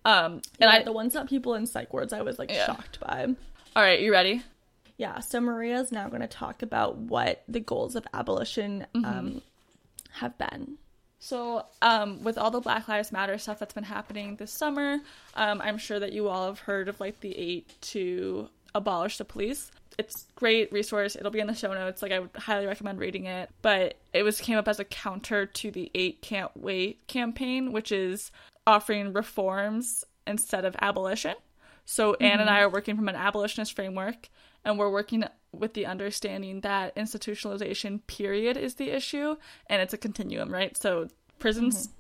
Um, 0.05 0.33
and 0.35 0.42
and 0.61 0.70
I, 0.70 0.83
the 0.83 0.92
ones 0.92 1.12
that 1.14 1.29
people 1.29 1.55
in 1.55 1.66
psych 1.66 1.92
wards 1.92 2.12
i 2.12 2.22
was 2.22 2.38
like 2.38 2.50
Yeah. 2.50 2.66
shocked 2.66 2.98
by 3.00 3.35
all 3.74 3.83
right, 3.83 4.00
you 4.00 4.11
ready? 4.12 4.42
Yeah, 4.96 5.20
so 5.20 5.40
Maria 5.40 5.79
is 5.81 5.92
now 5.92 6.09
going 6.09 6.22
to 6.22 6.26
talk 6.26 6.62
about 6.62 6.96
what 6.96 7.42
the 7.46 7.61
goals 7.61 7.94
of 7.96 8.07
abolition 8.14 8.87
Mm-hmm. 8.94 9.05
um, 9.05 9.42
have 10.12 10.38
been. 10.38 10.79
So, 11.26 11.66
um, 11.82 12.22
with 12.22 12.38
all 12.38 12.52
the 12.52 12.60
Black 12.60 12.86
Lives 12.86 13.10
Matter 13.10 13.36
stuff 13.36 13.58
that's 13.58 13.74
been 13.74 13.82
happening 13.82 14.36
this 14.36 14.52
summer, 14.52 15.00
um, 15.34 15.60
I'm 15.60 15.76
sure 15.76 15.98
that 15.98 16.12
you 16.12 16.28
all 16.28 16.46
have 16.46 16.60
heard 16.60 16.88
of 16.88 17.00
like 17.00 17.18
the 17.18 17.36
eight 17.36 17.74
to 17.80 18.48
abolish 18.76 19.18
the 19.18 19.24
police. 19.24 19.72
It's 19.98 20.28
great 20.36 20.70
resource. 20.70 21.16
It'll 21.16 21.32
be 21.32 21.40
in 21.40 21.48
the 21.48 21.54
show 21.54 21.74
notes. 21.74 22.00
Like 22.00 22.12
I 22.12 22.20
would 22.20 22.30
highly 22.36 22.66
recommend 22.66 23.00
reading 23.00 23.26
it. 23.26 23.50
But 23.60 23.96
it 24.12 24.22
was 24.22 24.40
came 24.40 24.56
up 24.56 24.68
as 24.68 24.78
a 24.78 24.84
counter 24.84 25.46
to 25.46 25.72
the 25.72 25.90
eight 25.96 26.22
can't 26.22 26.56
wait 26.56 27.04
campaign, 27.08 27.72
which 27.72 27.90
is 27.90 28.30
offering 28.64 29.12
reforms 29.12 30.04
instead 30.28 30.64
of 30.64 30.76
abolition. 30.80 31.34
So 31.86 32.14
Anne 32.20 32.38
and 32.38 32.48
I 32.48 32.60
are 32.60 32.70
working 32.70 32.94
from 32.94 33.08
an 33.08 33.16
abolitionist 33.16 33.74
framework, 33.74 34.28
and 34.66 34.79
we're 34.79 34.90
working 34.90 35.24
with 35.52 35.72
the 35.72 35.87
understanding 35.87 36.61
that 36.61 36.94
institutionalization 36.96 38.07
period 38.07 38.59
is 38.59 38.74
the 38.74 38.90
issue, 38.90 39.37
and 39.68 39.81
it's 39.81 39.94
a 39.94 39.98
continuum, 39.98 40.52
right? 40.52 40.76
So 40.76 41.09
prisons 41.38 41.87
mm-hmm. 41.87 41.92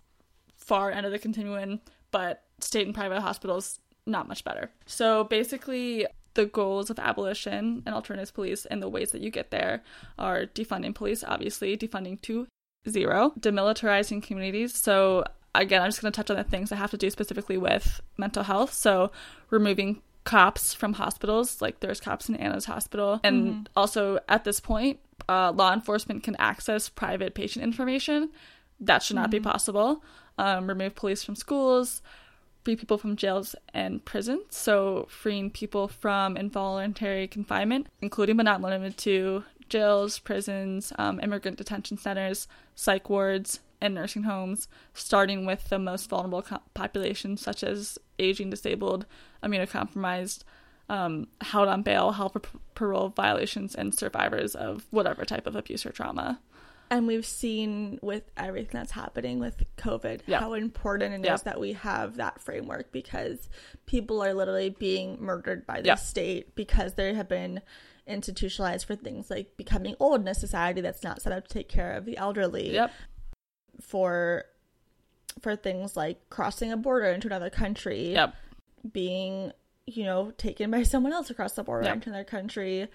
far 0.56 0.90
end 0.90 1.06
of 1.06 1.12
the 1.12 1.18
continuum, 1.18 1.80
but 2.10 2.42
state 2.60 2.84
and 2.84 2.94
private 2.94 3.20
hospitals 3.20 3.78
not 4.04 4.28
much 4.28 4.44
better. 4.44 4.70
So 4.84 5.24
basically, 5.24 6.06
the 6.34 6.46
goals 6.46 6.90
of 6.90 6.98
abolition 6.98 7.82
and 7.86 7.94
alternatives 7.94 8.30
police 8.30 8.66
and 8.66 8.82
the 8.82 8.88
ways 8.88 9.12
that 9.12 9.22
you 9.22 9.30
get 9.30 9.50
there 9.50 9.82
are 10.18 10.44
defunding 10.46 10.94
police, 10.94 11.24
obviously, 11.26 11.76
defunding 11.76 12.20
to 12.22 12.46
zero, 12.88 13.32
demilitarizing 13.40 14.22
communities. 14.22 14.74
So 14.74 15.24
again, 15.54 15.82
I'm 15.82 15.88
just 15.88 16.02
going 16.02 16.12
to 16.12 16.16
touch 16.16 16.30
on 16.30 16.36
the 16.36 16.44
things 16.44 16.70
that 16.70 16.76
have 16.76 16.90
to 16.90 16.96
do 16.96 17.10
specifically 17.10 17.56
with 17.56 18.00
mental 18.18 18.42
health. 18.42 18.72
So 18.72 19.10
removing 19.50 20.02
cops 20.26 20.74
from 20.74 20.92
hospitals, 20.92 21.62
like 21.62 21.80
there's 21.80 22.00
cops 22.00 22.28
in 22.28 22.34
Anna's 22.36 22.66
hospital, 22.66 23.20
and 23.24 23.70
also 23.76 24.18
at 24.28 24.44
this 24.44 24.60
point, 24.60 24.98
uh, 25.28 25.52
law 25.52 25.72
enforcement 25.72 26.22
can 26.24 26.36
access 26.38 26.88
private 26.90 27.34
patient 27.34 27.62
information 27.64 28.30
That 28.80 29.02
should 29.02 29.16
not 29.16 29.30
be 29.30 29.40
possible. 29.40 30.02
Um, 30.36 30.66
remove 30.66 30.94
police 30.94 31.24
from 31.24 31.34
schools, 31.34 32.02
free 32.64 32.76
people 32.76 32.98
from 32.98 33.16
jails 33.16 33.54
and 33.72 34.04
prisons. 34.04 34.42
So, 34.50 35.06
freeing 35.08 35.50
people 35.50 35.88
from 35.88 36.36
involuntary 36.36 37.26
confinement, 37.28 37.86
including 38.02 38.36
but 38.36 38.42
not 38.42 38.60
limited 38.60 38.98
to 38.98 39.44
jails, 39.68 40.18
prisons, 40.18 40.92
um, 40.98 41.20
immigrant 41.22 41.56
detention 41.56 41.96
centers, 41.96 42.48
psych 42.74 43.08
wards, 43.08 43.60
and 43.80 43.94
nursing 43.94 44.22
homes, 44.24 44.68
starting 44.94 45.44
with 45.46 45.68
the 45.68 45.78
most 45.78 46.08
vulnerable 46.08 46.42
co- 46.42 46.60
populations 46.74 47.40
such 47.42 47.62
as 47.62 47.98
aging, 48.18 48.50
disabled, 48.50 49.06
immunocompromised, 49.42 50.42
um, 50.88 51.26
held 51.40 51.68
on 51.68 51.82
bail, 51.82 52.12
held 52.12 52.32
for 52.32 52.40
p- 52.40 52.58
parole 52.74 53.08
violations, 53.08 53.74
and 53.74 53.94
survivors 53.94 54.54
of 54.54 54.86
whatever 54.90 55.24
type 55.24 55.46
of 55.46 55.56
abuse 55.56 55.84
or 55.84 55.90
trauma. 55.92 56.40
And 56.88 57.08
we've 57.08 57.26
seen 57.26 57.98
with 58.00 58.30
everything 58.36 58.70
that's 58.72 58.92
happening 58.92 59.40
with 59.40 59.64
COVID 59.76 60.20
Yeah. 60.26 60.38
how 60.38 60.54
important 60.54 61.14
it 61.14 61.20
is 61.22 61.26
Yeah. 61.26 61.36
that 61.38 61.58
we 61.58 61.72
have 61.72 62.16
that 62.18 62.40
framework 62.40 62.92
because 62.92 63.48
people 63.86 64.22
are 64.22 64.32
literally 64.32 64.70
being 64.70 65.20
murdered 65.20 65.66
by 65.66 65.80
the 65.80 65.88
Yeah. 65.88 65.94
state 65.96 66.54
because 66.54 66.94
they 66.94 67.12
have 67.14 67.28
been 67.28 67.60
institutionalized 68.06 68.86
for 68.86 68.94
things 68.94 69.30
like 69.30 69.56
becoming 69.56 69.96
old 69.98 70.20
in 70.20 70.28
a 70.28 70.34
society 70.34 70.80
that's 70.80 71.02
not 71.02 71.20
set 71.20 71.32
up 71.32 71.48
to 71.48 71.54
take 71.54 71.68
care 71.68 71.92
of 71.94 72.04
the 72.04 72.16
elderly. 72.16 72.72
Yep. 72.72 72.92
For 73.80 74.44
for 75.40 75.54
things 75.56 75.96
like 75.96 76.30
crossing 76.30 76.72
a 76.72 76.76
border 76.76 77.06
into 77.06 77.26
another 77.28 77.50
country. 77.50 78.12
Yep. 78.12 78.34
Being, 78.92 79.52
you 79.86 80.04
know, 80.04 80.30
taken 80.38 80.70
by 80.70 80.82
someone 80.84 81.12
else 81.12 81.28
across 81.30 81.52
the 81.52 81.62
border 81.62 81.84
Yep. 81.84 81.94
into 81.94 82.10
their 82.10 82.24
country. 82.24 82.88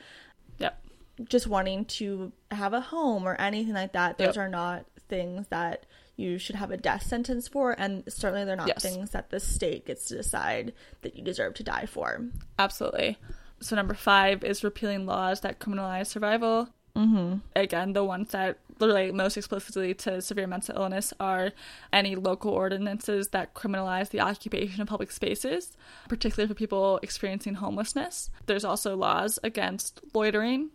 Yep. 0.58 0.78
just 1.26 1.46
wanting 1.46 1.86
to 1.86 2.32
have 2.50 2.74
a 2.74 2.82
home 2.82 3.28
or 3.28 3.36
anything 3.40 3.74
like 3.74 3.92
that. 3.94 4.18
Those 4.18 4.36
Yep. 4.36 4.46
are 4.46 4.50
not 4.50 4.86
things 5.08 5.48
that 5.50 5.86
you 6.16 6.38
should 6.40 6.56
have 6.56 6.72
a 6.72 6.78
death 6.78 7.04
sentence 7.04 7.48
for, 7.48 7.74
and 7.80 8.04
certainly 8.12 8.44
they're 8.46 8.56
not 8.56 8.68
Yes. 8.68 8.82
things 8.82 9.12
that 9.12 9.30
the 9.30 9.40
state 9.40 9.86
gets 9.86 10.06
to 10.08 10.16
decide 10.18 10.74
that 11.02 11.16
you 11.16 11.24
deserve 11.24 11.54
to 11.56 11.64
die 11.64 11.86
for. 11.86 12.26
Absolutely. 12.58 13.18
So 13.60 13.76
number 13.76 13.94
five 13.94 14.44
is 14.44 14.64
repealing 14.64 15.06
laws 15.06 15.42
that 15.42 15.60
criminalize 15.60 16.08
survival. 16.08 16.70
Mm-hmm. 16.96 17.38
Again, 17.56 17.94
the 17.94 18.04
ones 18.04 18.32
that 18.32 18.60
relate 18.80 19.14
most 19.14 19.38
explicitly 19.38 19.94
to 19.94 20.22
severe 20.22 20.48
mental 20.48 20.76
illness 20.76 21.14
are 21.20 21.52
any 21.94 22.16
local 22.16 22.52
ordinances 22.52 23.30
that 23.30 23.54
criminalize 23.54 24.10
the 24.10 24.20
occupation 24.20 24.82
of 24.82 24.88
public 24.88 25.12
spaces, 25.12 25.76
particularly 26.10 26.48
for 26.48 26.56
people 26.56 27.00
experiencing 27.02 27.56
homelessness. 27.56 28.30
There's 28.46 28.66
also 28.66 28.96
laws 28.96 29.40
against 29.44 30.02
loitering, 30.14 30.72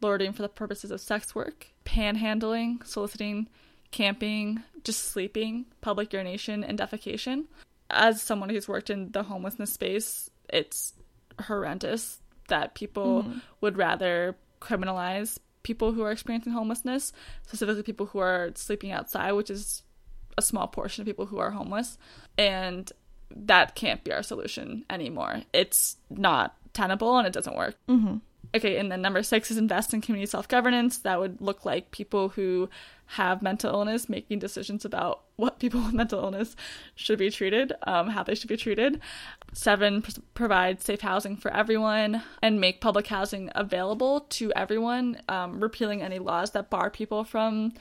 loitering 0.00 0.32
for 0.32 0.42
the 0.42 0.48
purposes 0.48 0.90
of 0.90 1.00
sex 1.00 1.34
work, 1.34 1.68
panhandling, 1.84 2.86
soliciting, 2.86 3.48
camping, 3.90 4.62
just 4.84 5.04
sleeping, 5.04 5.66
public 5.80 6.12
urination, 6.12 6.62
and 6.64 6.78
defecation. 6.78 7.44
As 7.88 8.20
someone 8.20 8.50
who's 8.50 8.68
worked 8.68 8.90
in 8.90 9.12
the 9.12 9.22
homelessness 9.22 9.72
space, 9.72 10.28
it's 10.48 10.92
horrendous 11.40 12.18
that 12.48 12.74
people 12.74 13.26
would 13.60 13.76
rather 13.76 14.36
criminalize 14.60 15.38
people 15.66 15.90
who 15.90 16.02
are 16.02 16.12
experiencing 16.12 16.52
homelessness, 16.52 17.12
specifically 17.42 17.82
people 17.82 18.06
who 18.06 18.20
are 18.20 18.52
sleeping 18.54 18.92
outside, 18.92 19.32
which 19.32 19.50
is 19.50 19.82
a 20.38 20.42
small 20.42 20.68
portion 20.68 21.02
of 21.02 21.06
people 21.06 21.26
who 21.26 21.38
are 21.38 21.50
homeless. 21.50 21.98
And 22.38 22.92
that 23.34 23.74
can't 23.74 24.04
be 24.04 24.12
our 24.12 24.22
solution 24.22 24.84
anymore. 24.88 25.42
It's 25.52 25.96
not 26.08 26.56
tenable 26.72 27.18
and 27.18 27.26
it 27.26 27.32
doesn't 27.32 27.56
work. 27.56 27.74
Mm-hmm. 27.88 28.18
Okay, 28.56 28.78
and 28.78 28.90
then 28.90 29.02
number 29.02 29.22
six 29.22 29.50
is 29.50 29.58
invest 29.58 29.92
in 29.92 30.00
community 30.00 30.30
self 30.30 30.48
governance. 30.48 30.96
That 30.96 31.20
would 31.20 31.42
look 31.42 31.66
like 31.66 31.90
people 31.90 32.30
who 32.30 32.70
have 33.10 33.42
mental 33.42 33.70
illness 33.70 34.08
making 34.08 34.38
decisions 34.38 34.84
about 34.84 35.24
what 35.36 35.58
people 35.60 35.82
with 35.82 35.92
mental 35.92 36.24
illness 36.24 36.56
should 36.94 37.18
be 37.18 37.30
treated, 37.30 37.74
um, 37.82 38.08
how 38.08 38.22
they 38.22 38.34
should 38.34 38.48
be 38.48 38.56
treated. 38.56 38.98
Seven, 39.52 40.00
pr- 40.00 40.20
provide 40.32 40.80
safe 40.80 41.02
housing 41.02 41.36
for 41.36 41.52
everyone 41.54 42.22
and 42.42 42.58
make 42.58 42.80
public 42.80 43.06
housing 43.08 43.50
available 43.54 44.20
to 44.30 44.50
everyone, 44.56 45.20
um, 45.28 45.60
repealing 45.60 46.00
any 46.00 46.18
laws 46.18 46.52
that 46.52 46.70
bar 46.70 46.88
people 46.88 47.24
from 47.24 47.74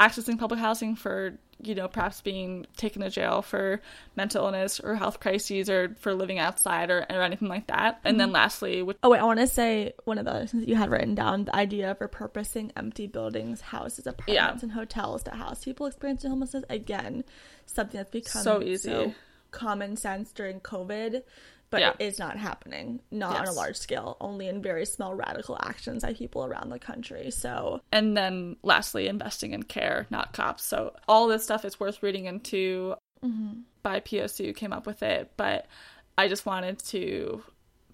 accessing 0.00 0.38
public 0.38 0.58
housing 0.58 0.96
for 0.96 1.38
you 1.62 1.74
know 1.74 1.86
perhaps 1.88 2.22
being 2.22 2.66
taken 2.76 3.02
to 3.02 3.10
jail 3.10 3.42
for 3.42 3.82
mental 4.16 4.46
illness 4.46 4.80
or 4.80 4.94
health 4.94 5.20
crises 5.20 5.68
or 5.68 5.94
for 6.00 6.14
living 6.14 6.38
outside 6.38 6.90
or, 6.90 7.04
or 7.10 7.22
anything 7.22 7.48
like 7.48 7.66
that 7.66 8.00
and 8.02 8.18
then 8.18 8.28
mm-hmm. 8.28 8.36
lastly 8.36 8.82
which 8.82 8.96
Oh 9.02 9.10
wait, 9.10 9.20
I 9.20 9.24
want 9.24 9.40
to 9.40 9.46
say 9.46 9.92
one 10.04 10.18
of 10.18 10.24
the 10.24 10.30
other 10.30 10.46
things 10.46 10.62
that 10.64 10.68
you 10.68 10.76
had 10.76 10.90
written 10.90 11.14
down: 11.14 11.44
the 11.44 11.56
idea 11.56 11.90
of 11.90 11.98
repurposing 11.98 12.70
empty 12.76 13.06
buildings, 13.06 13.60
houses, 13.60 14.06
apartments, 14.06 14.62
and 14.62 14.72
hotels 14.72 15.22
to 15.24 15.30
house 15.32 15.64
people 15.64 15.86
experiencing 15.86 16.30
homelessness. 16.30 16.64
Again, 16.68 17.24
something 17.66 17.98
that's 17.98 18.10
become 18.10 18.42
So 18.42 18.62
easy. 18.62 19.14
common 19.50 19.96
sense 19.96 20.32
during 20.32 20.60
COVID, 20.60 21.22
but 21.70 21.80
Yeah. 21.80 21.90
it 21.98 22.04
is 22.04 22.18
not 22.18 22.36
happening. 22.36 23.00
Not 23.10 23.36
on 23.36 23.46
a 23.46 23.52
large 23.52 23.76
scale, 23.76 24.16
only 24.20 24.48
in 24.48 24.60
very 24.60 24.84
small 24.84 25.14
radical 25.14 25.56
actions 25.62 26.02
by 26.02 26.12
people 26.12 26.44
around 26.44 26.70
the 26.70 26.78
country. 26.78 27.30
So 27.30 27.80
and 27.92 28.16
then 28.16 28.56
lastly 28.62 29.08
investing 29.08 29.52
in 29.52 29.62
care 29.62 30.06
not 30.10 30.32
cops 30.32 30.64
so 30.64 30.94
all 31.08 31.26
this 31.26 31.44
stuff 31.44 31.64
is 31.64 31.80
worth 31.80 32.02
reading 32.02 32.26
into 32.26 32.94
mm-hmm. 33.24 33.60
by 33.82 34.00
poc 34.00 34.44
who 34.44 34.52
came 34.52 34.72
up 34.72 34.86
with 34.86 35.02
it 35.02 35.32
but 35.36 35.66
i 36.18 36.28
just 36.28 36.46
wanted 36.46 36.78
to 36.78 37.42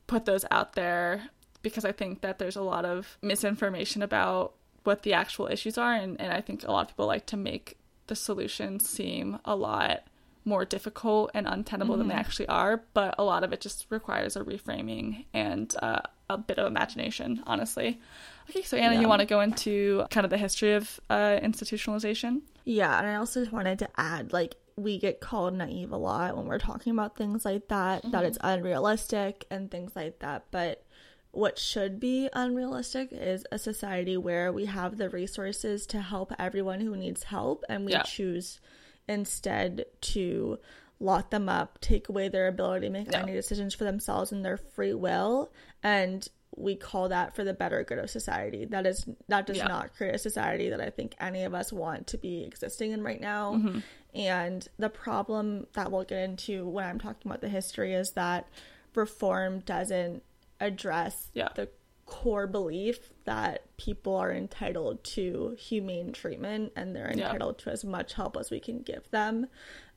put 0.07 0.25
those 0.25 0.45
out 0.51 0.75
there 0.75 1.23
because 1.63 1.85
i 1.85 1.93
think 1.93 2.21
that 2.21 2.39
there's 2.39 2.57
a 2.57 2.63
lot 2.63 2.85
of 2.85 3.19
misinformation 3.23 4.03
about 4.03 4.55
what 4.85 5.03
the 5.03 5.13
actual 5.13 5.47
issues 5.49 5.79
are 5.79 5.95
and, 5.95 6.21
and 6.21 6.33
i 6.33 6.41
think 6.41 6.65
a 6.65 6.71
lot 6.71 6.83
of 6.83 6.89
people 6.89 7.07
like 7.07 7.27
to 7.27 7.37
make 7.37 7.77
the 8.07 8.17
solutions 8.17 8.89
seem 8.89 9.39
a 9.45 9.57
lot 9.57 10.05
more 10.47 10.65
difficult 10.65 11.31
and 11.35 11.47
untenable 11.47 11.97
than 11.99 12.09
they 12.09 12.15
actually 12.15 12.47
are 12.49 12.83
but 12.95 13.15
a 13.19 13.25
lot 13.25 13.43
of 13.45 13.53
it 13.53 13.61
just 13.61 13.85
requires 13.91 14.37
a 14.37 14.43
reframing 14.45 15.27
and 15.35 15.75
uh, 15.83 16.01
a 16.31 16.39
bit 16.39 16.59
of 16.59 16.67
imagination 16.67 17.43
honestly 17.47 18.01
okay 18.49 18.63
so 18.63 18.77
anna 18.77 18.95
Yeah. 18.95 19.01
you 19.03 19.09
want 19.09 19.21
to 19.21 19.27
go 19.27 19.41
into 19.41 20.07
kind 20.11 20.25
of 20.25 20.31
the 20.31 20.39
history 20.39 20.73
of 20.75 21.01
uh, 21.11 21.39
institutionalization 21.43 22.43
Yeah, 22.65 22.97
and 22.99 23.07
I 23.07 23.17
also 23.17 23.41
just 23.41 23.53
wanted 23.53 23.79
to 23.81 23.89
add 23.97 24.33
like 24.33 24.55
we 24.77 24.99
get 24.99 25.21
called 25.21 25.55
naive 25.55 25.91
a 25.93 25.97
lot 25.97 26.37
when 26.37 26.47
we're 26.47 26.59
talking 26.59 26.93
about 26.93 27.17
things 27.17 27.45
like 27.45 27.69
that, 27.69 28.03
that 28.13 28.25
it's 28.25 28.39
unrealistic 28.43 29.47
and 29.51 29.71
things 29.71 29.93
like 29.97 30.19
that. 30.19 30.45
But 30.51 30.85
what 31.31 31.59
should 31.59 31.99
be 31.99 32.29
unrealistic 32.35 33.09
is 33.11 33.45
a 33.51 33.59
society 33.59 34.17
where 34.19 34.53
we 34.53 34.67
have 34.67 34.99
the 34.99 35.09
resources 35.09 35.87
to 35.87 36.01
help 36.01 36.33
everyone 36.39 36.81
who 36.81 36.95
needs 36.97 37.23
help 37.25 37.65
and 37.71 37.85
we 37.87 37.93
Yeah. 37.93 38.03
choose 38.03 38.61
instead 39.09 39.85
to 40.01 40.59
lock 40.99 41.31
them 41.31 41.49
up, 41.49 41.79
take 41.81 42.09
away 42.09 42.29
their 42.29 42.49
ability 42.49 42.87
to 42.87 42.93
make 42.93 43.13
Yeah. 43.13 43.23
any 43.23 43.33
decisions 43.33 43.75
for 43.75 43.85
themselves 43.85 44.33
and 44.33 44.45
their 44.45 44.57
free 44.57 44.95
will, 44.95 45.53
and 45.83 46.27
we 46.57 46.75
call 46.75 47.11
that 47.11 47.37
for 47.37 47.45
the 47.45 47.53
better 47.53 47.85
good 47.85 47.99
of 47.99 48.09
society. 48.09 48.65
That 48.65 48.87
is 48.87 49.07
that 49.29 49.47
does 49.47 49.59
Yeah. 49.59 49.67
not 49.67 49.95
create 49.95 50.15
a 50.15 50.19
society 50.19 50.71
that 50.71 50.81
I 50.81 50.89
think 50.89 51.15
any 51.21 51.43
of 51.45 51.55
us 51.55 51.71
want 51.71 52.07
to 52.09 52.19
be 52.19 52.45
existing 52.45 52.93
in 52.93 53.03
right 53.03 53.21
now. 53.21 53.55
Mm-hmm. 53.57 53.79
And 54.15 54.67
the 54.79 54.89
problem 54.89 55.67
that 55.75 55.93
we'll 55.93 56.05
get 56.05 56.21
into 56.21 56.67
when 56.67 56.87
I'm 56.87 56.99
talking 56.99 57.31
about 57.31 57.43
the 57.43 57.51
history 57.51 57.93
is 57.93 58.13
that 58.13 58.49
reform 58.95 59.61
doesn't 59.61 60.23
address 60.59 61.31
Yeah. 61.35 61.49
the 61.55 61.69
core 62.07 62.47
belief 62.47 63.11
that 63.25 63.65
people 63.77 64.15
are 64.17 64.33
entitled 64.33 65.03
to 65.03 65.57
humane 65.59 66.13
treatment 66.13 66.73
and 66.77 66.95
they're 66.95 67.11
Yeah. 67.15 67.27
entitled 67.27 67.59
to 67.59 67.71
as 67.71 67.85
much 67.85 68.15
help 68.15 68.37
as 68.37 68.51
we 68.51 68.61
can 68.61 68.79
give 68.81 69.11
them. 69.11 69.49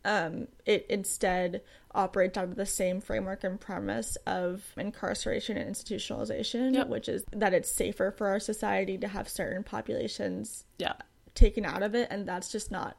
Um, 0.03 0.47
it 0.65 0.85
instead 0.89 1.61
operates 1.93 2.37
out 2.37 2.45
of 2.45 2.55
the 2.55 2.65
same 2.65 2.99
framework 3.01 3.43
and 3.43 3.59
premise 3.59 4.15
of 4.25 4.73
incarceration 4.77 5.57
and 5.57 5.69
institutionalization, 5.75 6.73
Yep. 6.73 6.87
which 6.87 7.09
is 7.09 7.23
that 7.31 7.53
it's 7.53 7.69
safer 7.71 8.09
for 8.11 8.27
our 8.27 8.39
society 8.39 8.97
to 8.97 9.07
have 9.07 9.27
certain 9.29 9.63
populations 9.63 10.65
yeah 10.77 10.93
taken 11.35 11.63
out 11.65 11.83
of 11.83 11.93
it, 11.95 12.07
and 12.11 12.27
that's 12.27 12.51
just 12.51 12.71
not 12.71 12.97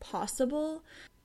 possible. 0.00 0.82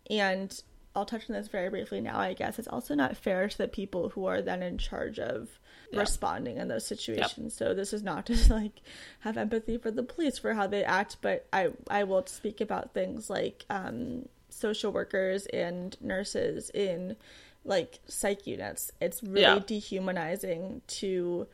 And 0.09 0.61
I'll 0.95 1.05
touch 1.05 1.29
on 1.29 1.35
this 1.35 1.47
very 1.47 1.69
briefly 1.69 1.99
now, 2.01 2.19
I 2.19 2.33
guess. 2.33 2.57
It's 2.59 2.67
also 2.67 2.95
not 2.95 3.17
fair 3.17 3.47
to 3.49 3.57
the 3.57 3.67
people 3.67 4.09
who 4.09 4.25
are 4.25 4.41
then 4.41 4.63
in 4.63 4.77
charge 4.77 5.19
of 5.19 5.59
Yeah. 5.91 5.99
responding 6.01 6.57
in 6.57 6.67
those 6.67 6.85
situations. 6.85 7.53
So 7.53 7.73
this 7.73 7.93
is 7.93 8.03
not 8.03 8.25
to 8.27 8.53
like 8.53 8.81
have 9.21 9.37
empathy 9.37 9.77
for 9.77 9.91
the 9.91 10.03
police 10.03 10.37
for 10.37 10.53
how 10.53 10.67
they 10.67 10.83
act, 10.83 11.17
but 11.21 11.45
I 11.53 11.69
I 11.89 12.03
will 12.03 12.25
speak 12.25 12.59
about 12.61 12.93
things 12.93 13.29
like 13.29 13.65
um, 13.69 14.27
social 14.49 14.91
workers 14.91 15.45
and 15.47 15.95
nurses 16.01 16.69
in 16.71 17.15
like 17.63 17.99
psych 18.07 18.47
units. 18.47 18.91
It's 19.01 19.21
really 19.23 19.41
Yeah. 19.41 19.59
dehumanizing 19.65 20.81
to 20.87 21.47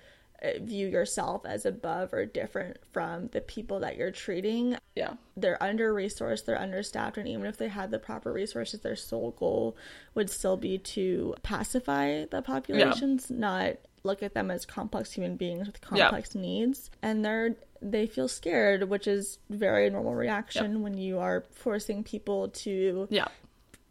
uh, 0.44 0.60
view 0.62 0.88
yourself 0.88 1.46
as 1.46 1.66
above 1.66 2.12
or 2.14 2.26
different 2.26 2.78
from 2.92 3.28
the 3.30 3.40
people 3.42 3.80
that 3.80 3.96
you're 3.96 4.12
treating 4.12 4.76
yeah 4.96 5.14
they're 5.38 5.62
under 5.64 5.94
resourced, 5.94 6.46
they're 6.46 6.60
understaffed, 6.60 7.18
and 7.18 7.28
even 7.28 7.46
if 7.46 7.58
they 7.58 7.70
had 7.70 7.90
the 7.92 7.98
proper 7.98 8.32
resources, 8.32 8.82
their 8.82 8.96
sole 8.96 9.32
goal 9.32 9.76
would 10.14 10.30
still 10.30 10.58
be 10.58 10.78
to 10.78 11.34
pacify 11.42 12.26
the 12.26 12.42
populations, 12.42 13.32
not 13.32 13.78
look 14.04 14.22
at 14.22 14.34
them 14.34 14.52
as 14.52 14.66
complex 14.66 15.12
human 15.14 15.36
beings 15.38 15.68
with 15.68 15.80
Yeah. 15.92 16.10
complex 16.10 16.36
needs. 16.36 16.92
And 17.02 17.24
they're 17.24 17.56
they 17.82 18.08
feel 18.08 18.30
scared, 18.30 18.90
which 18.90 19.08
is 19.08 19.40
very 19.50 19.90
normal 19.90 20.16
reaction 20.16 20.84
when 20.84 20.98
you 20.98 21.20
are 21.20 21.44
forcing 21.52 22.02
people 22.02 22.48
to 22.48 23.08
Yeah. 23.12 23.28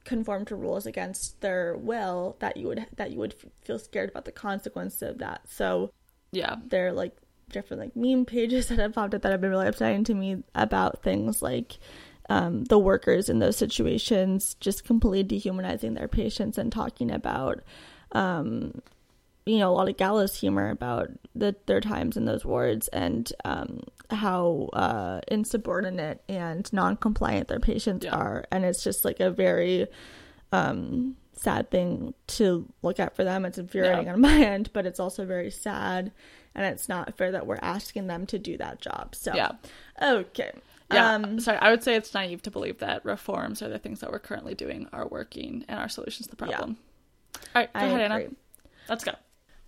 conform 0.04 0.46
to 0.46 0.56
rules 0.56 0.86
against 0.86 1.38
their 1.42 1.76
will 1.76 2.36
that 2.38 2.56
you 2.56 2.68
would 2.68 2.86
that 2.96 3.10
you 3.10 3.18
would 3.18 3.34
f- 3.34 3.50
feel 3.62 3.78
scared 3.78 4.08
about 4.08 4.24
the 4.24 4.32
consequence 4.32 5.02
of 5.02 5.18
that. 5.18 5.42
So 5.48 5.90
Yeah. 6.30 6.56
there 6.66 6.88
are 6.88 6.92
like 6.92 7.14
different 7.50 7.82
like 7.82 7.94
meme 7.96 8.24
pages 8.24 8.66
that 8.68 8.78
have 8.78 8.94
popped 8.94 9.14
up 9.14 9.22
that 9.22 9.32
have 9.32 9.40
been 9.42 9.50
really 9.50 9.68
upsetting 9.68 10.04
to 10.04 10.14
me 10.14 10.42
about 10.54 11.02
things 11.02 11.42
like 11.42 11.78
um, 12.30 12.64
the 12.64 12.78
workers 12.78 13.28
in 13.28 13.40
those 13.40 13.56
situations 13.58 14.54
just 14.60 14.84
completely 14.84 15.22
dehumanizing 15.24 15.94
their 15.94 16.08
patients 16.08 16.56
and 16.56 16.72
talking 16.72 17.10
about 17.10 17.62
um, 18.12 18.80
you 19.46 19.58
know 19.58 19.70
a 19.70 19.74
lot 19.74 19.88
of 19.88 19.96
gallows 19.96 20.38
humor 20.38 20.70
about 20.70 21.08
the, 21.34 21.54
their 21.66 21.80
times 21.80 22.16
in 22.16 22.24
those 22.26 22.44
wards 22.44 22.88
and 22.88 23.32
um, 23.44 23.80
how 24.10 24.68
uh, 24.72 25.20
insubordinate 25.28 26.22
and 26.28 26.72
non-compliant 26.72 27.48
their 27.48 27.60
patients 27.60 28.04
Yeah. 28.04 28.14
are 28.14 28.44
and 28.52 28.64
it's 28.64 28.84
just 28.84 29.04
like 29.04 29.20
a 29.20 29.30
very 29.30 29.86
um, 30.52 31.16
sad 31.32 31.70
thing 31.70 32.14
to 32.28 32.68
look 32.82 33.00
at 33.00 33.16
for 33.16 33.24
them 33.24 33.44
it's 33.44 33.58
infuriating 33.58 34.06
Yeah. 34.06 34.12
on 34.12 34.20
my 34.20 34.38
end 34.44 34.70
but 34.72 34.86
it's 34.86 35.00
also 35.00 35.24
very 35.24 35.50
sad 35.50 36.12
and 36.54 36.66
it's 36.66 36.88
not 36.88 37.16
fair 37.16 37.32
that 37.32 37.46
we're 37.46 37.58
asking 37.62 38.06
them 38.06 38.26
to 38.26 38.38
do 38.38 38.56
that 38.58 38.80
job 38.80 39.14
so 39.14 39.34
Yeah. 39.34 39.52
okay 40.00 40.52
Yeah. 40.92 41.14
um, 41.14 41.40
Sorry, 41.40 41.56
I 41.58 41.70
would 41.70 41.82
say 41.82 41.96
it's 41.96 42.12
naive 42.14 42.42
to 42.42 42.50
believe 42.50 42.78
that 42.78 43.04
reforms 43.04 43.62
or 43.62 43.68
the 43.70 43.78
things 43.78 44.00
that 44.00 44.12
we're 44.12 44.18
currently 44.18 44.54
doing 44.54 44.88
are 44.92 45.08
working 45.08 45.64
and 45.68 45.80
are 45.80 45.88
solutions 45.88 46.28
to 46.28 46.36
the 46.36 46.44
Yeah. 46.44 46.56
problem. 46.56 46.76
All 47.56 47.62
right, 47.62 47.72
go 47.72 47.80
I 47.80 47.84
ahead, 47.84 48.12
agree. 48.12 48.24
Anna. 48.26 48.34
Let's 48.90 49.04
go. 49.04 49.12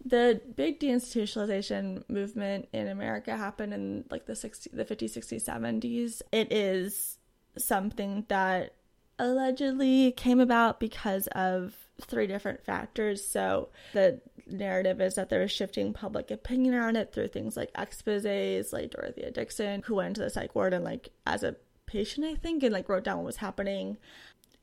The 0.04 0.40
big 0.56 0.80
deinstitutionalization 0.80 2.08
movement 2.10 2.68
in 2.72 2.88
America 2.88 3.36
happened 3.36 3.72
in 3.72 4.04
like 4.10 4.26
the 4.26 4.36
60 4.36 4.70
the 4.72 4.84
50s 4.84 5.16
60s 5.16 5.44
70s 5.44 6.20
it 6.30 6.52
is 6.52 7.18
something 7.56 8.24
that 8.28 8.74
allegedly 9.18 10.12
came 10.12 10.40
about 10.40 10.80
because 10.80 11.26
of 11.28 11.74
three 12.00 12.26
different 12.26 12.64
factors. 12.64 13.24
So 13.24 13.68
the 13.92 14.20
narrative 14.46 15.00
is 15.00 15.14
that 15.14 15.30
there 15.30 15.40
was 15.40 15.52
shifting 15.52 15.92
public 15.92 16.30
opinion 16.30 16.74
around 16.74 16.96
it 16.96 17.12
through 17.12 17.28
things 17.28 17.56
like 17.56 17.72
exposés 17.74 18.72
like 18.72 18.90
Dorothea 18.90 19.30
Dixon 19.30 19.82
who 19.82 19.94
went 19.94 20.16
to 20.16 20.22
the 20.22 20.30
psych 20.30 20.54
ward 20.54 20.74
and 20.74 20.84
like 20.84 21.10
as 21.26 21.42
a 21.42 21.56
patient 21.86 22.26
I 22.26 22.34
think 22.34 22.62
and 22.62 22.72
like 22.72 22.88
wrote 22.88 23.04
down 23.04 23.18
what 23.18 23.26
was 23.26 23.36
happening. 23.36 23.96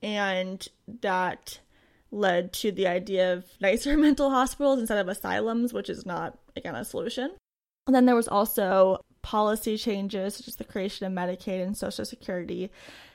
And 0.04 0.68
that 1.02 1.60
led 2.12 2.54
to 2.54 2.72
the 2.72 2.88
idea 2.88 3.34
of 3.34 3.46
nicer 3.60 3.98
mental 4.08 4.30
hospitals 4.30 4.80
instead 4.80 5.00
of 5.00 5.08
asylums, 5.08 5.74
which 5.74 5.90
is 5.90 6.06
not, 6.06 6.38
again, 6.56 6.76
a 6.76 6.86
solution. 6.86 7.32
And 7.88 7.96
then 7.96 8.06
there 8.06 8.16
was 8.16 8.28
also 8.28 9.00
policy 9.22 9.78
changes, 9.78 10.36
such 10.36 10.48
as 10.48 10.56
the 10.56 10.64
creation 10.64 11.06
of 11.06 11.14
Medicaid 11.14 11.64
and 11.64 11.76
Social 11.76 12.06
Security 12.06 12.72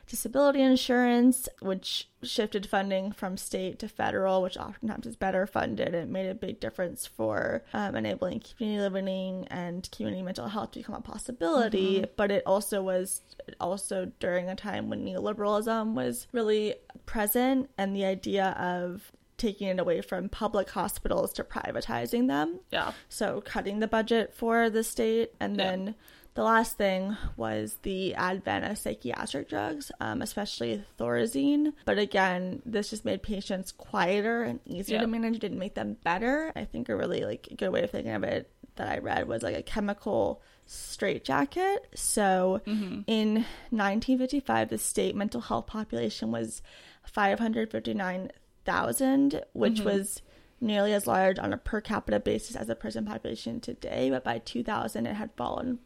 disability 0.07 0.61
insurance, 0.62 1.48
which 1.61 2.09
shifted 2.22 2.66
funding 2.66 3.12
from 3.12 3.36
state 3.36 3.78
to 3.80 3.88
federal, 3.88 4.42
which 4.42 4.57
oftentimes 4.57 5.07
is 5.07 5.16
better 5.16 5.46
funded. 5.46 5.94
It 5.94 6.09
made 6.09 6.28
a 6.28 6.34
big 6.34 6.61
difference 6.61 7.07
for 7.07 7.64
um, 7.72 7.94
enabling 7.96 8.40
community 8.40 8.80
living 8.82 9.46
and 9.48 9.88
community 9.90 10.22
mental 10.22 10.48
health 10.48 10.72
to 10.72 10.80
become 10.80 10.94
a 10.96 11.00
possibility. 11.00 12.04
But 12.16 12.30
it 12.30 12.42
also 12.46 12.82
was 12.82 13.22
also 13.61 14.11
during 14.20 14.48
a 14.48 14.54
time 14.57 14.88
when 14.88 15.04
neoliberalism 15.04 15.94
was 15.94 16.26
really 16.32 16.74
present 17.07 17.70
and 17.78 17.94
the 17.94 18.04
idea 18.04 18.57
of 18.59 19.12
taking 19.38 19.68
it 19.68 19.78
away 19.78 20.00
from 20.00 20.28
public 20.30 20.70
hospitals 20.70 21.32
to 21.34 21.44
privatizing 21.44 22.26
them. 22.26 22.59
Yeah. 22.72 22.92
So 23.11 23.42
cutting 23.42 23.80
the 23.80 23.86
budget 23.86 24.32
for 24.34 24.70
the 24.70 24.82
state, 24.82 25.32
and 25.38 25.57
Yeah. 25.57 25.64
then 25.64 25.94
the 26.37 26.45
last 26.45 26.78
thing 26.78 27.16
was 27.37 27.78
the 27.82 28.14
advent 28.14 28.64
of 28.66 28.78
psychiatric 28.78 29.49
drugs, 29.49 29.91
um, 30.01 30.22
especially 30.22 30.84
Thorazine. 30.99 31.72
But 31.84 31.99
again, 31.99 32.62
this 32.64 32.91
just 32.91 33.05
made 33.05 33.22
patients 33.24 33.72
quieter 33.72 34.45
and 34.45 34.61
easier 34.64 34.97
Yeah. 34.97 35.01
to 35.03 35.07
manage. 35.09 35.41
Didn't 35.41 35.59
make 35.59 35.74
them 35.74 35.97
better. 36.05 36.53
I 36.55 36.64
think 36.64 36.89
a 36.89 36.95
really 36.97 37.24
like 37.24 37.49
good 37.57 37.70
way 37.70 37.82
of 37.82 37.91
thinking 37.91 38.12
of 38.12 38.22
it 38.22 38.49
that 38.76 38.89
I 38.89 38.99
read 38.99 39.26
was 39.26 39.43
like 39.43 39.57
a 39.57 39.62
chemical 39.62 40.41
straitjacket. 40.66 41.87
So 41.95 42.61
in 42.66 43.45
1955, 43.70 44.68
the 44.68 44.78
state 44.78 45.16
mental 45.16 45.41
health 45.41 45.66
population 45.66 46.30
was 46.30 46.62
559,000, 47.05 49.43
which 49.53 49.80
was 49.80 50.22
nearly 50.61 50.93
as 50.93 51.07
large 51.07 51.39
on 51.39 51.53
a 51.53 51.59
per 51.59 51.80
capita 51.80 52.18
basis 52.20 52.57
as 52.57 52.66
the 52.66 52.74
prison 52.74 53.05
population 53.05 53.61
today. 53.61 54.11
But 54.11 54.24
by 54.24 54.39
2000, 54.39 55.07
it 55.07 55.14
had 55.14 55.30
fallen 55.37 55.78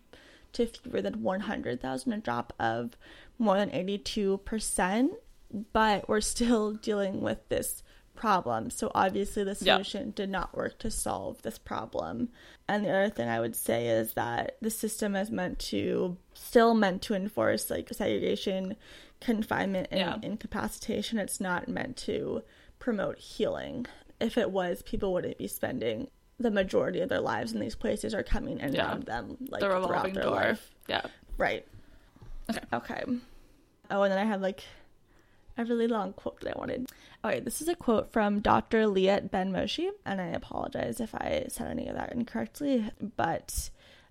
to 0.54 0.66
fewer 0.66 1.00
than 1.02 1.22
100,000, 1.22 2.12
a 2.12 2.18
drop 2.18 2.52
of 2.58 2.96
more 3.38 3.56
than 3.56 3.70
82%. 3.70 5.10
But 5.72 6.08
we're 6.08 6.20
still 6.20 6.72
dealing 6.82 7.20
with 7.20 7.48
this 7.48 7.82
problem. 8.14 8.70
So 8.70 8.90
obviously, 8.94 9.44
the 9.44 9.56
Yeah. 9.60 9.74
solution 9.74 10.10
did 10.10 10.28
not 10.30 10.54
work 10.54 10.78
to 10.80 10.90
solve 10.90 11.42
this 11.42 11.58
problem. 11.58 12.28
And 12.68 12.84
the 12.84 12.90
other 12.90 13.08
thing 13.10 13.28
I 13.28 13.40
would 13.40 13.56
say 13.56 13.88
is 13.88 14.12
that 14.14 14.56
the 14.60 14.70
system 14.70 15.16
is 15.16 15.30
meant 15.30 15.58
to, 15.70 16.16
still 16.34 16.74
meant 16.74 17.02
to 17.02 17.14
enforce 17.14 17.70
like 17.70 17.88
segregation, 17.92 18.76
confinement, 19.20 19.88
and 19.90 20.00
Yeah. 20.00 20.18
incapacitation. 20.22 21.18
It's 21.18 21.40
not 21.40 21.68
meant 21.68 21.96
to 21.98 22.42
promote 22.78 23.18
healing. 23.18 23.86
If 24.20 24.36
it 24.36 24.50
was, 24.50 24.82
people 24.82 25.12
wouldn't 25.14 25.38
be 25.38 25.46
spending 25.48 26.10
the 26.40 26.50
majority 26.50 27.00
of 27.00 27.08
their 27.08 27.20
lives 27.20 27.52
in 27.52 27.60
these 27.60 27.74
places 27.76 28.14
are 28.14 28.22
coming 28.24 28.58
in 28.58 28.64
and 28.66 28.74
Yeah. 28.74 28.96
them 28.96 29.36
like 29.50 29.60
the 29.60 29.66
throughout 29.68 30.12
their 30.14 30.22
door. 30.24 30.34
life. 30.34 30.74
Yeah. 30.88 31.02
Right. 31.36 31.66
Okay. 32.50 32.60
Okay. 32.72 33.02
Oh, 33.90 34.02
and 34.02 34.10
then 34.10 34.18
I 34.18 34.24
had 34.24 34.40
like 34.40 34.64
a 35.58 35.64
really 35.64 35.86
long 35.86 36.12
quote 36.14 36.40
that 36.40 36.56
I 36.56 36.58
wanted. 36.58 36.88
All 37.22 37.30
right, 37.30 37.44
this 37.44 37.60
is 37.60 37.68
a 37.68 37.74
quote 37.76 38.10
from 38.10 38.40
Dr. 38.40 38.84
Liat 38.86 39.30
Ben 39.30 39.52
Moshe, 39.52 39.90
and 40.06 40.20
I 40.20 40.28
apologize 40.28 41.00
if 41.00 41.14
I 41.14 41.44
said 41.48 41.68
any 41.68 41.86
of 41.88 41.94
that 41.96 42.12
incorrectly, 42.12 42.90
but 43.16 43.68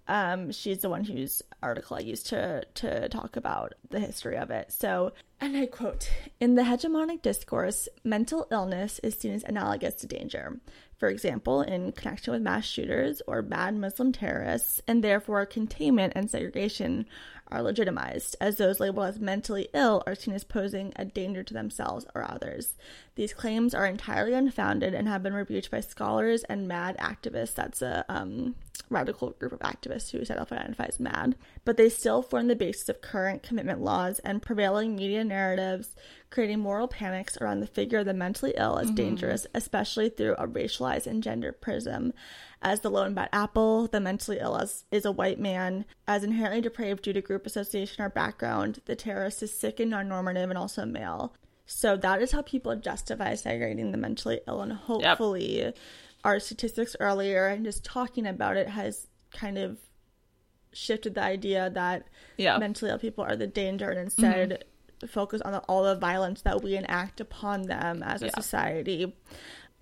um, 0.10 0.51
she's 0.51 0.80
the 0.80 0.89
one 0.89 1.05
whose 1.05 1.43
article 1.62 1.95
I 1.95 1.99
used 1.99 2.26
to 2.28 2.64
to 2.76 3.07
talk 3.10 3.38
about 3.38 3.76
the 3.91 3.99
history 3.99 4.38
of 4.38 4.49
it. 4.49 4.72
So, 4.72 5.14
and 5.39 5.55
I 5.55 5.68
quote: 5.68 6.10
"In 6.39 6.55
the 6.55 6.64
hegemonic 6.64 7.22
discourse, 7.22 7.88
mental 8.03 8.47
illness 8.51 8.99
is 9.03 9.16
seen 9.16 9.34
as 9.34 9.43
analogous 9.43 9.93
to 9.95 10.07
danger." 10.07 10.60
For 10.97 11.07
example, 11.07 11.62
in 11.62 11.93
connection 11.93 12.34
with 12.34 12.41
mass 12.41 12.66
shooters 12.66 13.22
or 13.28 13.41
bad 13.43 13.76
Muslim 13.76 14.12
terrorists, 14.12 14.82
and 14.88 15.03
therefore 15.03 15.45
containment 15.45 16.14
and 16.16 16.30
segregation 16.30 17.05
are 17.52 17.62
legitimized, 17.62 18.36
as 18.39 18.58
those 18.58 18.80
labeled 18.80 19.08
as 19.08 19.20
mentally 19.20 19.70
ill 19.74 20.04
are 20.06 20.16
seen 20.16 20.34
as 20.34 20.43
posing 20.43 20.93
a 20.95 21.06
danger 21.06 21.43
to 21.43 21.54
themselves 21.54 22.06
or 22.14 22.30
others. 22.30 22.76
These 23.16 23.34
claims 23.34 23.74
are 23.74 23.86
entirely 23.86 24.34
unfounded 24.34 24.93
and 24.93 25.08
have 25.08 25.24
been 25.24 25.34
rebuked 25.34 25.72
by 25.72 25.82
scholars 25.82 26.43
and 26.43 26.68
mad 26.68 26.97
activists. 26.97 27.56
That's 27.56 27.82
a 27.82 28.06
um, 28.08 28.56
radical 28.89 29.32
group 29.32 29.52
of 29.52 29.60
activists 29.60 30.12
who 30.12 30.24
self 30.26 30.52
identify 30.52 30.86
as 30.86 31.00
mad. 31.00 31.36
But 31.66 31.78
they 31.78 31.89
still 31.89 32.22
form 32.22 32.47
the 32.47 32.56
basis 32.56 32.89
of 32.89 33.02
current 33.02 33.43
commitment 33.43 33.82
laws 33.82 34.20
and 34.20 34.41
prevailing 34.41 34.95
media 34.95 35.24
narratives, 35.24 35.95
creating 36.30 36.60
moral 36.60 36.88
panics 36.88 37.38
around 37.38 37.60
the 37.60 37.68
figure 37.68 38.00
of 38.00 38.06
the 38.06 38.14
mentally 38.14 38.54
ill 38.58 38.78
as 38.78 38.91
dangerous, 38.91 39.47
especially 39.54 40.10
through 40.10 40.36
a 40.36 40.47
racialized 40.47 41.08
and 41.08 41.24
gender 41.24 41.52
prism. 41.52 42.14
As 42.62 42.82
the 42.82 42.89
lone 42.91 43.14
bad 43.14 43.30
apple, 43.32 43.88
the 43.88 44.01
mentally 44.01 44.38
ill 44.39 44.57
as, 44.57 44.84
is 44.91 45.05
a 45.05 45.12
white 45.14 45.39
man, 45.39 45.86
as 46.07 46.24
inherently 46.26 46.60
depraved 46.62 47.03
due 47.03 47.14
to 47.14 47.22
group 47.22 47.45
association 47.45 48.03
or 48.03 48.10
background. 48.10 48.82
The 48.86 48.95
terrorist 48.97 49.41
is 49.41 49.53
sick 49.57 49.80
and 49.80 49.89
non 49.91 50.10
normative 50.10 50.49
and 50.49 50.57
also 50.57 50.86
male. 50.86 51.34
So 51.66 51.95
that 51.97 52.22
is 52.22 52.32
how 52.32 52.41
people 52.41 52.76
justify 52.76 53.36
segregating 53.36 53.91
the 53.91 53.97
mentally 53.97 54.41
ill, 54.47 54.62
and 54.62 54.74
hopefully, 54.74 55.72
our 56.26 56.39
statistics 56.39 56.95
earlier 56.99 57.47
and 57.47 57.64
just 57.64 57.86
talking 57.86 58.26
about 58.28 58.57
it 58.57 58.68
has 58.68 59.07
kind 59.32 59.57
of 59.57 59.78
shifted 60.74 61.16
the 61.16 61.24
idea 61.24 61.70
that 61.70 62.07
Yeah. 62.38 62.57
mentally 62.57 62.91
ill 62.91 62.99
people 62.99 63.24
are 63.24 63.36
the 63.38 63.47
danger 63.47 63.89
and 63.89 63.99
instead 63.99 64.66
focus 65.07 65.41
on 65.41 65.53
the, 65.53 65.60
all 65.62 65.84
the 65.84 65.95
violence 65.95 66.41
that 66.41 66.62
we 66.62 66.76
enact 66.76 67.22
upon 67.22 67.64
them 67.64 68.03
as 68.03 68.22
a 68.22 68.26
Yeah. 68.26 68.32
society 68.36 69.16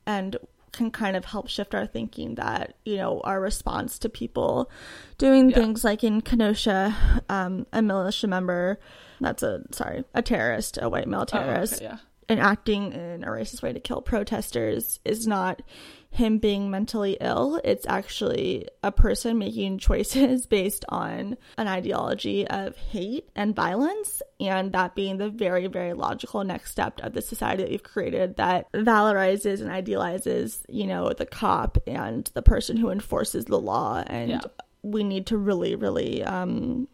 and 0.06 0.38
can 0.72 0.92
kind 0.92 1.16
of 1.16 1.26
help 1.26 1.48
shift 1.48 1.74
our 1.74 1.86
thinking 1.88 2.36
that 2.36 2.76
you 2.86 2.98
know 2.98 3.22
our 3.24 3.40
response 3.42 3.98
to 4.00 4.10
people 4.10 4.70
doing 5.18 5.50
Yeah. 5.50 5.56
things 5.58 5.84
like 5.84 6.04
in 6.04 6.22
kenosha 6.22 6.96
um, 7.30 7.66
a 7.74 7.82
militia 7.82 8.28
member 8.28 8.80
that's 9.22 9.42
a 9.44 9.62
sorry 9.72 10.04
a 10.14 10.22
terrorist 10.22 10.78
a 10.82 10.90
white 10.90 11.08
male 11.08 11.22
Oh, 11.22 11.24
okay, 11.24 11.38
terrorist 11.40 11.82
yeah. 11.82 11.98
And 12.30 12.40
acting 12.40 12.92
in 12.94 13.24
a 13.24 13.28
racist 13.28 13.62
way 13.62 13.72
to 13.74 13.80
kill 13.80 14.02
protesters 14.02 15.00
is 15.06 15.26
not 15.28 15.62
him 16.10 16.40
being 16.40 16.70
mentally 16.72 17.18
ill. 17.22 17.60
It's 17.64 17.86
actually 17.86 18.68
a 18.82 18.92
person 18.92 19.38
making 19.38 19.78
choices 19.80 20.46
based 20.48 20.84
on 20.90 21.38
an 21.58 21.68
ideology 21.68 22.48
of 22.48 22.76
hate 22.76 23.30
and 23.36 23.56
violence, 23.56 24.22
and 24.40 24.72
that 24.74 24.96
being 24.96 25.18
the 25.18 25.30
very, 25.30 25.68
very 25.68 25.94
logical 25.94 26.44
next 26.44 26.72
step 26.72 27.00
of 27.02 27.14
the 27.14 27.22
society 27.22 27.64
that 27.64 27.72
we've 27.72 27.84
created 27.84 28.38
that 28.38 28.72
valorizes 28.74 29.62
and 29.62 29.70
idealizes, 29.70 30.64
you 30.70 30.88
know, 30.88 31.12
the 31.14 31.26
cop 31.26 31.78
and 31.88 32.30
the 32.34 32.42
person 32.42 32.78
who 32.78 32.90
enforces 32.90 33.46
the 33.46 33.60
law 33.60 34.04
and 34.08 34.32
Yeah. 34.32 34.40
we 34.84 35.04
need 35.04 35.28
to 35.28 35.38
really, 35.38 35.76
really, 35.76 36.24
um, 36.24 36.88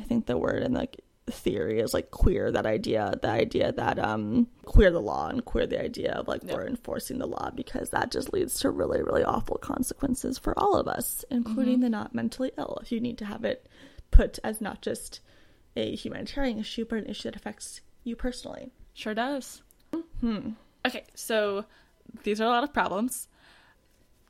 I 0.00 0.04
think 0.04 0.26
the 0.26 0.38
word 0.38 0.62
in 0.62 0.72
like 0.72 1.00
theory 1.32 1.80
is 1.80 1.94
like 1.94 2.10
queer 2.10 2.50
that 2.52 2.66
idea, 2.66 3.14
the 3.20 3.28
idea 3.28 3.72
that 3.72 3.98
um 3.98 4.46
queer 4.64 4.90
the 4.90 5.00
law 5.00 5.28
and 5.28 5.44
queer 5.44 5.66
the 5.66 5.82
idea 5.82 6.12
of 6.12 6.28
like 6.28 6.42
Yep. 6.44 6.54
we're 6.54 6.66
enforcing 6.66 7.18
the 7.18 7.26
law 7.26 7.50
because 7.54 7.90
that 7.90 8.10
just 8.10 8.32
leads 8.32 8.60
to 8.60 8.70
really, 8.70 9.02
really 9.02 9.24
awful 9.24 9.56
consequences 9.58 10.38
for 10.38 10.58
all 10.58 10.76
of 10.76 10.88
us, 10.88 11.24
including 11.30 11.80
the 11.80 11.88
not 11.88 12.14
mentally 12.14 12.52
ill. 12.58 12.78
If 12.82 12.92
you 12.92 13.00
need 13.00 13.18
to 13.18 13.24
have 13.24 13.44
it 13.44 13.66
put 14.10 14.38
as 14.44 14.60
not 14.60 14.82
just 14.82 15.20
a 15.76 15.94
humanitarian 15.94 16.58
issue, 16.58 16.84
but 16.84 16.98
an 16.98 17.06
issue 17.06 17.24
that 17.30 17.36
affects 17.36 17.80
you 18.04 18.16
personally. 18.16 18.70
Sure 18.94 19.14
does. 19.14 19.62
Hmm. 20.20 20.50
Okay, 20.86 21.04
so 21.14 21.64
these 22.24 22.40
are 22.40 22.44
a 22.44 22.50
lot 22.50 22.64
of 22.64 22.72
problems. 22.72 23.28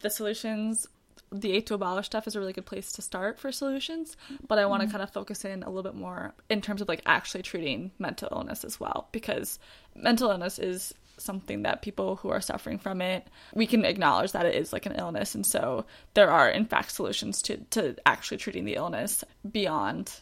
The 0.01 0.11
solutions, 0.11 0.87
the 1.31 1.53
eight 1.53 1.67
to 1.67 1.75
abolish 1.75 2.07
stuff 2.07 2.27
is 2.27 2.37
a 2.37 2.41
really 2.41 2.53
good 2.53 2.67
place 2.67 2.93
to 2.93 3.03
start 3.03 3.39
for 3.39 3.53
solutions, 3.53 4.17
but 4.47 4.59
I 4.59 4.67
want 4.67 4.81
to 4.81 4.87
mm-hmm. 4.87 4.93
kind 4.93 5.03
of 5.03 5.11
focus 5.13 5.45
in 5.45 5.63
a 5.63 5.69
little 5.69 5.83
bit 5.83 5.99
more 5.99 6.35
in 6.49 6.61
terms 6.61 6.81
of 6.81 6.89
like 6.89 7.03
actually 7.07 7.43
treating 7.43 7.91
mental 7.99 8.29
illness 8.33 8.65
as 8.65 8.81
well, 8.81 9.09
because 9.13 9.59
mental 9.95 10.31
illness 10.31 10.59
is 10.59 10.95
something 11.19 11.63
that 11.63 11.83
people 11.83 12.17
who 12.17 12.31
are 12.31 12.41
suffering 12.41 12.79
from 12.79 13.03
it, 13.03 13.27
we 13.53 13.67
can 13.67 13.85
acknowledge 13.85 14.33
that 14.33 14.47
it 14.47 14.55
is 14.55 14.73
like 14.73 14.87
an 14.87 14.95
illness, 14.97 15.35
and 15.35 15.45
so 15.45 15.85
there 16.15 16.31
are 16.31 16.49
in 16.49 16.65
fact 16.65 16.93
solutions 16.93 17.43
to 17.43 17.57
to 17.71 17.97
actually 18.07 18.39
treating 18.39 18.65
the 18.65 18.77
illness 18.77 19.25
beyond 19.51 20.13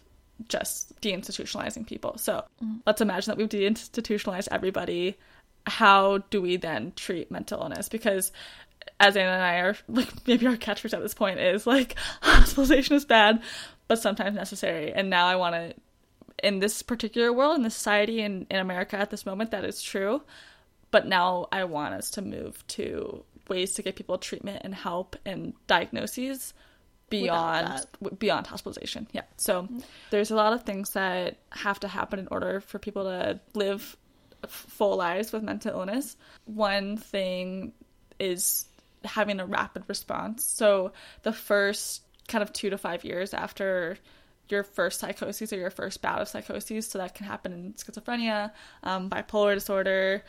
just 0.48 1.00
deinstitutionalizing 1.00 1.86
people. 1.86 2.18
So 2.18 2.44
mm-hmm. 2.62 2.78
let's 2.86 3.00
imagine 3.00 3.30
that 3.30 3.38
we've 3.38 3.48
deinstitutionalized 3.48 4.48
everybody. 4.50 5.16
How 5.66 6.18
do 6.30 6.40
we 6.40 6.56
then 6.56 6.92
treat 6.94 7.30
mental 7.30 7.60
illness? 7.60 7.88
Because 7.88 8.32
as 8.98 9.16
Anna 9.16 9.30
and 9.30 9.42
I 9.42 9.56
are 9.58 9.76
like 9.88 10.08
maybe 10.26 10.46
our 10.46 10.56
catchphrase 10.56 10.94
at 10.94 11.02
this 11.02 11.14
point 11.14 11.40
is 11.40 11.66
like 11.66 11.96
hospitalization 12.22 12.96
is 12.96 13.04
bad, 13.04 13.42
but 13.88 13.98
sometimes 13.98 14.36
necessary. 14.36 14.92
And 14.92 15.10
now 15.10 15.26
I 15.26 15.36
want 15.36 15.54
to 15.54 15.74
in 16.42 16.58
this 16.58 16.82
particular 16.82 17.32
world, 17.32 17.56
in 17.56 17.62
this 17.62 17.74
society 17.74 18.20
in, 18.20 18.46
in 18.50 18.58
America 18.58 18.96
at 18.96 19.10
this 19.10 19.24
moment, 19.24 19.52
that 19.52 19.64
is 19.64 19.82
true. 19.82 20.22
But 20.90 21.06
now 21.06 21.48
I 21.50 21.64
want 21.64 21.94
us 21.94 22.10
to 22.12 22.22
move 22.22 22.66
to 22.68 23.24
ways 23.48 23.74
to 23.74 23.82
get 23.82 23.96
people 23.96 24.18
treatment 24.18 24.62
and 24.64 24.74
help 24.74 25.16
and 25.24 25.54
diagnoses 25.66 26.52
beyond 27.08 27.86
beyond 28.18 28.46
hospitalization. 28.46 29.06
Yeah. 29.12 29.22
So 29.36 29.62
mm-hmm. 29.62 29.78
there's 30.10 30.30
a 30.30 30.36
lot 30.36 30.52
of 30.52 30.64
things 30.64 30.90
that 30.90 31.38
have 31.50 31.80
to 31.80 31.88
happen 31.88 32.18
in 32.18 32.28
order 32.30 32.60
for 32.60 32.78
people 32.78 33.04
to 33.04 33.40
live 33.54 33.96
full 34.46 34.96
lives 34.96 35.32
with 35.32 35.42
mental 35.42 35.78
illness. 35.78 36.16
One 36.44 36.96
thing 36.96 37.72
is 38.18 38.66
having 39.06 39.40
a 39.40 39.46
rapid 39.46 39.84
response. 39.88 40.44
So 40.44 40.92
the 41.22 41.32
first 41.32 42.02
kind 42.28 42.42
of 42.42 42.52
2 42.52 42.70
to 42.70 42.78
5 42.78 43.04
years 43.04 43.32
after 43.32 43.98
your 44.48 44.62
first 44.62 45.00
psychosis 45.00 45.52
or 45.52 45.56
your 45.56 45.70
first 45.70 46.02
bout 46.02 46.20
of 46.20 46.28
psychosis, 46.28 46.88
so 46.88 46.98
that 46.98 47.14
can 47.14 47.26
happen 47.26 47.52
in 47.52 47.72
schizophrenia, 47.74 48.52
um, 48.82 49.10
bipolar 49.10 49.54
disorder, 49.54 50.22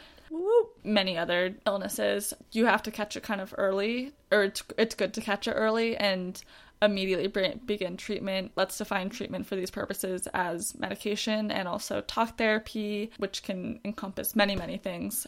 many 0.83 1.17
other 1.17 1.55
illnesses. 1.65 2.33
You 2.51 2.65
have 2.65 2.83
to 2.83 2.91
catch 2.91 3.15
it 3.15 3.23
kind 3.23 3.41
of 3.41 3.53
early, 3.57 4.13
or 4.31 4.43
it's, 4.43 4.63
it's 4.77 4.95
good 4.95 5.13
to 5.15 5.21
catch 5.21 5.47
it 5.47 5.51
early 5.51 5.95
and 5.97 6.41
immediately 6.81 7.27
bring, 7.27 7.59
begin 7.65 7.97
treatment. 7.97 8.51
Let's 8.55 8.77
define 8.77 9.09
treatment 9.09 9.45
for 9.45 9.55
these 9.55 9.71
purposes 9.71 10.27
as 10.33 10.77
medication 10.77 11.51
and 11.51 11.67
also 11.67 12.01
talk 12.01 12.37
therapy, 12.37 13.11
which 13.17 13.43
can 13.43 13.79
encompass 13.85 14.35
many, 14.35 14.55
many 14.55 14.77
things. 14.77 15.27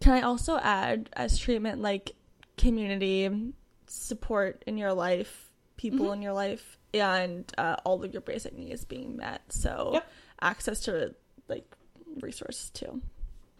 Can 0.00 0.12
I 0.14 0.22
also 0.22 0.58
add 0.58 1.10
as 1.12 1.38
treatment 1.38 1.80
like 1.80 2.14
community 2.60 3.52
support 3.86 4.62
in 4.66 4.76
your 4.78 4.92
life, 4.92 5.50
people 5.76 6.06
Mm-hmm. 6.06 6.14
in 6.14 6.22
your 6.22 6.32
life, 6.32 6.78
and 6.92 7.50
uh, 7.58 7.76
all 7.84 8.02
of 8.04 8.12
your 8.12 8.22
basic 8.22 8.56
needs 8.56 8.84
being 8.84 9.16
met? 9.16 9.40
So 9.48 9.90
Yep. 9.94 10.06
access 10.40 10.80
to 10.86 11.14
like 11.48 11.66
resources 12.20 12.70
too. 12.70 13.00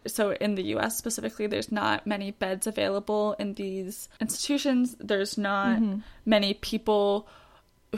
so 0.07 0.31
in 0.33 0.55
the 0.55 0.63
US 0.75 0.97
specifically, 0.97 1.47
there's 1.47 1.71
not 1.71 2.05
many 2.07 2.31
beds 2.31 2.65
available 2.67 3.33
in 3.39 3.53
these 3.53 4.09
institutions. 4.19 4.95
There's 4.99 5.37
not 5.37 5.79
many 6.25 6.53
people 6.55 7.27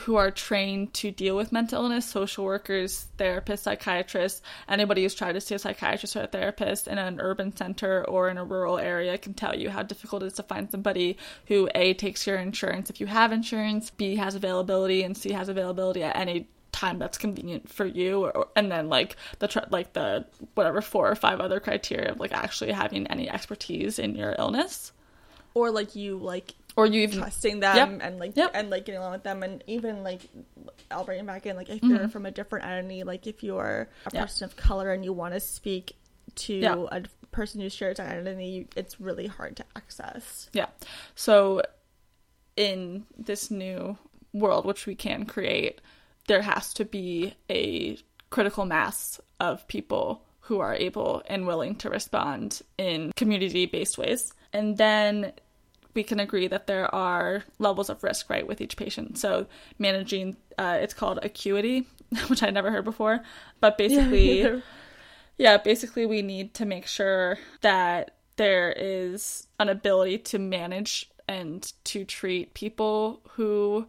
who 0.01 0.15
are 0.15 0.31
trained 0.31 0.93
to 0.95 1.11
deal 1.11 1.35
with 1.35 1.51
mental 1.51 1.83
illness 1.83 2.05
social 2.05 2.45
workers, 2.45 3.07
therapists, 3.17 3.59
psychiatrists. 3.59 4.41
Anybody 4.67 5.03
who's 5.03 5.13
tried 5.13 5.33
to 5.33 5.41
see 5.41 5.53
a 5.53 5.59
psychiatrist 5.59 6.15
or 6.15 6.23
a 6.23 6.27
therapist 6.27 6.87
in 6.87 6.97
an 6.97 7.19
urban 7.21 7.55
center 7.55 8.03
or 8.05 8.29
in 8.29 8.37
a 8.39 8.43
rural 8.43 8.79
area 8.79 9.17
can 9.19 9.35
tell 9.35 9.55
you 9.55 9.69
how 9.69 9.83
difficult 9.83 10.23
it 10.23 10.27
is 10.27 10.33
to 10.33 10.43
find 10.43 10.71
somebody 10.71 11.17
who 11.47 11.69
A 11.75 11.93
takes 11.93 12.25
your 12.25 12.37
insurance 12.37 12.89
if 12.89 12.99
you 12.99 13.05
have 13.05 13.31
insurance, 13.31 13.91
B 13.91 14.15
has 14.15 14.33
availability, 14.33 15.03
and 15.03 15.15
C 15.15 15.31
has 15.31 15.47
availability 15.47 16.01
at 16.01 16.15
any 16.15 16.47
time 16.71 16.97
that's 16.97 17.19
convenient 17.19 17.69
for 17.69 17.85
you 17.85 18.25
or, 18.25 18.47
and 18.55 18.71
then 18.71 18.89
like 18.89 19.15
the 19.37 19.47
tr- 19.47 19.59
like 19.69 19.93
the 19.93 20.25
whatever 20.55 20.81
four 20.81 21.07
or 21.07 21.13
five 21.13 21.39
other 21.39 21.59
criteria 21.59 22.11
of 22.11 22.19
like 22.19 22.33
actually 22.33 22.71
having 22.71 23.05
any 23.07 23.29
expertise 23.29 23.99
in 23.99 24.15
your 24.15 24.35
illness 24.39 24.91
Or 25.53 25.69
like 25.69 25.95
you 25.95 26.17
like 26.17 26.55
or 26.75 26.85
you 26.85 27.01
even 27.01 27.19
trusting 27.19 27.59
them 27.59 27.75
Yep. 27.75 27.99
and 28.01 28.19
like 28.19 28.35
Yep. 28.35 28.51
and 28.53 28.69
like 28.69 28.85
getting 28.85 28.99
along 28.99 29.11
with 29.13 29.23
them 29.23 29.43
and 29.43 29.63
even 29.67 30.03
like 30.03 30.21
I'll 30.91 31.03
bring 31.05 31.19
it 31.19 31.25
back 31.25 31.45
in 31.45 31.55
like 31.55 31.69
if 31.69 31.81
Mm-hmm. 31.81 31.95
you're 31.95 32.07
from 32.09 32.25
a 32.25 32.31
different 32.31 32.65
entity, 32.65 33.03
like 33.03 33.27
if 33.27 33.43
you're 33.43 33.89
a 34.05 34.09
person 34.11 34.45
of 34.45 34.55
color 34.55 34.91
and 34.93 35.03
you 35.05 35.13
want 35.13 35.33
to 35.33 35.39
speak 35.39 35.95
to 36.35 36.87
a 36.91 37.03
person 37.31 37.61
who 37.61 37.69
shares 37.69 37.97
that 37.97 38.09
identity, 38.09 38.67
it's 38.75 38.99
really 38.99 39.27
hard 39.27 39.55
to 39.57 39.65
access. 39.75 40.49
Yeah. 40.53 40.67
So 41.15 41.61
in 42.55 43.05
this 43.17 43.49
new 43.51 43.97
world 44.33 44.65
which 44.65 44.85
we 44.85 44.95
can 44.95 45.25
create, 45.25 45.81
there 46.27 46.41
has 46.41 46.73
to 46.75 46.85
be 46.85 47.35
a 47.49 47.97
critical 48.29 48.65
mass 48.65 49.19
of 49.39 49.67
people 49.67 50.23
who 50.41 50.59
are 50.59 50.73
able 50.75 51.21
and 51.27 51.45
willing 51.47 51.75
to 51.75 51.89
respond 51.89 52.61
in 52.77 53.11
community 53.15 53.65
based 53.65 53.97
ways. 53.97 54.33
And 54.51 54.77
then 54.77 55.33
we 55.93 56.03
can 56.03 56.19
agree 56.19 56.47
that 56.47 56.67
there 56.67 56.93
are 56.93 57.43
levels 57.59 57.89
of 57.89 58.03
risk, 58.03 58.29
right, 58.29 58.47
with 58.47 58.61
each 58.61 58.77
patient. 58.77 59.17
So 59.17 59.47
managing, 59.77 60.37
uh, 60.57 60.77
it's 60.81 60.93
called 60.93 61.19
acuity, 61.21 61.87
which 62.27 62.43
I 62.43 62.49
never 62.49 62.71
heard 62.71 62.85
before, 62.85 63.21
but 63.59 63.77
basically, 63.77 64.61
yeah, 65.37 65.57
basically, 65.57 66.05
we 66.05 66.21
need 66.21 66.53
to 66.55 66.65
make 66.65 66.87
sure 66.87 67.37
that 67.61 68.15
there 68.35 68.71
is 68.71 69.47
an 69.59 69.69
ability 69.69 70.17
to 70.19 70.39
manage 70.39 71.09
and 71.27 71.71
to 71.85 72.03
treat 72.03 72.53
people 72.53 73.21
who 73.31 73.87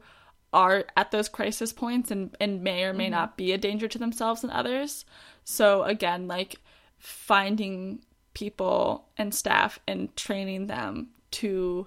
are 0.52 0.84
at 0.96 1.10
those 1.10 1.28
crisis 1.28 1.72
points 1.72 2.10
and, 2.10 2.36
and 2.40 2.62
may 2.62 2.84
or 2.84 2.92
may 2.92 3.08
not 3.08 3.36
be 3.36 3.52
a 3.52 3.58
danger 3.58 3.88
to 3.88 3.98
themselves 3.98 4.44
and 4.44 4.52
others. 4.52 5.04
So, 5.42 5.82
again, 5.82 6.28
like 6.28 6.56
finding 6.98 8.00
people 8.34 9.06
and 9.16 9.34
staff 9.34 9.78
and 9.86 10.14
training 10.16 10.68
them 10.68 11.08
to 11.34 11.86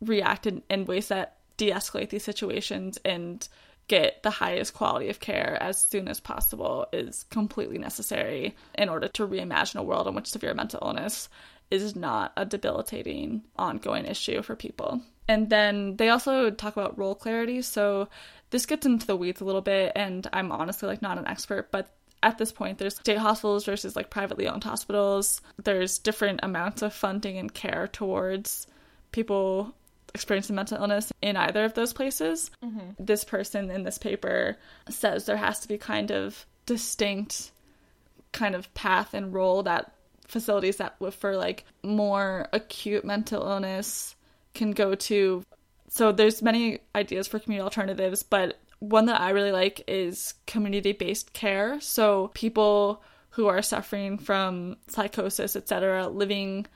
react 0.00 0.46
in, 0.46 0.62
in 0.70 0.84
ways 0.86 1.08
that 1.08 1.36
de 1.56 1.70
escalate 1.70 2.10
these 2.10 2.24
situations 2.24 2.98
and 3.04 3.48
get 3.86 4.22
the 4.22 4.30
highest 4.30 4.74
quality 4.74 5.10
of 5.10 5.20
care 5.20 5.58
as 5.60 5.82
soon 5.82 6.08
as 6.08 6.18
possible 6.20 6.86
is 6.92 7.24
completely 7.30 7.78
necessary 7.78 8.56
in 8.76 8.88
order 8.88 9.08
to 9.08 9.26
reimagine 9.26 9.76
a 9.76 9.82
world 9.82 10.08
in 10.08 10.14
which 10.14 10.26
severe 10.26 10.54
mental 10.54 10.80
illness 10.82 11.28
is 11.70 11.94
not 11.94 12.32
a 12.36 12.44
debilitating 12.44 13.42
ongoing 13.56 14.06
issue 14.06 14.42
for 14.42 14.56
people. 14.56 15.00
And 15.28 15.50
then 15.50 15.96
they 15.96 16.08
also 16.10 16.50
talk 16.50 16.76
about 16.76 16.98
role 16.98 17.14
clarity. 17.14 17.62
So 17.62 18.08
this 18.50 18.66
gets 18.66 18.86
into 18.86 19.06
the 19.06 19.16
weeds 19.16 19.40
a 19.40 19.44
little 19.44 19.62
bit, 19.62 19.92
and 19.96 20.26
I'm 20.32 20.52
honestly 20.52 20.86
like 20.86 21.02
not 21.02 21.18
an 21.18 21.26
expert, 21.26 21.70
but 21.70 21.88
at 22.22 22.38
this 22.38 22.52
point 22.52 22.78
there's 22.78 22.96
state 22.96 23.18
hospitals 23.18 23.64
versus 23.64 23.96
like 23.96 24.10
privately 24.10 24.48
owned 24.48 24.64
hospitals. 24.64 25.40
There's 25.62 25.98
different 25.98 26.40
amounts 26.42 26.82
of 26.82 26.94
funding 26.94 27.38
and 27.38 27.52
care 27.52 27.88
towards 27.88 28.66
people 29.14 29.72
experiencing 30.12 30.56
mental 30.56 30.78
illness 30.78 31.12
in 31.22 31.36
either 31.36 31.64
of 31.64 31.74
those 31.74 31.92
places. 31.92 32.50
Mm-hmm. 32.62 32.90
This 32.98 33.24
person 33.24 33.70
in 33.70 33.84
this 33.84 33.96
paper 33.96 34.56
says 34.88 35.24
there 35.24 35.36
has 35.36 35.60
to 35.60 35.68
be 35.68 35.78
kind 35.78 36.10
of 36.10 36.44
distinct 36.66 37.52
kind 38.32 38.54
of 38.54 38.72
path 38.74 39.14
and 39.14 39.32
role 39.32 39.62
that 39.62 39.92
facilities 40.26 40.78
that 40.78 40.96
for 41.14 41.36
like 41.36 41.64
more 41.82 42.48
acute 42.52 43.04
mental 43.04 43.42
illness 43.48 44.16
can 44.52 44.72
go 44.72 44.94
to. 44.94 45.44
So 45.88 46.10
there's 46.10 46.42
many 46.42 46.80
ideas 46.94 47.28
for 47.28 47.38
community 47.38 47.62
alternatives 47.64 48.22
but 48.22 48.58
one 48.80 49.06
that 49.06 49.20
i 49.20 49.30
really 49.30 49.52
like 49.52 49.82
is 49.86 50.34
community-based 50.46 51.32
care. 51.32 51.80
So 51.80 52.30
people 52.34 53.02
who 53.30 53.46
are 53.46 53.62
suffering 53.62 54.18
from 54.18 54.76
psychosis 54.88 55.54
etc 55.56 56.08
living 56.08 56.66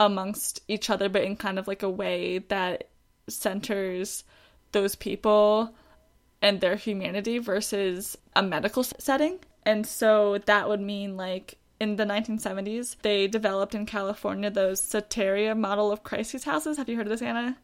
amongst 0.00 0.60
each 0.68 0.90
other 0.90 1.08
but 1.08 1.22
in 1.22 1.36
kind 1.36 1.58
of 1.58 1.68
like 1.68 1.82
a 1.82 1.90
way 1.90 2.38
that 2.38 2.88
centers 3.28 4.24
those 4.72 4.94
people 4.94 5.74
and 6.42 6.60
their 6.60 6.76
humanity 6.76 7.38
versus 7.38 8.18
a 8.36 8.42
medical 8.42 8.82
setting. 8.82 9.38
And 9.64 9.86
so 9.86 10.38
that 10.44 10.68
would 10.68 10.80
mean 10.80 11.16
like 11.16 11.56
in 11.80 11.96
the 11.96 12.04
1970s, 12.04 12.96
they 13.02 13.26
developed 13.26 13.74
in 13.74 13.86
California 13.86 14.50
those 14.50 14.80
Soteria 14.80 15.56
model 15.56 15.90
of 15.90 16.02
crisis 16.02 16.44
houses. 16.44 16.76
Have 16.76 16.88
you 16.88 16.96
heard 16.96 17.06
of 17.06 17.10
this, 17.10 17.22
Anna? 17.22 17.56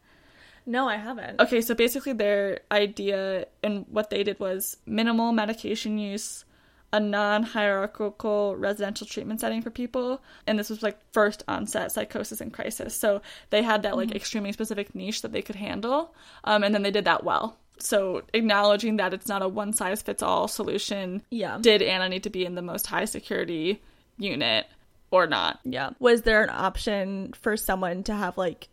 No, 0.65 0.87
I 0.87 0.97
haven't. 0.97 1.39
Okay, 1.39 1.61
so 1.61 1.73
basically 1.73 2.13
their 2.13 2.61
idea 2.71 3.47
and 3.63 3.85
what 3.89 4.09
they 4.09 4.23
did 4.23 4.39
was 4.39 4.77
minimal 4.85 5.31
medication 5.31 5.97
use, 5.97 6.45
a 6.93 6.99
non-hierarchical 6.99 8.55
residential 8.55 9.07
treatment 9.07 9.39
setting 9.39 9.61
for 9.61 9.69
people, 9.69 10.21
and 10.45 10.59
this 10.59 10.69
was 10.69 10.83
like 10.83 10.97
first 11.13 11.43
onset 11.47 11.91
psychosis 11.91 12.41
and 12.41 12.53
crisis. 12.53 12.95
So 12.95 13.21
they 13.49 13.61
had 13.63 13.83
that 13.83 13.95
like 13.95 14.09
Mm-hmm. 14.09 14.17
extremely 14.17 14.51
specific 14.51 14.93
niche 14.95 15.21
that 15.21 15.31
they 15.31 15.41
could 15.41 15.55
handle, 15.55 16.13
um, 16.43 16.63
and 16.63 16.73
then 16.75 16.81
they 16.81 16.91
did 16.91 17.05
that 17.05 17.23
well. 17.23 17.57
So 17.79 18.21
acknowledging 18.33 18.97
that 18.97 19.13
it's 19.13 19.27
not 19.27 19.41
a 19.41 19.47
one 19.47 19.73
size 19.73 20.01
fits 20.01 20.21
all 20.21 20.47
solution. 20.47 21.23
Yeah. 21.31 21.57
Did 21.59 21.81
Anna 21.81 22.09
need 22.09 22.23
to 22.23 22.29
be 22.29 22.45
in 22.45 22.55
the 22.55 22.61
most 22.61 22.85
high 22.87 23.05
security 23.05 23.81
unit 24.17 24.67
or 25.09 25.25
not? 25.27 25.59
Yeah. 25.63 25.91
Was 25.99 26.21
there 26.21 26.43
an 26.43 26.49
option 26.51 27.33
for 27.41 27.57
someone 27.57 28.03
to 28.03 28.13
have 28.13 28.37
like 28.37 28.67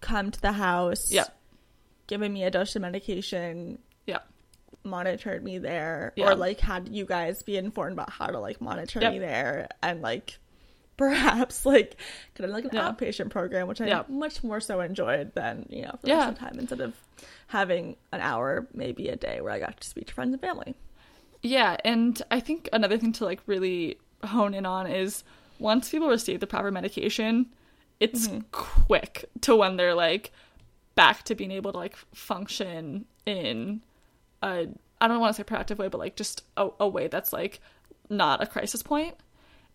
come 0.00 0.30
to 0.30 0.40
the 0.40 0.52
house? 0.52 1.10
Yeah. 1.10 1.24
Given 2.06 2.32
me 2.32 2.44
a 2.44 2.50
dose 2.52 2.76
of 2.76 2.82
medication. 2.82 3.78
Monitored 4.86 5.44
me 5.44 5.58
there, 5.58 6.12
Yeah. 6.16 6.30
or 6.30 6.34
like 6.34 6.60
had 6.60 6.88
you 6.88 7.04
guys 7.04 7.42
be 7.42 7.56
informed 7.56 7.92
about 7.94 8.10
how 8.10 8.26
to 8.26 8.38
like 8.38 8.60
monitor 8.60 9.00
Yep. 9.00 9.12
me 9.12 9.18
there, 9.18 9.68
and 9.82 10.00
like 10.02 10.38
perhaps 10.96 11.66
like 11.66 11.96
could 12.34 12.44
have 12.44 12.52
like 12.52 12.64
an 12.64 12.70
Yeah. 12.72 12.90
outpatient 12.90 13.30
program, 13.30 13.68
which 13.68 13.80
I 13.80 13.86
Yeah. 13.86 14.04
much 14.08 14.42
more 14.42 14.60
so 14.60 14.80
enjoyed 14.80 15.34
than 15.34 15.66
you 15.68 15.82
know 15.82 15.98
for 16.00 16.08
Yeah. 16.08 16.30
of 16.30 16.38
time 16.38 16.58
instead 16.58 16.80
of 16.80 16.94
having 17.48 17.96
an 18.12 18.20
hour 18.20 18.66
maybe 18.72 19.08
a 19.08 19.16
day 19.16 19.40
where 19.40 19.52
I 19.52 19.58
got 19.58 19.80
to 19.80 19.88
speak 19.88 20.06
to 20.06 20.14
friends 20.14 20.32
and 20.32 20.40
family. 20.40 20.74
Yeah, 21.42 21.76
and 21.84 22.20
I 22.30 22.40
think 22.40 22.68
another 22.72 22.96
thing 22.98 23.12
to 23.14 23.24
like 23.24 23.40
really 23.46 23.98
hone 24.24 24.54
in 24.54 24.64
on 24.66 24.86
is 24.86 25.22
once 25.58 25.90
people 25.90 26.08
receive 26.08 26.40
the 26.40 26.46
proper 26.46 26.70
medication, 26.70 27.46
it's 28.00 28.28
mm-hmm. 28.28 28.40
quick 28.52 29.26
to 29.42 29.54
when 29.54 29.76
they're 29.76 29.94
like 29.94 30.32
back 30.94 31.22
to 31.24 31.34
being 31.34 31.50
able 31.52 31.72
to 31.72 31.78
like 31.78 31.96
function 32.14 33.04
in 33.26 33.82
a 34.42 34.66
I 35.00 35.08
don't 35.08 35.20
want 35.20 35.34
to 35.34 35.40
say 35.40 35.44
productive 35.44 35.78
way, 35.78 35.88
but 35.88 35.98
like 35.98 36.16
just 36.16 36.42
a, 36.56 36.68
a 36.80 36.88
way 36.88 37.08
that's 37.08 37.32
like 37.32 37.60
not 38.08 38.42
a 38.42 38.46
crisis 38.46 38.82
point. 38.82 39.14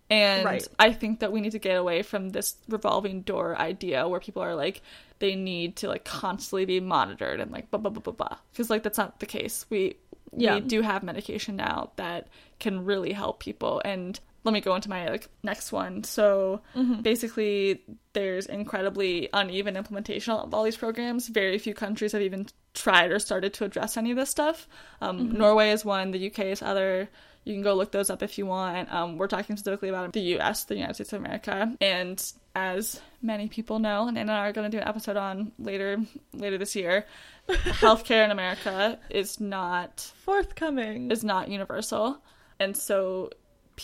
And 0.09 0.43
Right. 0.43 0.67
I 0.77 0.91
think 0.91 1.19
that 1.21 1.31
we 1.31 1.39
need 1.41 1.53
to 1.53 1.59
get 1.59 1.77
away 1.77 2.01
from 2.03 2.29
this 2.29 2.55
revolving 2.67 3.21
door 3.21 3.57
idea 3.57 4.07
where 4.07 4.19
people 4.19 4.41
are 4.41 4.55
like 4.55 4.81
they 5.19 5.35
need 5.35 5.77
to 5.77 5.87
like 5.87 6.03
constantly 6.03 6.65
be 6.65 6.79
monitored 6.79 7.39
and 7.39 7.51
like 7.51 7.69
blah 7.71 7.79
blah 7.79 7.91
blah 7.91 8.01
blah 8.01 8.13
blah 8.13 8.37
because 8.51 8.69
like 8.69 8.83
that's 8.83 8.97
not 8.97 9.19
the 9.19 9.25
case. 9.25 9.65
We 9.69 9.95
Yeah. 10.35 10.55
we 10.55 10.61
do 10.61 10.81
have 10.81 11.03
medication 11.03 11.55
now 11.55 11.91
that 11.97 12.27
can 12.59 12.83
really 12.85 13.13
help 13.13 13.39
people 13.39 13.81
and 13.85 14.19
let 14.43 14.53
me 14.53 14.61
go 14.61 14.73
into 14.75 14.89
my 14.89 15.07
like 15.07 15.27
next 15.43 15.71
one. 15.71 16.03
So 16.03 16.61
basically 17.01 17.83
there's 18.13 18.45
incredibly 18.47 19.29
uneven 19.33 19.77
implementation 19.77 20.33
of 20.33 20.53
all 20.53 20.63
these 20.63 20.77
programs. 20.77 21.27
Very 21.27 21.57
few 21.57 21.73
countries 21.73 22.11
have 22.13 22.21
even 22.21 22.47
tried 22.73 23.11
or 23.11 23.19
started 23.19 23.53
to 23.55 23.65
address 23.65 23.97
any 23.97 24.11
of 24.11 24.17
this 24.17 24.29
stuff. 24.29 24.67
Um, 25.01 25.31
Norway 25.33 25.71
is 25.71 25.85
one, 25.85 26.11
the 26.11 26.27
UK 26.27 26.39
is 26.45 26.61
other. 26.61 27.09
You 27.43 27.53
can 27.55 27.63
go 27.63 27.73
look 27.73 27.91
those 27.91 28.09
up 28.11 28.21
if 28.21 28.37
you 28.37 28.45
want. 28.45 28.91
Um, 28.93 29.17
we're 29.17 29.27
talking 29.27 29.57
specifically 29.57 29.89
about 29.89 30.13
the 30.13 30.21
US, 30.37 30.65
the 30.65 30.75
United 30.75 30.93
States 30.93 31.13
of 31.13 31.19
America. 31.19 31.75
And 31.81 32.23
as 32.55 33.01
many 33.21 33.47
people 33.47 33.79
know, 33.79 34.07
and 34.07 34.17
Anna 34.17 34.31
and 34.33 34.39
I 34.39 34.47
are 34.47 34.53
going 34.53 34.69
to 34.69 34.75
do 34.77 34.81
an 34.81 34.87
episode 34.87 35.17
on 35.17 35.51
later 35.57 35.97
later 36.33 36.57
this 36.57 36.75
year, 36.75 37.05
healthcare 37.49 38.23
in 38.25 38.31
America 38.31 38.99
is 39.09 39.39
not 39.39 40.11
Forthcoming. 40.23 41.09
is 41.11 41.23
not 41.23 41.49
universal. 41.49 42.21
And 42.59 42.77
so 42.77 43.31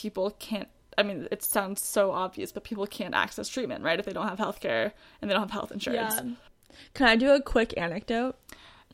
people 0.01 0.31
can't 0.39 0.67
I 0.99 1.03
mean, 1.03 1.27
it 1.29 1.43
sounds 1.43 1.83
so 1.83 2.11
obvious, 2.11 2.51
but 2.51 2.63
people 2.63 2.87
can't 2.87 3.13
access 3.13 3.47
treatment, 3.47 3.83
right? 3.83 3.99
If 3.99 4.05
they 4.07 4.13
don't 4.13 4.27
have 4.27 4.39
healthcare 4.39 4.91
and 5.21 5.29
they 5.29 5.33
don't 5.35 5.43
have 5.43 5.51
health 5.51 5.71
insurance. 5.71 6.15
yeah. 6.15 6.31
Can 6.95 7.07
I 7.07 7.15
do 7.15 7.31
a 7.33 7.41
quick 7.41 7.75
anecdote? 7.77 8.35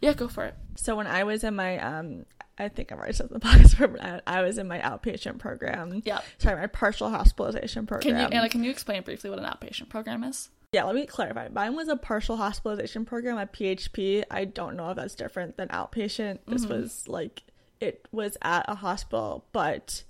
Yeah, 0.02 0.12
go 0.14 0.28
for 0.28 0.44
it. 0.44 0.56
So 0.76 0.98
when 0.98 1.08
I 1.08 1.24
was 1.24 1.44
in 1.46 1.56
my 1.56 1.78
um 1.80 2.26
I 2.58 2.68
think 2.68 2.92
I've 2.92 2.98
already 3.00 3.14
said 3.14 3.30
the 3.30 3.40
podcast 3.50 4.00
I, 4.02 4.22
I 4.28 4.42
was 4.42 4.58
in 4.58 4.68
my 4.68 4.80
outpatient 4.80 5.40
program. 5.40 6.02
Yeah. 6.06 6.20
Sorry, 6.40 6.60
my 6.60 6.68
partial 6.68 7.10
hospitalization 7.10 7.86
program. 7.88 8.16
Can 8.16 8.32
you 8.32 8.38
Anna, 8.38 8.50
can 8.50 8.64
you 8.64 8.70
explain 8.72 9.02
briefly 9.04 9.30
what 9.30 9.40
an 9.40 9.46
outpatient 9.46 9.90
program 9.90 10.24
is? 10.26 10.50
yeah, 10.74 10.84
let 10.86 10.96
me 10.96 11.06
clarify. 11.06 11.48
Mine 11.50 11.76
was 11.76 11.88
a 11.88 11.96
partial 11.96 12.36
hospitalization 12.36 13.06
program 13.06 13.38
at 13.38 13.54
PHP. 13.54 14.24
I 14.32 14.44
don't 14.46 14.76
know 14.76 14.90
if 14.90 14.96
that's 14.98 15.14
different 15.16 15.56
than 15.56 15.68
outpatient. 15.70 16.40
This 16.48 16.64
Mm-hmm. 16.66 16.74
was 16.82 17.08
like 17.08 17.44
it 17.80 18.08
was 18.12 18.38
at 18.42 18.66
a 18.68 18.76
hospital, 18.76 19.46
but 19.54 20.04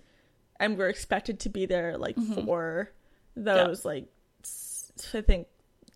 and 0.63 0.77
we're 0.77 0.89
expected 0.89 1.39
to 1.41 1.49
be 1.49 1.65
there 1.65 1.97
like 1.97 2.15
Mm-hmm. 2.15 2.45
for 2.45 2.91
those 3.35 3.83
like 3.85 4.05
I 5.13 5.21
think 5.21 5.47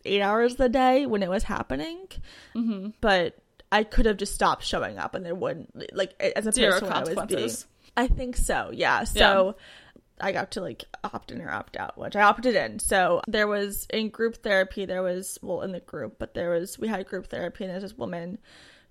eight 0.05 0.22
hours 0.22 0.59
a 0.59 0.70
day 0.70 1.05
when 1.05 1.24
it 1.24 1.30
was 1.30 1.43
happening. 1.43 2.07
Mm-hmm. 2.55 2.89
But 3.01 3.38
I 3.72 3.84
could 3.84 4.05
have 4.05 4.18
just 4.18 4.34
stopped 4.34 4.63
showing 4.63 4.97
up, 4.97 5.13
and 5.13 5.26
there 5.26 5.36
wouldn't 5.36 5.93
like 5.95 6.20
as 6.22 6.47
a 6.47 6.51
Zero 6.51 6.80
when 6.82 6.93
I 6.93 7.03
was 7.03 7.26
being. 7.28 7.49
I 7.95 8.07
think 8.07 8.38
so. 8.38 8.72
Yeah. 8.74 9.03
So 9.03 9.55
I 10.20 10.32
got 10.32 10.51
to 10.51 10.61
like 10.61 10.86
opt 11.03 11.32
in 11.32 11.41
or 11.41 11.51
opt 11.51 11.78
out, 11.78 11.97
which 11.97 12.15
I 12.15 12.22
opted 12.22 12.55
in. 12.55 12.80
So 12.80 13.22
there 13.28 13.47
was 13.47 13.86
in 13.91 14.09
group 14.09 14.38
therapy, 14.38 14.86
there 14.86 15.03
was 15.03 15.38
well 15.41 15.61
in 15.61 15.72
the 15.74 15.80
group, 15.80 16.15
but 16.18 16.34
there 16.34 16.51
was 16.51 16.80
we 16.80 16.88
had 16.88 17.05
group 17.07 17.28
therapy, 17.28 17.65
and 17.65 17.74
there's 17.74 17.84
this 17.84 17.97
woman 17.97 18.38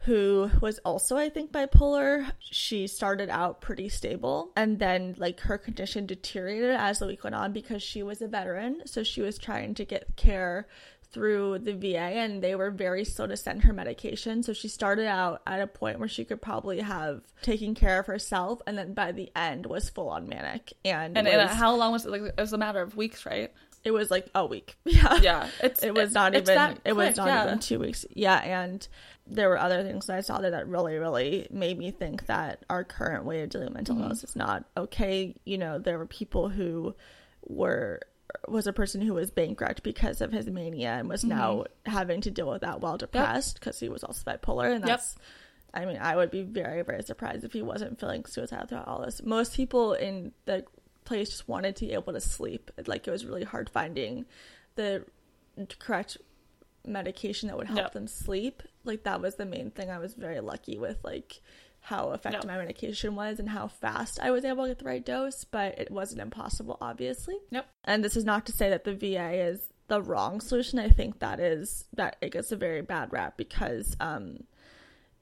who 0.00 0.50
was 0.60 0.78
also 0.84 1.16
I 1.16 1.28
think 1.28 1.50
bipolar. 1.52 2.30
She 2.38 2.86
started 2.86 3.28
out 3.28 3.60
pretty 3.60 3.88
stable, 3.88 4.52
and 4.56 4.78
then 4.78 5.14
like 5.18 5.40
her 5.40 5.58
condition 5.58 6.06
deteriorated 6.06 6.76
as 6.76 6.98
the 7.00 7.06
week 7.06 7.24
went 7.24 7.34
on 7.34 7.52
because 7.52 7.82
she 7.82 8.02
was 8.02 8.22
a 8.22 8.28
veteran, 8.28 8.82
so 8.86 9.02
she 9.02 9.20
was 9.20 9.38
trying 9.38 9.74
to 9.74 9.84
get 9.84 10.16
care 10.16 10.66
through 11.12 11.58
the 11.60 11.72
VA 11.72 11.96
and 11.98 12.42
they 12.42 12.54
were 12.54 12.70
very 12.70 13.04
slow 13.04 13.26
to 13.26 13.36
send 13.36 13.62
her 13.62 13.72
medication. 13.72 14.42
So 14.42 14.52
she 14.52 14.68
started 14.68 15.06
out 15.06 15.40
at 15.46 15.60
a 15.62 15.66
point 15.66 15.98
where 15.98 16.08
she 16.08 16.24
could 16.24 16.42
probably 16.42 16.80
have 16.80 17.22
taken 17.42 17.74
care 17.74 18.00
of 18.00 18.06
herself 18.06 18.60
and 18.66 18.76
then 18.76 18.92
by 18.92 19.12
the 19.12 19.30
end 19.34 19.66
was 19.66 19.88
full 19.88 20.08
on 20.10 20.28
manic. 20.28 20.72
And, 20.84 21.16
And 21.16 21.26
was, 21.26 21.50
how 21.52 21.74
long 21.76 21.92
was 21.92 22.04
it? 22.04 22.10
Like 22.10 22.22
it 22.22 22.34
was 22.36 22.52
a 22.52 22.58
matter 22.58 22.82
of 22.82 22.96
weeks, 22.96 23.24
right? 23.24 23.52
it 23.84 23.92
was 23.92 24.10
like 24.10 24.26
a 24.34 24.44
week. 24.44 24.76
Yeah. 24.84 25.16
Yeah, 25.22 25.48
it's 25.62 25.82
It 25.84 25.94
was 25.94 26.10
it- 26.10 26.14
not 26.14 26.34
even 26.34 26.44
that 26.44 26.80
it 26.84 26.94
was 26.96 27.16
not 27.16 27.28
yeah. 27.28 27.46
even 27.46 27.60
two 27.60 27.78
weeks. 27.78 28.04
Yeah, 28.12 28.38
and 28.38 28.86
there 29.26 29.48
were 29.48 29.58
other 29.58 29.82
things 29.82 30.06
that 30.06 30.16
I 30.16 30.20
saw 30.20 30.38
there 30.40 30.52
that 30.52 30.68
really, 30.68 30.96
really 30.96 31.46
made 31.50 31.78
me 31.78 31.90
think 31.90 32.26
that 32.26 32.64
our 32.70 32.84
current 32.84 33.24
way 33.24 33.42
of 33.42 33.50
dealing 33.50 33.66
with 33.68 33.74
mental 33.74 33.94
Mm-hmm. 33.96 34.04
illness 34.04 34.24
is 34.24 34.36
not 34.36 34.64
okay. 34.76 35.34
You 35.44 35.58
know, 35.58 35.78
there 35.78 35.98
were 35.98 36.06
people 36.06 36.48
who 36.48 36.94
were 37.46 38.00
was 38.48 38.66
a 38.66 38.72
person 38.72 39.00
who 39.00 39.14
was 39.14 39.30
bankrupt 39.30 39.82
because 39.82 40.20
of 40.20 40.32
his 40.32 40.46
mania 40.48 40.90
and 40.90 41.08
was 41.08 41.24
now 41.24 41.64
having 41.86 42.20
to 42.22 42.30
deal 42.30 42.50
with 42.50 42.62
that 42.62 42.80
while 42.80 42.98
depressed 42.98 43.54
because 43.58 43.78
he 43.80 43.88
was 43.88 44.02
also 44.04 44.22
bipolar 44.30 44.66
and 44.72 44.82
Mm-hmm. 44.82 44.88
Yep. 44.88 44.98
that's 44.98 45.16
I 45.74 45.84
mean, 45.84 45.98
I 46.00 46.16
would 46.16 46.30
be 46.30 46.42
very, 46.42 46.82
very 46.82 47.02
surprised 47.02 47.44
if 47.44 47.52
he 47.52 47.60
wasn't 47.62 48.00
feeling 48.00 48.24
suicidal 48.24 48.66
throughout 48.66 48.88
all 48.88 49.02
this. 49.04 49.22
Most 49.22 49.54
people 49.54 49.92
in 49.92 50.32
the 50.46 50.64
place 51.04 51.28
just 51.30 51.48
wanted 51.48 51.76
to 51.76 51.86
be 51.86 51.92
able 51.92 52.12
to 52.14 52.20
sleep. 52.20 52.70
Like 52.86 53.06
it 53.06 53.10
was 53.10 53.26
really 53.26 53.44
hard 53.44 53.68
finding 53.70 54.24
the 54.76 55.04
correct 55.78 56.16
medication 56.86 57.48
that 57.48 57.56
would 57.56 57.66
help 57.66 57.78
Yep. 57.78 57.92
them 57.92 58.06
sleep. 58.06 58.62
Like 58.84 59.04
that 59.04 59.20
was 59.20 59.36
the 59.36 59.46
main 59.46 59.70
thing. 59.70 59.90
I 59.90 59.98
was 59.98 60.14
very 60.14 60.40
lucky 60.40 60.78
with 60.78 60.98
like 61.04 61.40
how 61.80 62.10
effective 62.12 62.42
Yep. 62.44 62.46
my 62.48 62.58
medication 62.58 63.14
was 63.14 63.38
and 63.38 63.48
how 63.48 63.68
fast 63.68 64.18
I 64.20 64.30
was 64.32 64.44
able 64.44 64.64
to 64.64 64.70
get 64.70 64.78
the 64.80 64.84
right 64.86 65.04
dose, 65.04 65.44
but 65.44 65.78
it 65.78 65.90
wasn't 65.90 66.20
impossible, 66.20 66.78
obviously. 66.80 67.36
Yep. 67.50 67.66
And 67.84 68.04
this 68.04 68.16
is 68.16 68.24
not 68.24 68.44
to 68.46 68.52
say 68.52 68.70
that 68.70 68.84
the 68.84 68.94
VA 68.94 69.32
is 69.34 69.72
the 69.88 70.02
wrong 70.02 70.40
solution. 70.40 70.78
I 70.80 70.88
think 70.88 71.20
that 71.20 71.38
is 71.38 71.86
that 71.94 72.16
it 72.20 72.32
gets 72.32 72.50
a 72.50 72.56
very 72.56 72.82
bad 72.82 73.12
rap 73.12 73.36
because 73.36 73.96
um 74.00 74.38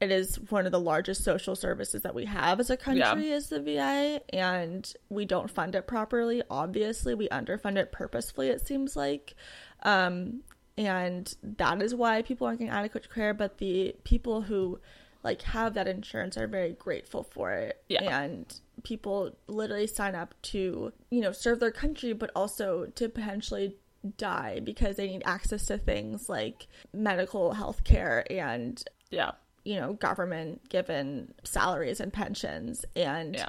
it 0.00 0.10
is 0.10 0.36
one 0.50 0.66
of 0.66 0.72
the 0.72 0.80
largest 0.80 1.22
social 1.22 1.54
services 1.54 2.02
that 2.02 2.14
we 2.14 2.24
have 2.24 2.58
as 2.60 2.68
a 2.68 2.76
country 2.76 3.30
is 3.30 3.48
the 3.48 3.60
VA 3.60 4.20
and 4.34 4.92
we 5.08 5.24
don't 5.24 5.50
fund 5.50 5.74
it 5.74 5.86
properly. 5.86 6.42
Obviously, 6.50 7.14
we 7.14 7.28
underfund 7.28 7.76
it 7.76 7.92
purposefully 7.92 8.48
it 8.48 8.66
seems 8.66 8.96
like. 8.96 9.34
Um 9.82 10.42
and 10.76 11.34
that 11.42 11.80
is 11.82 11.94
why 11.94 12.22
people 12.22 12.46
aren't 12.46 12.58
getting 12.58 12.72
adequate 12.74 13.12
care, 13.12 13.34
but 13.34 13.58
the 13.58 13.94
people 14.04 14.42
who 14.42 14.80
like 15.22 15.42
have 15.42 15.74
that 15.74 15.88
insurance 15.88 16.36
are 16.36 16.46
very 16.46 16.72
grateful 16.72 17.22
for 17.22 17.52
it. 17.52 17.82
Yeah. 17.88 18.20
And 18.20 18.52
people 18.82 19.36
literally 19.46 19.86
sign 19.86 20.14
up 20.14 20.34
to, 20.42 20.92
you 21.10 21.20
know, 21.20 21.32
serve 21.32 21.60
their 21.60 21.70
country 21.70 22.12
but 22.12 22.30
also 22.36 22.86
to 22.96 23.08
potentially 23.08 23.76
die 24.18 24.60
because 24.62 24.96
they 24.96 25.06
need 25.08 25.22
access 25.24 25.64
to 25.66 25.78
things 25.78 26.28
like 26.28 26.66
medical 26.92 27.52
health 27.54 27.84
care 27.84 28.26
and 28.30 28.84
Yeah. 29.10 29.30
you 29.64 29.76
know 29.76 29.94
government 29.94 30.68
given 30.68 31.32
salaries 31.42 32.00
and 32.00 32.12
pensions 32.12 32.84
and 32.94 33.34
Yeah. 33.36 33.48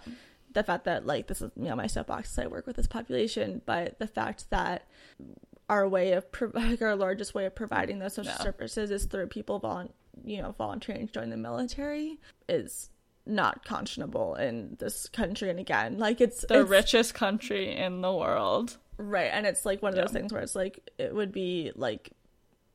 the 0.54 0.64
fact 0.64 0.86
that 0.86 1.06
like 1.06 1.28
this 1.28 1.42
is 1.42 1.52
you 1.58 1.66
know 1.66 1.76
my 1.76 1.88
soapbox 1.88 2.40
I 2.40 2.48
work 2.48 2.66
with 2.68 2.78
this 2.78 2.88
population 2.88 3.64
but 3.66 4.00
the 4.00 4.08
fact 4.08 4.50
that 4.52 4.84
our 5.70 5.88
way 5.88 6.14
of 6.14 6.32
pro- 6.32 6.52
like 6.54 6.82
our 6.82 6.96
largest 6.96 7.34
way 7.34 7.46
of 7.46 7.56
providing 7.56 8.00
those 8.00 8.14
social 8.14 8.32
Yeah. 8.38 8.44
services 8.44 8.92
is 8.92 9.06
through 9.06 9.28
people 9.28 9.60
volun- 9.60 9.92
you 10.24 10.42
know 10.42 10.54
volunteering 10.58 11.08
to 11.08 11.14
join 11.14 11.30
the 11.30 11.38
military 11.38 12.20
is 12.48 12.90
not 13.26 13.66
conscionable 13.66 14.38
in 14.40 14.76
this 14.80 15.10
country 15.10 15.50
and 15.50 15.60
again 15.60 15.98
like 15.98 16.22
it's 16.22 16.46
The 16.48 16.62
it's, 16.62 16.70
richest 16.70 17.14
country 17.16 17.76
in 17.76 18.02
the 18.02 18.14
world. 18.14 18.78
Right, 18.98 19.30
and 19.34 19.46
it's 19.46 19.66
like 19.66 19.82
one 19.82 19.90
of 19.92 19.98
those 19.98 20.12
things 20.14 20.32
where 20.32 20.42
it's 20.42 20.56
like 20.56 20.90
it 20.98 21.14
would 21.14 21.32
be 21.34 21.72
like 21.76 22.12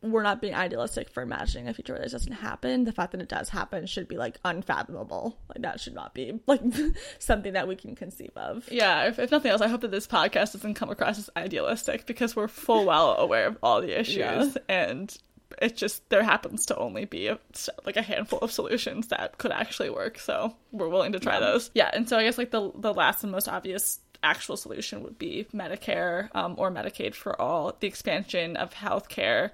we're 0.02 0.22
not 0.22 0.40
being 0.40 0.54
idealistic 0.54 1.10
for 1.10 1.22
imagining 1.22 1.68
a 1.68 1.74
future 1.74 1.92
where 1.92 2.00
this 2.02 2.12
doesn't 2.12 2.32
happen. 2.32 2.84
The 2.84 2.92
fact 2.92 3.12
that 3.12 3.20
it 3.20 3.28
does 3.28 3.50
happen 3.50 3.84
should 3.86 4.08
be 4.08 4.16
like 4.16 4.38
unfathomable. 4.44 5.36
Like 5.48 5.62
that 5.62 5.78
should 5.80 5.94
not 5.94 6.14
be 6.14 6.40
like 6.46 6.62
something 7.18 7.52
that 7.52 7.68
we 7.68 7.76
can 7.76 7.94
conceive 7.94 8.30
of. 8.36 8.66
Yeah, 8.70 9.08
if, 9.08 9.18
if 9.18 9.30
nothing 9.30 9.50
else, 9.50 9.60
I 9.60 9.68
hope 9.68 9.82
that 9.82 9.90
this 9.90 10.06
podcast 10.06 10.52
doesn't 10.54 10.74
come 10.74 10.88
across 10.90 11.18
as 11.18 11.28
idealistic 11.36 12.06
because 12.06 12.34
we're 12.34 12.48
full 12.48 12.86
well 12.86 13.16
aware 13.18 13.46
of 13.46 13.58
all 13.62 13.82
the 13.82 13.98
issues 13.98 14.16
Yeah. 14.16 14.48
and 14.68 15.14
it 15.60 15.76
just 15.76 16.08
there 16.10 16.22
happens 16.22 16.64
to 16.66 16.76
only 16.76 17.04
be 17.04 17.26
a, 17.26 17.38
like 17.84 17.96
a 17.96 18.02
handful 18.02 18.38
of 18.38 18.52
solutions 18.52 19.08
that 19.08 19.36
could 19.36 19.50
actually 19.52 19.90
work. 19.90 20.18
So 20.18 20.54
we're 20.72 20.88
willing 20.88 21.12
to 21.12 21.18
try 21.20 21.34
Yeah. 21.34 21.40
those. 21.40 21.70
Yeah, 21.74 21.90
and 21.92 22.08
so 22.08 22.16
I 22.16 22.22
guess 22.24 22.38
like 22.38 22.52
the 22.52 22.70
the 22.74 22.94
last 22.94 23.22
and 23.22 23.32
most 23.32 23.48
obvious 23.48 23.98
actual 24.22 24.56
solution 24.56 25.02
would 25.02 25.18
be 25.18 25.46
Medicare 25.54 26.28
um, 26.34 26.54
or 26.58 26.70
Medicaid 26.70 27.14
for 27.14 27.40
all, 27.40 27.74
the 27.80 27.86
expansion 27.86 28.56
of 28.56 28.72
healthcare 28.72 29.50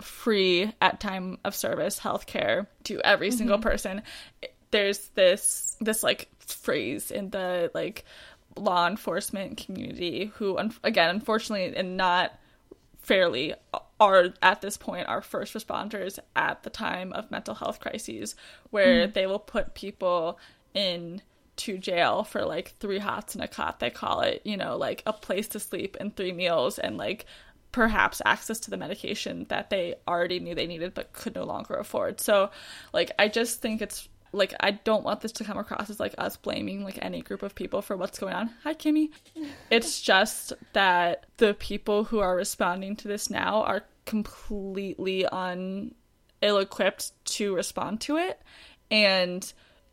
free 0.00 0.72
at 0.80 1.00
time 1.00 1.38
of 1.44 1.54
service 1.54 2.00
healthcare 2.00 2.66
to 2.84 3.00
every 3.04 3.28
mm-hmm. 3.28 3.38
single 3.38 3.58
person. 3.58 4.02
There's 4.70 4.98
this 5.10 5.76
this 5.80 6.02
like 6.02 6.28
phrase 6.40 7.10
in 7.10 7.30
the 7.30 7.70
like 7.74 8.04
law 8.56 8.86
enforcement 8.86 9.56
community 9.56 10.30
who 10.36 10.56
again 10.82 11.10
unfortunately 11.10 11.76
and 11.76 11.96
not 11.96 12.38
fairly 12.98 13.54
are 14.00 14.32
at 14.42 14.60
this 14.60 14.76
point 14.76 15.08
our 15.08 15.20
first 15.20 15.54
responders 15.54 16.18
at 16.36 16.62
the 16.62 16.70
time 16.70 17.12
of 17.12 17.30
mental 17.30 17.54
health 17.54 17.80
crises 17.80 18.34
where 18.70 19.04
mm-hmm. 19.04 19.12
they 19.12 19.26
will 19.26 19.38
put 19.38 19.74
people 19.74 20.38
in 20.72 21.20
to 21.56 21.78
jail 21.78 22.24
for 22.24 22.44
like 22.44 22.72
three 22.78 22.98
hots 22.98 23.34
and 23.34 23.44
a 23.44 23.48
cot 23.48 23.78
they 23.80 23.90
call 23.90 24.20
it 24.20 24.40
you 24.44 24.56
know 24.56 24.76
like 24.76 25.02
a 25.06 25.12
place 25.12 25.48
to 25.48 25.60
sleep 25.60 25.96
and 26.00 26.16
three 26.16 26.32
meals 26.32 26.78
and 26.78 26.96
like 26.96 27.26
perhaps 27.74 28.22
access 28.24 28.60
to 28.60 28.70
the 28.70 28.76
medication 28.76 29.46
that 29.48 29.68
they 29.68 29.96
already 30.06 30.38
knew 30.38 30.54
they 30.54 30.66
needed 30.66 30.94
but 30.94 31.12
could 31.12 31.34
no 31.34 31.42
longer 31.42 31.74
afford 31.74 32.20
so 32.20 32.48
like 32.92 33.10
i 33.18 33.26
just 33.26 33.60
think 33.60 33.82
it's 33.82 34.08
like 34.32 34.52
I 34.58 34.72
don't 34.72 35.04
want 35.04 35.20
this 35.20 35.30
to 35.32 35.44
come 35.44 35.58
across 35.58 35.90
as 35.90 36.00
like 36.00 36.14
us 36.18 36.36
blaming 36.36 36.82
like 36.82 36.98
any 37.00 37.22
group 37.22 37.44
of 37.44 37.54
people 37.54 37.82
for 37.82 37.96
what's 37.96 38.18
going 38.18 38.34
on. 38.34 38.50
Hi 38.64 38.74
Kimmy. 38.74 39.10
It's 39.70 40.00
just 40.00 40.52
that 40.72 41.26
the 41.36 41.54
people 41.54 42.02
who 42.02 42.18
are 42.18 42.34
responding 42.34 42.96
to 42.96 43.06
this 43.06 43.30
now 43.30 43.62
are 43.62 43.84
completely 44.06 45.24
un 45.26 45.94
ill 46.42 46.58
equipped 46.58 47.12
to 47.36 47.54
respond 47.54 48.00
to 48.00 48.16
it 48.16 48.40
and 48.90 49.52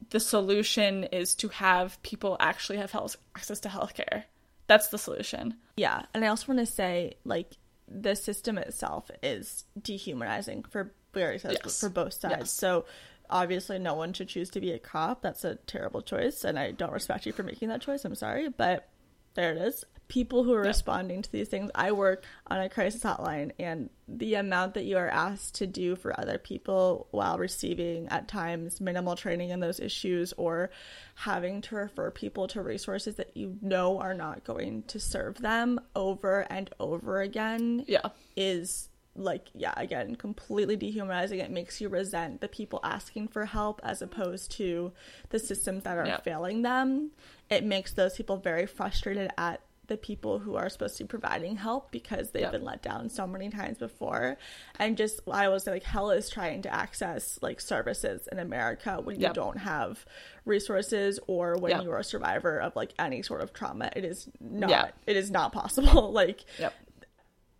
the 0.09 0.19
solution 0.19 1.03
is 1.05 1.35
to 1.35 1.47
have 1.49 2.01
people 2.01 2.35
actually 2.39 2.79
have 2.79 2.91
health 2.91 3.15
access 3.35 3.59
to 3.61 3.69
healthcare. 3.69 4.23
That's 4.67 4.87
the 4.87 4.97
solution. 4.97 5.55
Yeah, 5.77 6.03
and 6.13 6.25
I 6.25 6.29
also 6.29 6.47
want 6.47 6.65
to 6.65 6.71
say 6.71 7.15
like 7.23 7.51
the 7.93 8.15
system 8.15 8.57
itself 8.57 9.11
is 9.21 9.65
dehumanizing 9.81 10.63
for 10.63 10.93
various 11.13 11.43
Yes. 11.43 11.79
for 11.79 11.89
both 11.89 12.13
sides. 12.13 12.35
Yes. 12.39 12.51
So 12.51 12.85
obviously 13.29 13.79
no 13.79 13.93
one 13.95 14.13
should 14.13 14.29
choose 14.29 14.49
to 14.51 14.61
be 14.61 14.71
a 14.71 14.79
cop. 14.79 15.21
That's 15.21 15.43
a 15.43 15.55
terrible 15.55 16.01
choice 16.01 16.43
and 16.43 16.57
I 16.57 16.71
don't 16.71 16.93
respect 16.93 17.25
you 17.25 17.33
for 17.33 17.43
making 17.43 17.69
that 17.69 17.81
choice. 17.81 18.05
I'm 18.05 18.15
sorry, 18.15 18.49
but 18.49 18.87
there 19.33 19.51
it 19.51 19.57
is. 19.57 19.83
People 20.11 20.43
who 20.43 20.53
are 20.53 20.63
Yeah. 20.63 20.67
responding 20.67 21.21
to 21.21 21.31
these 21.31 21.47
things, 21.47 21.71
I 21.73 21.93
work 21.93 22.25
on 22.47 22.59
a 22.59 22.67
crisis 22.67 23.01
hotline, 23.01 23.53
and 23.57 23.89
the 24.09 24.33
amount 24.35 24.73
that 24.73 24.83
you 24.83 24.97
are 24.97 25.07
asked 25.07 25.55
to 25.55 25.65
do 25.67 25.95
for 25.95 26.19
other 26.19 26.37
people 26.37 27.07
while 27.11 27.37
receiving 27.37 28.09
at 28.09 28.27
times 28.27 28.81
minimal 28.81 29.15
training 29.15 29.51
in 29.51 29.61
those 29.61 29.79
issues 29.79 30.33
or 30.33 30.69
having 31.15 31.61
to 31.61 31.75
refer 31.77 32.11
people 32.11 32.45
to 32.49 32.61
resources 32.61 33.15
that 33.15 33.37
you 33.37 33.57
know 33.61 33.99
are 33.99 34.13
not 34.13 34.43
going 34.43 34.83
to 34.83 34.99
serve 34.99 35.37
them 35.37 35.79
over 35.95 36.41
and 36.49 36.69
over 36.77 37.21
again 37.21 37.85
Yeah. 37.87 38.09
is 38.35 38.89
like 39.15 39.47
yeah 39.53 39.73
again 39.77 40.15
completely 40.15 40.75
dehumanizing 40.75 41.39
it 41.39 41.51
makes 41.51 41.79
you 41.81 41.87
resent 41.89 42.39
the 42.41 42.47
people 42.49 42.79
asking 42.83 43.27
for 43.29 43.43
help 43.45 43.79
as 43.83 44.01
opposed 44.01 44.51
to 44.51 44.91
the 45.29 45.39
systems 45.39 45.83
that 45.83 45.97
are 45.97 46.05
Yeah. 46.05 46.17
failing 46.21 46.61
them 46.63 47.11
it 47.49 47.63
makes 47.65 47.93
those 47.93 48.15
people 48.15 48.37
very 48.37 48.65
frustrated 48.65 49.29
at 49.37 49.61
the 49.87 49.97
people 49.97 50.39
who 50.39 50.55
are 50.55 50.69
supposed 50.69 50.97
to 50.97 51.03
be 51.03 51.07
providing 51.07 51.57
help 51.57 51.91
because 51.91 52.31
they've 52.31 52.43
Yeah. 52.43 52.51
been 52.51 52.63
let 52.63 52.81
down 52.81 53.09
so 53.09 53.27
many 53.27 53.49
times 53.49 53.77
before 53.77 54.37
and 54.79 54.95
just 54.95 55.19
i 55.29 55.49
was 55.49 55.67
like 55.67 55.83
hell 55.83 56.11
is 56.11 56.29
trying 56.29 56.61
to 56.61 56.73
access 56.73 57.37
like 57.41 57.59
services 57.59 58.27
in 58.31 58.39
america 58.39 58.99
when 59.03 59.19
you 59.19 59.33
don't 59.33 59.57
have 59.57 60.05
resources 60.45 61.19
or 61.27 61.57
when 61.57 61.71
Yeah. 61.71 61.81
you're 61.81 61.97
a 61.97 62.03
survivor 62.03 62.57
of 62.59 62.75
like 62.75 62.93
any 62.99 63.21
sort 63.21 63.41
of 63.41 63.53
trauma 63.53 63.89
it 63.95 64.05
is 64.05 64.29
not 64.39 64.93
it 65.05 65.17
is 65.17 65.29
not 65.31 65.51
possible 65.51 66.11
like 66.21 66.45
Yep. 66.59 66.73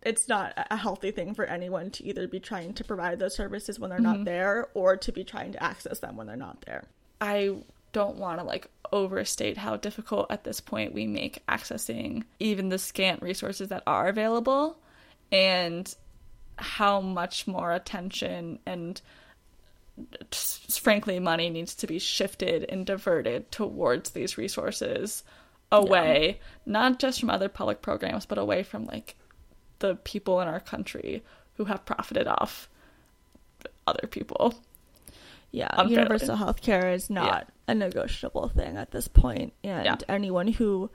it's 0.02 0.28
not 0.28 0.52
a 0.70 0.76
healthy 0.76 1.10
thing 1.10 1.34
for 1.34 1.44
anyone 1.44 1.90
to 1.92 2.04
either 2.04 2.26
be 2.26 2.40
trying 2.40 2.72
to 2.74 2.84
provide 2.84 3.18
those 3.18 3.34
services 3.34 3.78
when 3.78 3.90
they're 3.90 3.98
Mm-hmm. 3.98 4.18
not 4.18 4.24
there 4.24 4.68
or 4.74 4.96
to 4.96 5.12
be 5.12 5.22
trying 5.24 5.52
to 5.52 5.62
access 5.62 5.98
them 6.00 6.16
when 6.16 6.26
they're 6.26 6.36
not 6.36 6.62
there. 6.66 6.84
I 7.20 7.62
don't 7.92 8.16
want 8.16 8.38
to 8.38 8.44
like 8.44 8.66
overstate 8.92 9.56
how 9.56 9.76
difficult 9.76 10.26
at 10.30 10.44
this 10.44 10.60
point 10.60 10.92
we 10.92 11.06
make 11.06 11.44
accessing 11.46 12.22
even 12.38 12.68
the 12.68 12.78
scant 12.78 13.22
resources 13.22 13.68
that 13.68 13.82
are 13.86 14.08
available 14.08 14.76
and 15.30 15.94
how 16.56 17.00
much 17.00 17.46
more 17.46 17.72
attention 17.72 18.58
and 18.66 19.00
frankly 20.30 21.18
money 21.18 21.50
needs 21.50 21.74
to 21.74 21.86
be 21.86 21.98
shifted 21.98 22.64
and 22.68 22.86
diverted 22.86 23.50
towards 23.50 24.10
these 24.10 24.38
resources 24.38 25.22
away 25.70 26.38
not 26.66 26.98
just 26.98 27.20
from 27.20 27.30
other 27.30 27.48
public 27.48 27.80
programs 27.80 28.26
but 28.26 28.38
away 28.38 28.62
from 28.62 28.84
like 28.84 29.16
the 29.78 29.96
people 29.96 30.40
in 30.40 30.48
our 30.48 30.60
country 30.60 31.22
who 31.56 31.64
have 31.64 31.84
profited 31.84 32.26
off 32.26 32.68
other 33.86 34.06
people 34.06 34.54
Yeah, 35.52 35.68
Unfairly. 35.72 35.92
universal 35.94 36.36
health 36.36 36.62
care 36.62 36.90
is 36.92 37.10
not 37.10 37.48
a 37.68 37.74
negotiable 37.74 38.48
thing 38.48 38.76
at 38.76 38.90
this 38.90 39.06
point, 39.06 39.52
and 39.62 39.84
Yeah. 39.84 39.96
anyone 40.08 40.48
who 40.48 40.90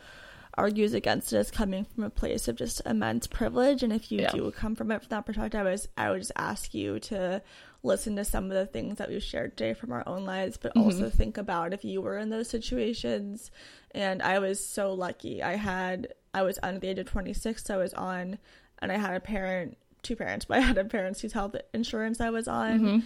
argues 0.58 0.96
against 0.96 1.32
it 1.32 1.38
is 1.38 1.52
coming 1.52 1.86
from 1.86 2.04
a 2.04 2.10
place 2.10 2.48
of 2.48 2.56
just 2.56 2.82
immense 2.84 3.28
privilege. 3.28 3.84
And 3.84 3.94
if 3.94 4.12
you 4.12 4.22
Yeah. 4.22 4.32
do 4.32 4.50
come 4.52 4.74
from 4.76 4.92
it 4.92 5.02
from 5.04 5.10
that 5.10 5.24
perspective, 5.28 5.60
I, 5.60 5.64
was, 5.70 5.88
I 5.96 6.10
would 6.10 6.18
just 6.22 6.32
ask 6.36 6.74
you 6.74 7.00
to 7.02 7.44
listen 7.84 8.16
to 8.16 8.26
some 8.26 8.46
of 8.46 8.50
the 8.58 8.66
things 8.66 8.98
that 8.98 9.08
we've 9.10 9.22
shared 9.22 9.56
today 9.56 9.76
from 9.76 9.92
our 9.92 10.02
own 10.08 10.26
lives, 10.26 10.58
but 10.58 10.72
Mm-hmm. 10.74 10.82
also 10.82 11.10
think 11.12 11.38
about 11.38 11.74
if 11.74 11.86
you 11.86 12.02
were 12.02 12.18
in 12.18 12.32
those 12.32 12.50
situations. 12.50 13.52
And 13.92 14.24
I 14.24 14.40
was 14.40 14.66
so 14.66 14.92
lucky. 14.94 15.44
I 15.44 15.58
had 15.58 16.14
I 16.34 16.42
was 16.42 16.58
under 16.64 16.80
the 16.80 16.88
age 16.90 17.00
of 17.00 17.06
26, 17.08 17.64
so 17.64 17.76
I 17.76 17.78
was 17.78 17.94
on, 17.94 18.40
and 18.80 18.92
I 18.92 18.98
had 18.98 19.16
a 19.16 19.20
parent, 19.20 19.78
two 20.02 20.16
parents, 20.16 20.46
but 20.46 20.58
I 20.58 20.62
had 20.62 20.78
a 20.80 20.86
parents 20.86 21.22
whose 21.22 21.34
health 21.34 21.56
insurance 21.74 22.20
I 22.20 22.32
was 22.32 22.48
on. 22.48 22.80
Mm-hmm. 22.80 23.00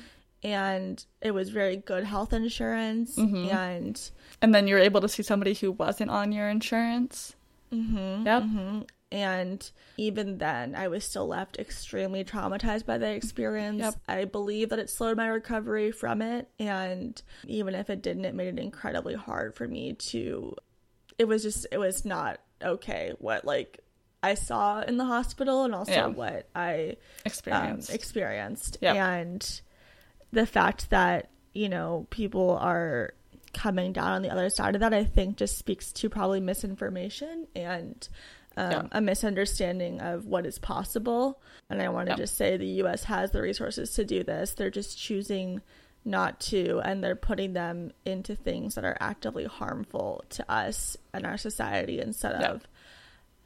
And 0.44 1.04
it 1.22 1.32
was 1.32 1.50
very 1.50 1.78
good 1.78 2.04
health 2.04 2.34
insurance, 2.34 3.16
and 3.18 4.10
and 4.42 4.56
then 4.56 4.68
you're 4.68 4.80
able 4.80 5.02
to 5.02 5.08
see 5.10 5.22
somebody 5.24 5.54
who 5.54 5.72
wasn't 5.72 6.10
on 6.10 6.32
your 6.32 6.50
insurance? 6.50 7.36
Mm-hmm, 7.72 8.26
yep. 8.26 8.44
And 9.14 9.72
even 9.98 10.38
then 10.40 10.74
i 10.74 10.88
was 10.88 11.04
still 11.04 11.28
left 11.28 11.60
extremely 11.60 12.24
traumatized 12.24 12.86
by 12.86 12.98
the 12.98 13.10
experience. 13.12 13.80
Yep. 13.82 13.96
i 14.08 14.26
believe 14.26 14.70
that 14.70 14.80
it 14.80 14.90
slowed 14.90 15.18
my 15.18 15.28
recovery 15.28 15.92
from 15.92 16.22
it 16.22 16.48
and 16.60 17.22
even 17.46 17.76
if 17.76 17.90
it 17.90 18.02
didn't 18.02 18.24
it 18.26 18.34
made 18.34 18.48
it 18.48 18.60
incredibly 18.60 19.14
hard 19.14 19.54
for 19.54 19.68
me 19.68 19.94
to 19.94 20.56
it 21.20 21.26
was 21.26 21.44
just 21.44 21.68
it 21.72 21.78
was 21.78 22.06
not 22.06 22.40
okay 22.64 23.12
what 23.20 23.44
like 23.46 23.80
i 24.24 24.34
saw 24.34 24.82
in 24.82 24.96
the 24.98 25.06
hospital 25.06 25.66
and 25.66 25.76
also 25.76 25.92
Yeah. 25.92 26.08
what 26.08 26.48
i 26.56 26.96
um, 27.92 27.94
experienced. 27.94 28.78
Yep. 28.82 28.96
and 28.96 29.62
the 30.32 30.46
fact 30.46 30.90
that 30.90 31.30
you 31.54 31.70
know 31.70 32.08
people 32.10 32.58
are 32.58 33.14
coming 33.54 33.92
down 33.92 34.12
on 34.14 34.22
the 34.22 34.30
other 34.30 34.50
side 34.50 34.76
of 34.76 34.82
that 34.82 34.94
i 34.94 35.04
think 35.04 35.36
just 35.38 35.58
speaks 35.58 35.92
to 35.92 36.10
probably 36.10 36.40
misinformation 36.40 37.48
and 37.56 38.08
um, 38.58 38.72
Yeah. 38.72 38.84
a 38.94 39.02
misunderstanding 39.02 40.00
of 40.02 40.26
what 40.26 40.46
is 40.46 40.58
possible 40.60 41.42
and 41.70 41.82
i 41.82 41.90
want 41.90 42.08
to 42.08 42.12
Yep. 42.12 42.18
just 42.20 42.38
say 42.38 42.56
the 42.58 42.68
us 42.68 43.04
has 43.06 43.32
the 43.32 43.42
resources 43.42 43.94
to 43.96 44.06
do 44.06 44.24
this 44.24 44.54
they're 44.54 44.70
just 44.70 44.98
choosing 44.98 45.62
not 46.06 46.40
to 46.40 46.80
and 46.84 47.04
they're 47.04 47.16
putting 47.16 47.54
them 47.54 47.92
into 48.06 48.36
things 48.36 48.76
that 48.76 48.84
are 48.86 48.98
actively 49.00 49.46
harmful 49.46 50.24
to 50.30 50.50
us 50.52 50.98
and 51.14 51.26
our 51.26 51.38
society 51.38 52.00
instead 52.00 52.40
Yep. 52.42 52.50
of 52.52 52.68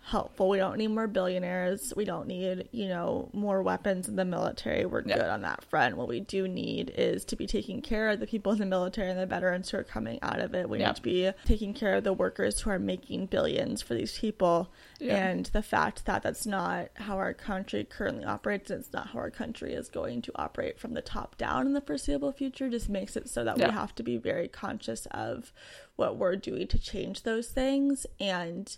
helpful. 0.05 0.49
We 0.49 0.57
don't 0.59 0.77
need 0.77 0.89
more 0.89 1.07
billionaires. 1.07 1.91
We 1.95 2.05
don't 2.05 2.27
need, 2.27 2.69
you 2.71 2.87
know, 2.87 3.27
more 3.33 3.63
weapons 3.63 4.07
in 4.07 4.15
the 4.15 4.23
military. 4.23 4.85
We're 4.85 5.01
Yeah. 5.01 5.15
good 5.17 5.25
on 5.29 5.41
that 5.41 5.63
front. 5.63 5.97
What 5.97 6.07
we 6.07 6.19
do 6.19 6.47
need 6.47 6.91
is 6.95 7.25
to 7.25 7.35
be 7.35 7.47
taking 7.47 7.81
care 7.81 8.09
of 8.09 8.19
the 8.19 8.27
people 8.27 8.51
in 8.51 8.59
the 8.59 8.67
military 8.67 9.09
and 9.09 9.19
the 9.19 9.25
veterans 9.25 9.71
who 9.71 9.77
are 9.77 9.83
coming 9.83 10.19
out 10.21 10.39
of 10.39 10.53
it. 10.53 10.69
We 10.69 10.77
Yeah. 10.79 10.89
need 10.89 10.95
to 10.97 11.01
be 11.01 11.31
taking 11.45 11.73
care 11.73 11.95
of 11.95 12.03
the 12.03 12.13
workers 12.13 12.59
who 12.61 12.69
are 12.69 12.77
making 12.77 13.25
billions 13.25 13.81
for 13.81 13.95
these 13.95 14.15
people. 14.19 14.69
Yeah. 14.99 15.27
And 15.27 15.47
the 15.47 15.63
fact 15.63 16.05
that 16.05 16.21
that's 16.21 16.45
not 16.45 16.89
how 16.93 17.17
our 17.17 17.33
country 17.33 17.83
currently 17.83 18.25
operates, 18.25 18.69
and 18.69 18.81
it's 18.81 18.93
not 18.93 19.07
how 19.07 19.19
our 19.19 19.31
country 19.31 19.73
is 19.73 19.89
going 19.89 20.21
to 20.21 20.31
operate 20.35 20.79
from 20.79 20.93
the 20.93 21.01
top 21.01 21.35
down 21.35 21.65
in 21.65 21.73
the 21.73 21.81
foreseeable 21.81 22.31
future, 22.31 22.69
just 22.69 22.89
makes 22.89 23.17
it 23.17 23.27
so 23.27 23.43
that 23.43 23.57
we 23.57 23.63
have 23.63 23.95
to 23.95 24.03
be 24.03 24.17
very 24.17 24.47
conscious 24.47 25.07
of 25.07 25.51
what 25.95 26.17
we're 26.17 26.35
doing 26.35 26.67
to 26.67 26.77
change 26.77 27.23
those 27.23 27.47
things 27.49 28.05
and 28.19 28.77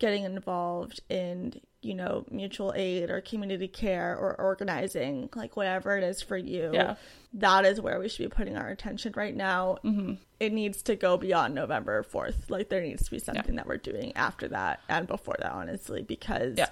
getting 0.00 0.24
involved 0.24 1.00
in 1.08 1.54
you 1.82 1.94
know 1.94 2.24
mutual 2.30 2.72
aid 2.76 3.08
or 3.08 3.20
community 3.20 3.68
care 3.68 4.14
or 4.16 4.34
organizing 4.38 5.28
like 5.34 5.56
whatever 5.56 5.96
it 5.96 6.02
is 6.04 6.20
for 6.20 6.36
you 6.36 6.70
Yeah. 6.74 6.96
that 7.34 7.64
is 7.64 7.80
where 7.80 7.98
we 8.00 8.08
should 8.08 8.28
be 8.28 8.34
putting 8.34 8.56
our 8.56 8.68
attention 8.68 9.14
right 9.16 9.34
now 9.36 9.78
Mm-hmm. 9.84 10.14
it 10.40 10.52
needs 10.52 10.82
to 10.82 10.96
go 10.96 11.16
beyond 11.16 11.54
november 11.54 12.02
4th 12.02 12.50
like 12.50 12.68
there 12.68 12.82
needs 12.82 13.04
to 13.04 13.10
be 13.12 13.18
something 13.18 13.54
that 13.54 13.66
we're 13.66 13.76
doing 13.78 14.12
after 14.16 14.48
that 14.48 14.80
and 14.90 15.06
before 15.06 15.36
that 15.38 15.52
honestly 15.52 16.02
because 16.02 16.58
Yeah. 16.58 16.66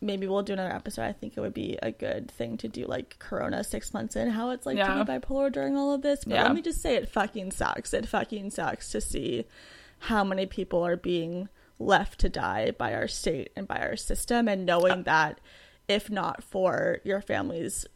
maybe 0.00 0.26
we'll 0.26 0.42
do 0.42 0.54
another 0.54 0.74
episode 0.74 1.02
i 1.02 1.12
think 1.12 1.36
it 1.36 1.40
would 1.40 1.54
be 1.54 1.78
a 1.80 1.92
good 1.92 2.28
thing 2.32 2.56
to 2.58 2.66
do 2.68 2.86
like 2.86 3.18
corona 3.20 3.62
six 3.62 3.94
months 3.94 4.16
in 4.16 4.30
how 4.30 4.50
it's 4.50 4.66
like 4.66 4.76
Yeah. 4.78 4.94
to 4.94 5.04
be 5.04 5.12
bipolar 5.12 5.52
during 5.52 5.76
all 5.76 5.94
of 5.94 6.02
this 6.02 6.24
but 6.24 6.34
Yeah. 6.34 6.42
let 6.44 6.54
me 6.56 6.62
just 6.62 6.82
say 6.82 6.96
it 6.96 7.08
fucking 7.08 7.52
sucks 7.52 7.94
it 7.94 8.06
fucking 8.08 8.50
sucks 8.50 8.90
to 8.90 9.00
see 9.00 9.44
how 10.00 10.24
many 10.24 10.46
people 10.46 10.84
are 10.84 10.96
being 10.96 11.48
left 11.80 12.20
to 12.20 12.28
die 12.28 12.70
by 12.70 12.94
our 12.94 13.08
state 13.08 13.50
and 13.56 13.66
by 13.66 13.78
our 13.80 13.96
system 13.96 14.46
and 14.46 14.64
knowing 14.66 15.02
that 15.04 15.40
if 15.88 16.08
not 16.10 16.44
for 16.44 16.98
your 17.04 17.20
family's 17.20 17.86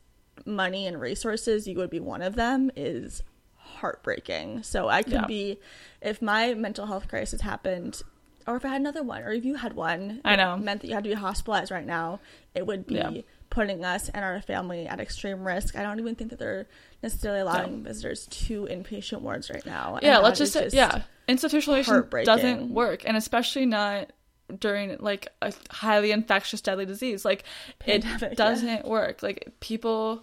money 0.46 0.86
and 0.86 1.00
resources 1.00 1.68
you 1.68 1.76
would 1.76 1.90
be 1.90 2.00
one 2.00 2.22
of 2.22 2.34
them 2.34 2.70
is 2.74 3.22
heartbreaking 3.56 4.62
so 4.62 4.88
i 4.88 5.02
could 5.02 5.12
Yeah. 5.12 5.26
be 5.26 5.58
if 6.00 6.22
my 6.22 6.54
mental 6.54 6.86
health 6.86 7.08
crisis 7.08 7.40
happened 7.42 8.02
or 8.46 8.56
if 8.56 8.64
i 8.64 8.68
had 8.68 8.80
another 8.80 9.02
one 9.02 9.22
or 9.22 9.32
if 9.32 9.44
you 9.44 9.54
had 9.56 9.74
one 9.74 10.20
I 10.24 10.36
know. 10.36 10.56
meant 10.56 10.80
that 10.82 10.88
you 10.88 10.94
had 10.94 11.04
to 11.04 11.10
be 11.10 11.14
hospitalized 11.14 11.70
right 11.70 11.86
now 11.86 12.20
it 12.54 12.66
would 12.66 12.86
be 12.86 12.94
Yeah. 12.94 13.10
putting 13.50 13.84
us 13.84 14.08
and 14.08 14.24
our 14.24 14.40
family 14.40 14.86
at 14.86 15.00
extreme 15.00 15.46
risk 15.46 15.76
i 15.76 15.82
don't 15.82 15.98
even 16.00 16.14
think 16.14 16.30
that 16.30 16.38
they're 16.38 16.66
necessarily 17.02 17.40
allowing 17.40 17.82
visitors 17.84 18.26
to 18.28 18.66
inpatient 18.70 19.20
wards 19.20 19.50
right 19.50 19.64
now 19.66 19.98
yeah 20.02 20.18
let's 20.18 20.38
just 20.38 20.52
say 20.52 20.68
yeah 20.72 21.02
institutionalization 21.28 22.24
doesn't 22.24 22.70
work 22.70 23.02
and 23.04 23.16
especially 23.16 23.66
not 23.66 24.10
during 24.58 24.96
like 24.98 25.28
a 25.42 25.52
highly 25.70 26.10
infectious 26.10 26.60
deadly 26.60 26.86
disease. 26.86 27.24
Like 27.24 27.44
Pandemic, 27.78 28.22
it 28.32 28.36
doesn't 28.36 28.86
work. 28.86 29.22
Like 29.22 29.52
people 29.60 30.22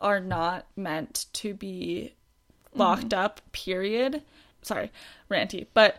are 0.00 0.20
not 0.20 0.66
meant 0.76 1.26
to 1.34 1.54
be 1.54 2.14
locked 2.74 3.08
Mm-hmm. 3.10 3.20
up 3.24 3.40
period. 3.52 4.22
Sorry 4.62 4.90
ranty. 5.30 5.66
But 5.74 5.98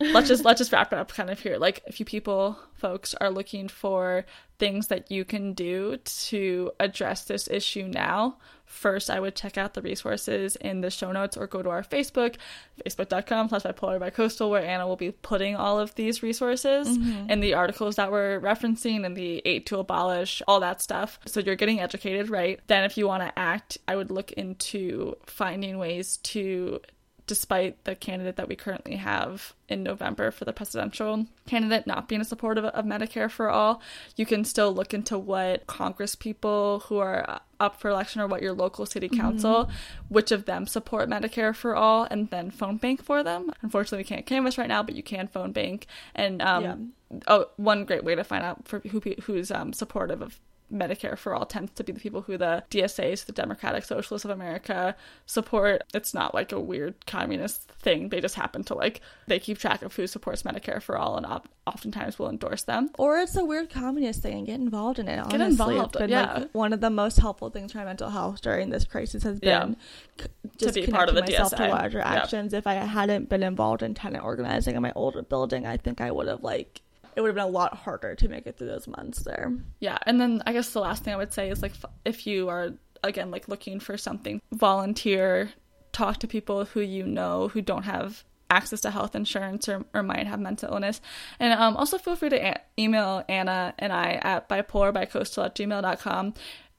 let's 0.00 0.28
just 0.28 0.44
let's 0.44 0.58
just 0.58 0.72
wrap 0.72 0.92
it 0.92 0.98
up 0.98 1.12
kind 1.12 1.30
of 1.30 1.38
here. 1.40 1.56
Like 1.56 1.82
if 1.86 2.00
you 2.00 2.06
people 2.06 2.58
folks 2.74 3.14
are 3.14 3.30
looking 3.30 3.68
for 3.68 4.24
things 4.58 4.88
that 4.88 5.10
you 5.10 5.24
can 5.24 5.52
do 5.52 5.96
to 6.04 6.72
address 6.80 7.24
this 7.24 7.48
issue 7.48 7.86
now. 7.86 8.36
First 8.66 9.08
i 9.08 9.20
would 9.20 9.36
check 9.36 9.56
out 9.56 9.74
the 9.74 9.82
resources 9.82 10.56
in 10.56 10.80
the 10.80 10.90
show 10.90 11.12
notes 11.12 11.36
or 11.36 11.46
go 11.46 11.62
to 11.62 11.68
our 11.68 11.82
facebook 11.82 12.36
facebook.com 12.84 13.50
slash 13.50 13.62
bipolar 13.62 14.00
by 14.00 14.10
coastal 14.10 14.50
where 14.50 14.64
anna 14.64 14.88
will 14.88 14.96
be 14.96 15.12
putting 15.12 15.54
all 15.54 15.78
of 15.78 15.94
these 15.94 16.22
resources 16.22 16.88
mm-hmm. 16.88 17.26
and 17.28 17.42
the 17.42 17.54
articles 17.54 17.96
that 17.96 18.10
we're 18.10 18.40
referencing 18.40 19.04
and 19.04 19.16
the 19.16 19.42
eight 19.44 19.66
to 19.66 19.78
abolish 19.78 20.42
all 20.48 20.60
that 20.60 20.80
stuff. 20.80 21.20
So 21.26 21.40
you're 21.40 21.56
getting 21.56 21.78
educated 21.78 22.30
right? 22.30 22.58
Then 22.66 22.84
if 22.84 22.96
you 22.96 23.06
want 23.06 23.22
to 23.22 23.38
act 23.38 23.78
i 23.86 23.94
would 23.94 24.10
look 24.10 24.32
into 24.32 25.14
finding 25.26 25.78
ways 25.78 26.16
to 26.18 26.80
despite 27.26 27.82
the 27.84 27.94
candidate 27.94 28.36
that 28.36 28.48
we 28.48 28.56
currently 28.56 28.96
have 28.96 29.54
in 29.68 29.82
November 29.82 30.30
for 30.30 30.44
the 30.44 30.52
presidential 30.52 31.26
candidate 31.46 31.86
not 31.86 32.06
being 32.06 32.20
a 32.20 32.24
supportive 32.24 32.64
of 32.64 32.84
Medicare 32.84 33.30
for 33.30 33.48
all, 33.48 33.80
you 34.16 34.26
can 34.26 34.44
still 34.44 34.72
look 34.72 34.92
into 34.92 35.18
what 35.18 35.66
Congress 35.66 36.14
people 36.14 36.80
who 36.86 36.98
are 36.98 37.40
up 37.60 37.80
for 37.80 37.88
election 37.88 38.20
or 38.20 38.26
what 38.26 38.42
your 38.42 38.52
local 38.52 38.84
city 38.84 39.08
council, 39.08 39.70
which 40.08 40.30
of 40.32 40.44
them 40.44 40.66
support 40.66 41.08
Medicare 41.08 41.54
for 41.54 41.74
all, 41.74 42.06
and 42.10 42.28
then 42.30 42.50
phone 42.50 42.76
bank 42.76 43.02
for 43.02 43.22
them. 43.22 43.50
Unfortunately, 43.62 43.98
we 43.98 44.04
can't 44.04 44.26
canvass 44.26 44.58
right 44.58 44.68
now, 44.68 44.82
but 44.82 44.94
you 44.94 45.02
can 45.02 45.28
phone 45.28 45.52
bank. 45.52 45.86
And 46.14 46.42
um, 46.42 46.92
oh, 47.26 47.46
one 47.56 47.84
great 47.86 48.04
way 48.04 48.14
to 48.14 48.24
find 48.24 48.44
out 48.44 48.68
for 48.68 48.80
who 48.80 49.00
who's 49.22 49.50
um, 49.50 49.72
supportive 49.72 50.20
of 50.20 50.40
Medicare 50.74 51.16
for 51.16 51.34
all 51.34 51.46
tends 51.46 51.72
to 51.72 51.84
be 51.84 51.92
the 51.92 52.00
people 52.00 52.22
who 52.22 52.36
the 52.36 52.64
DSAs, 52.70 53.24
the 53.24 53.32
Democratic 53.32 53.84
Socialists 53.84 54.24
of 54.24 54.30
America, 54.30 54.94
support. 55.26 55.82
It's 55.94 56.12
not 56.14 56.34
like 56.34 56.52
a 56.52 56.60
weird 56.60 57.06
communist 57.06 57.70
thing. 57.80 58.08
They 58.10 58.20
just 58.20 58.34
happen 58.34 58.64
to 58.64 58.74
like 58.74 59.00
they 59.26 59.38
keep 59.38 59.58
track 59.58 59.82
of 59.82 59.94
who 59.94 60.06
supports 60.06 60.42
Medicare 60.42 60.82
for 60.82 60.96
all 60.98 61.16
and 61.16 61.24
op- 61.26 61.48
oftentimes 61.66 62.18
will 62.18 62.28
endorse 62.28 62.62
them. 62.64 62.90
or 62.98 63.18
it's 63.18 63.36
a 63.36 63.44
weird 63.44 63.70
communist 63.70 64.20
thing 64.22 64.34
and 64.36 64.46
get 64.46 64.60
involved 64.60 64.98
in 64.98 65.08
it 65.08 65.18
honestly. 65.18 65.40
involved, 65.46 65.94
it's 65.94 65.98
been 65.98 66.10
yeah. 66.10 66.34
like 66.40 66.50
one 66.54 66.72
of 66.74 66.80
the 66.80 66.90
most 66.90 67.18
helpful 67.18 67.48
things 67.50 67.72
for 67.72 67.78
my 67.78 67.84
mental 67.84 68.10
health 68.10 68.40
during 68.42 68.68
this 68.70 68.84
crisis 68.84 69.22
has 69.22 69.40
been 69.40 69.76
Yeah. 70.18 70.22
c- 70.24 70.26
just 70.58 70.74
be 70.74 70.86
part 70.86 71.08
of 71.08 71.14
the 71.14 71.22
myself 71.22 71.52
DSA. 71.52 71.56
to 71.56 71.68
larger 71.68 71.98
Yeah. 71.98 72.12
actions 72.14 72.52
if 72.52 72.66
i 72.66 72.74
hadn't 72.74 73.28
been 73.30 73.42
involved 73.42 73.82
in 73.82 73.94
tenant 73.94 74.22
organizing 74.24 74.76
in 74.76 74.82
my 74.82 74.92
older 74.94 75.22
building 75.22 75.66
i 75.66 75.76
think 75.78 76.00
i 76.02 76.10
would 76.10 76.28
have 76.28 76.42
like 76.42 76.82
it 77.16 77.20
would 77.20 77.28
have 77.28 77.34
been 77.34 77.44
a 77.44 77.48
lot 77.48 77.76
harder 77.76 78.14
to 78.14 78.28
make 78.28 78.46
it 78.46 78.58
through 78.58 78.68
those 78.68 78.86
months 78.86 79.22
there. 79.22 79.52
Yeah, 79.80 79.98
and 80.06 80.20
then 80.20 80.42
I 80.46 80.52
guess 80.52 80.70
the 80.70 80.80
last 80.80 81.04
thing 81.04 81.14
I 81.14 81.16
would 81.16 81.32
say 81.32 81.50
is 81.50 81.62
like 81.62 81.72
if 82.04 82.26
you 82.26 82.48
are 82.48 82.70
again 83.02 83.30
like 83.30 83.48
looking 83.48 83.80
for 83.80 83.96
something, 83.96 84.40
volunteer, 84.52 85.50
talk 85.92 86.18
to 86.18 86.26
people 86.26 86.64
who 86.64 86.80
you 86.80 87.04
know 87.04 87.48
who 87.48 87.60
don't 87.60 87.84
have 87.84 88.24
access 88.50 88.80
to 88.82 88.90
health 88.90 89.14
insurance 89.14 89.68
or, 89.68 89.84
or 89.94 90.02
might 90.02 90.26
have 90.26 90.38
mental 90.38 90.72
illness. 90.72 91.00
And 91.40 91.52
um, 91.58 91.76
also 91.76 91.98
feel 91.98 92.16
free 92.16 92.28
to 92.28 92.36
a- 92.36 92.60
email 92.78 93.24
anna 93.28 93.74
and 93.78 93.92
i 93.92 94.12
at 94.22 94.48
bipolarbycoastal 94.48 95.44
at 95.44 95.54
gmail.com 95.54 96.34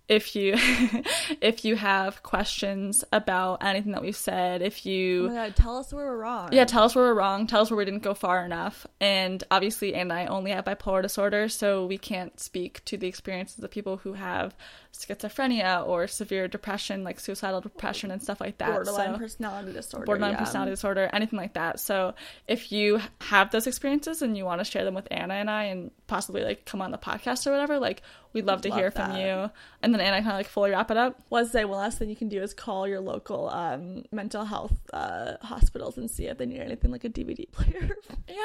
if 0.07 0.35
you 0.35 0.53
if 1.41 1.65
you 1.65 1.75
have 1.75 2.23
questions 2.23 3.03
about 3.11 3.63
anything 3.63 3.91
that 3.91 4.01
we've 4.01 4.15
said 4.15 4.61
if 4.61 4.85
you 4.85 5.27
oh 5.27 5.33
god 5.33 5.55
tell 5.55 5.77
us 5.77 5.93
where 5.93 6.05
we're 6.05 6.17
wrong 6.17 6.49
yeah, 6.55 6.65
tell 6.65 6.83
us 6.83 6.95
where 6.95 7.05
we're 7.05 7.13
wrong. 7.13 7.47
Tell 7.47 7.61
us 7.61 7.69
where 7.69 7.77
we 7.77 7.85
didn't 7.85 8.03
go 8.03 8.13
far 8.13 8.45
enough. 8.45 8.87
And 8.99 9.43
obviously, 9.51 9.93
and 9.93 10.11
I 10.11 10.27
only 10.27 10.51
have 10.51 10.65
bipolar 10.65 11.01
disorder, 11.01 11.49
so 11.49 11.85
we 11.85 11.97
can't 11.97 12.39
speak 12.39 12.83
to 12.85 12.97
the 12.97 13.07
experiences 13.07 13.63
of 13.63 13.71
people 13.71 13.97
who 13.97 14.13
have 14.13 14.55
schizophrenia 14.93 15.85
or 15.85 16.07
severe 16.07 16.47
depression, 16.47 17.03
like 17.03 17.19
suicidal 17.19 17.61
depression 17.61 18.11
and 18.11 18.21
stuff 18.21 18.39
like 18.39 18.57
that. 18.59 18.71
borderline 18.71 19.13
so, 19.13 19.19
personality 19.19 19.73
disorder 19.73 20.05
borderline 20.05 20.31
yeah. 20.31 20.39
personality 20.39 20.71
disorder, 20.71 21.09
anything 21.11 21.37
like 21.37 21.53
that. 21.53 21.79
So 21.79 22.13
if 22.47 22.71
you 22.71 23.01
have 23.21 23.51
those 23.51 23.67
experiences 23.67 24.21
and 24.21 24.37
you 24.37 24.45
want 24.45 24.61
to 24.61 24.65
share 24.65 24.85
them 24.85 24.93
with 24.93 25.07
Anna 25.11 25.33
and 25.33 25.49
I 25.49 25.65
and 25.65 25.91
possibly 26.07 26.43
like 26.43 26.65
come 26.65 26.81
on 26.81 26.91
the 26.91 26.97
podcast 26.97 27.47
or 27.47 27.51
whatever, 27.51 27.79
like 27.79 28.01
we'd 28.33 28.45
love 28.45 28.61
to 28.61 28.69
Love 28.69 28.77
hear 28.77 28.91
from 28.91 29.15
you. 29.15 29.49
And 29.81 29.93
then 29.93 30.01
Anna 30.01 30.17
kind 30.17 30.31
of 30.31 30.37
like 30.37 30.47
fully 30.47 30.71
wrap 30.71 30.91
it 30.91 30.97
up. 30.97 31.21
was 31.29 31.51
say 31.51 31.65
one 31.65 31.79
last 31.79 31.97
thing 31.97 32.09
you 32.09 32.15
can 32.15 32.29
do 32.29 32.41
is 32.41 32.53
call 32.53 32.87
your 32.87 32.99
local 32.99 33.49
um, 33.49 34.03
mental 34.11 34.45
health 34.45 34.77
uh, 34.93 35.37
hospitals 35.41 35.97
and 35.97 36.11
see 36.11 36.27
if 36.27 36.37
they 36.37 36.45
need 36.45 36.59
anything 36.59 36.91
like 36.91 37.03
a 37.03 37.09
DVD 37.09 37.49
player. 37.51 37.89
Yeah. 38.27 38.35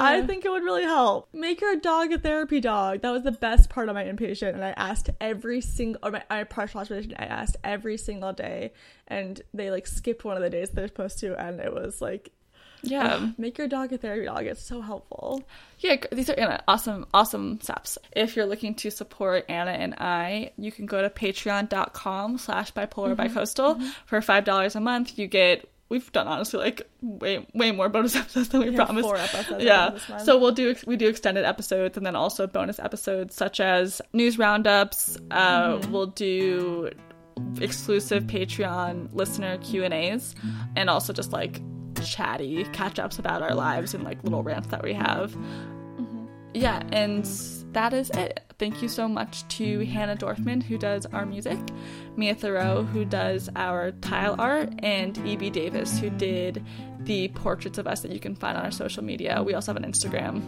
I 0.00 0.24
think 0.26 0.44
it 0.44 0.50
would 0.50 0.64
really 0.64 0.84
help. 0.84 1.28
Make 1.32 1.60
your 1.60 1.76
dog 1.76 2.12
a 2.12 2.18
therapy 2.18 2.60
dog. 2.60 3.02
That 3.02 3.10
was 3.10 3.22
the 3.22 3.32
best 3.32 3.70
part 3.70 3.88
of 3.88 3.94
my 3.94 4.04
inpatient, 4.04 4.54
and 4.54 4.64
I 4.64 4.70
asked 4.70 5.10
every 5.20 5.60
single 5.60 6.00
or 6.02 6.10
my, 6.10 6.22
my 6.28 6.44
partial 6.44 6.80
hospitalization. 6.80 7.14
I 7.18 7.26
asked 7.26 7.56
every 7.62 7.96
single 7.96 8.32
day, 8.32 8.72
and 9.06 9.40
they 9.54 9.70
like 9.70 9.86
skipped 9.86 10.24
one 10.24 10.36
of 10.36 10.42
the 10.42 10.50
days 10.50 10.70
they're 10.70 10.88
supposed 10.88 11.18
to, 11.20 11.40
and 11.40 11.60
it 11.60 11.72
was 11.72 12.00
like, 12.00 12.32
yeah. 12.82 13.30
make 13.38 13.58
your 13.58 13.68
dog 13.68 13.92
a 13.92 13.98
therapy 13.98 14.26
dog. 14.26 14.46
It's 14.46 14.64
so 14.64 14.80
helpful. 14.80 15.42
Yeah, 15.80 15.96
these 16.10 16.28
are 16.30 16.34
Anna, 16.34 16.62
awesome, 16.66 17.06
awesome 17.14 17.60
steps. 17.60 17.98
If 18.14 18.36
you're 18.36 18.46
looking 18.46 18.74
to 18.76 18.90
support 18.90 19.44
Anna 19.48 19.72
and 19.72 19.94
I, 19.94 20.52
you 20.58 20.72
can 20.72 20.86
go 20.86 21.02
to 21.02 21.10
patreon.com 21.10 22.38
slash 22.38 22.72
bipolar 22.72 23.08
mm-hmm. 23.08 23.14
by 23.14 23.28
coastal 23.28 23.74
mm-hmm. 23.74 23.88
for 24.06 24.20
five 24.20 24.44
dollars 24.44 24.76
a 24.76 24.80
month. 24.80 25.18
You 25.18 25.26
get 25.26 25.68
we've 25.88 26.10
done 26.12 26.28
honestly 26.28 26.60
like 26.60 26.82
way 27.00 27.46
way 27.54 27.72
more 27.72 27.88
bonus 27.88 28.16
episodes 28.16 28.48
than 28.48 28.60
we 28.60 28.70
We 28.70 28.76
promised. 28.76 29.06
four 29.06 29.16
episodes 29.16 29.64
yeah. 29.64 29.90
this 29.90 30.08
month. 30.08 30.22
So 30.22 30.38
we'll 30.38 30.52
do 30.52 30.74
we 30.86 30.96
do 30.96 31.08
extended 31.08 31.44
episodes 31.44 31.96
and 31.96 32.04
then 32.04 32.16
also 32.16 32.46
bonus 32.46 32.78
episodes 32.78 33.34
such 33.34 33.60
as 33.60 34.02
news 34.12 34.38
roundups. 34.38 35.16
Uh, 35.30 35.76
mm-hmm. 35.76 35.92
we'll 35.92 36.06
do 36.06 36.90
exclusive 37.60 38.24
Patreon 38.24 39.10
listener 39.12 39.58
Q 39.58 39.84
and 39.84 39.94
A's, 39.94 40.34
and 40.76 40.90
also 40.90 41.12
just 41.12 41.32
like 41.32 41.60
chatty 42.06 42.64
catch 42.72 42.98
ups 42.98 43.18
about 43.18 43.42
our 43.42 43.54
lives 43.54 43.94
and 43.94 44.04
like 44.04 44.22
little 44.24 44.42
rants 44.42 44.68
that 44.68 44.82
we 44.82 44.92
have. 44.92 45.32
Mm-hmm. 45.32 46.26
Yeah, 46.54 46.82
and 46.92 47.24
that 47.72 47.92
is 47.92 48.10
it. 48.10 48.40
Thank 48.58 48.82
you 48.82 48.88
so 48.88 49.06
much 49.06 49.46
to 49.48 49.84
Hannah 49.86 50.16
Dorfman, 50.16 50.62
who 50.62 50.78
does 50.78 51.06
our 51.06 51.24
music, 51.24 51.58
Mia 52.16 52.34
Thoreau, 52.34 52.82
who 52.82 53.04
does 53.04 53.48
our 53.54 53.92
tile 53.92 54.34
art, 54.38 54.72
and 54.80 55.16
E.B. 55.18 55.50
Davis, 55.50 55.98
who 55.98 56.10
did 56.10 56.64
the 57.00 57.28
portraits 57.28 57.78
of 57.78 57.86
us 57.86 58.00
that 58.00 58.10
you 58.10 58.18
can 58.18 58.34
find 58.34 58.58
on 58.58 58.64
our 58.64 58.72
social 58.72 59.04
media. 59.04 59.42
We 59.42 59.54
also 59.54 59.72
have 59.72 59.82
an 59.82 59.88
Instagram 59.88 60.42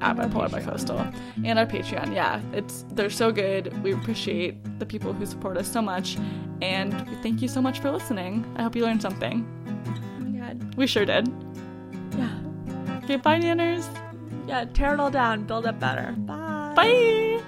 at 0.00 0.18
our 0.18 0.26
Bipolar 0.26 0.50
by. 0.50 0.62
Coastal 0.62 1.06
and 1.44 1.58
our 1.58 1.66
Patreon. 1.66 2.14
Yeah, 2.14 2.40
it's 2.52 2.86
they're 2.92 3.10
so 3.10 3.30
good. 3.30 3.82
We 3.82 3.92
appreciate 3.92 4.78
the 4.78 4.86
people 4.86 5.12
who 5.12 5.26
support 5.26 5.58
us 5.58 5.70
so 5.70 5.82
much, 5.82 6.16
and 6.62 6.92
thank 7.22 7.42
you 7.42 7.48
so 7.48 7.60
much 7.60 7.80
for 7.80 7.90
listening. 7.90 8.50
I 8.56 8.62
hope 8.62 8.74
you 8.74 8.84
learned 8.84 9.02
something. 9.02 9.46
God. 10.58 10.74
We 10.76 10.86
sure 10.86 11.04
did. 11.04 11.28
Yeah. 12.16 12.30
Okay, 13.04 13.16
bye, 13.16 13.38
Nanners. 13.38 13.86
Yeah. 14.46 14.64
Tear 14.64 14.94
it 14.94 15.00
all 15.00 15.10
down. 15.10 15.44
Build 15.44 15.66
up 15.66 15.78
better. 15.78 16.12
Bye. 16.18 16.72
Bye. 16.76 17.42